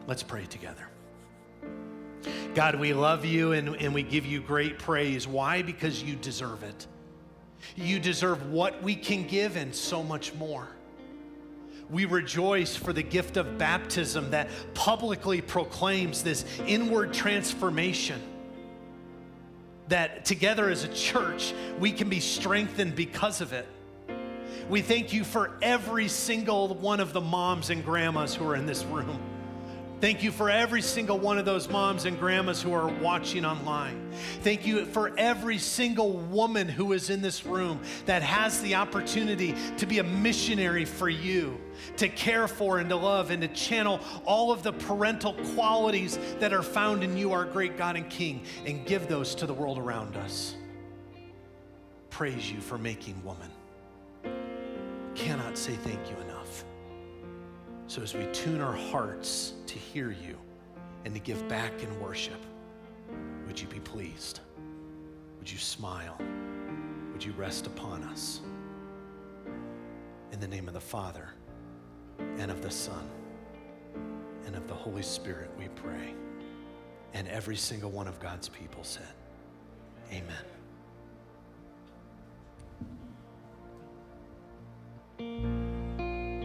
Let's 0.06 0.22
pray 0.22 0.44
together. 0.44 0.86
God, 2.54 2.78
we 2.78 2.92
love 2.92 3.24
you 3.24 3.52
and, 3.52 3.74
and 3.76 3.94
we 3.94 4.02
give 4.02 4.26
you 4.26 4.42
great 4.42 4.78
praise. 4.78 5.26
Why? 5.26 5.62
Because 5.62 6.02
you 6.02 6.14
deserve 6.16 6.62
it. 6.62 6.86
You 7.74 7.98
deserve 7.98 8.50
what 8.50 8.82
we 8.82 8.94
can 8.94 9.26
give 9.26 9.56
and 9.56 9.74
so 9.74 10.02
much 10.02 10.34
more. 10.34 10.68
We 11.88 12.04
rejoice 12.04 12.76
for 12.76 12.92
the 12.92 13.02
gift 13.02 13.38
of 13.38 13.56
baptism 13.56 14.30
that 14.32 14.50
publicly 14.74 15.40
proclaims 15.40 16.22
this 16.22 16.44
inward 16.66 17.14
transformation. 17.14 18.20
That 19.88 20.24
together 20.24 20.68
as 20.68 20.84
a 20.84 20.88
church, 20.88 21.54
we 21.78 21.92
can 21.92 22.08
be 22.08 22.20
strengthened 22.20 22.94
because 22.94 23.40
of 23.40 23.52
it. 23.52 23.66
We 24.68 24.82
thank 24.82 25.12
you 25.12 25.24
for 25.24 25.56
every 25.62 26.08
single 26.08 26.74
one 26.74 27.00
of 27.00 27.12
the 27.12 27.22
moms 27.22 27.70
and 27.70 27.82
grandmas 27.84 28.34
who 28.34 28.46
are 28.46 28.56
in 28.56 28.66
this 28.66 28.84
room. 28.84 29.18
Thank 30.00 30.22
you 30.22 30.30
for 30.30 30.48
every 30.48 30.80
single 30.80 31.18
one 31.18 31.38
of 31.38 31.44
those 31.44 31.68
moms 31.68 32.04
and 32.04 32.16
grandmas 32.20 32.62
who 32.62 32.72
are 32.72 32.86
watching 32.86 33.44
online. 33.44 34.12
Thank 34.42 34.64
you 34.64 34.84
for 34.84 35.12
every 35.18 35.58
single 35.58 36.12
woman 36.12 36.68
who 36.68 36.92
is 36.92 37.10
in 37.10 37.20
this 37.20 37.44
room 37.44 37.80
that 38.06 38.22
has 38.22 38.60
the 38.62 38.76
opportunity 38.76 39.56
to 39.76 39.86
be 39.86 39.98
a 39.98 40.04
missionary 40.04 40.84
for 40.84 41.08
you, 41.08 41.58
to 41.96 42.08
care 42.08 42.46
for 42.46 42.78
and 42.78 42.88
to 42.90 42.96
love 42.96 43.32
and 43.32 43.42
to 43.42 43.48
channel 43.48 43.98
all 44.24 44.52
of 44.52 44.62
the 44.62 44.72
parental 44.72 45.34
qualities 45.54 46.16
that 46.38 46.52
are 46.52 46.62
found 46.62 47.02
in 47.02 47.16
you, 47.16 47.32
our 47.32 47.44
great 47.44 47.76
God 47.76 47.96
and 47.96 48.08
King, 48.08 48.44
and 48.66 48.86
give 48.86 49.08
those 49.08 49.34
to 49.34 49.46
the 49.46 49.54
world 49.54 49.78
around 49.78 50.14
us. 50.16 50.54
Praise 52.10 52.50
you 52.50 52.60
for 52.60 52.78
making 52.78 53.20
woman. 53.24 53.50
Cannot 55.16 55.58
say 55.58 55.74
thank 55.74 56.08
you 56.08 56.16
enough. 56.18 56.27
So 57.88 58.02
as 58.02 58.14
we 58.14 58.26
tune 58.32 58.60
our 58.60 58.76
hearts 58.76 59.54
to 59.66 59.78
hear 59.78 60.10
you 60.10 60.36
and 61.06 61.14
to 61.14 61.20
give 61.20 61.48
back 61.48 61.72
in 61.82 62.00
worship, 62.00 62.44
would 63.46 63.58
you 63.58 63.66
be 63.66 63.80
pleased? 63.80 64.40
Would 65.38 65.50
you 65.50 65.56
smile? 65.56 66.20
Would 67.12 67.24
you 67.24 67.32
rest 67.32 67.66
upon 67.66 68.02
us? 68.04 68.40
In 70.32 70.38
the 70.38 70.46
name 70.46 70.68
of 70.68 70.74
the 70.74 70.80
Father, 70.80 71.30
and 72.36 72.50
of 72.50 72.60
the 72.60 72.70
Son, 72.70 73.08
and 74.44 74.54
of 74.54 74.68
the 74.68 74.74
Holy 74.74 75.02
Spirit, 75.02 75.50
we 75.58 75.68
pray. 75.68 76.12
And 77.14 77.26
every 77.28 77.56
single 77.56 77.90
one 77.90 78.06
of 78.06 78.20
God's 78.20 78.50
people 78.50 78.84
said, 78.84 79.14
Amen. 80.12 80.44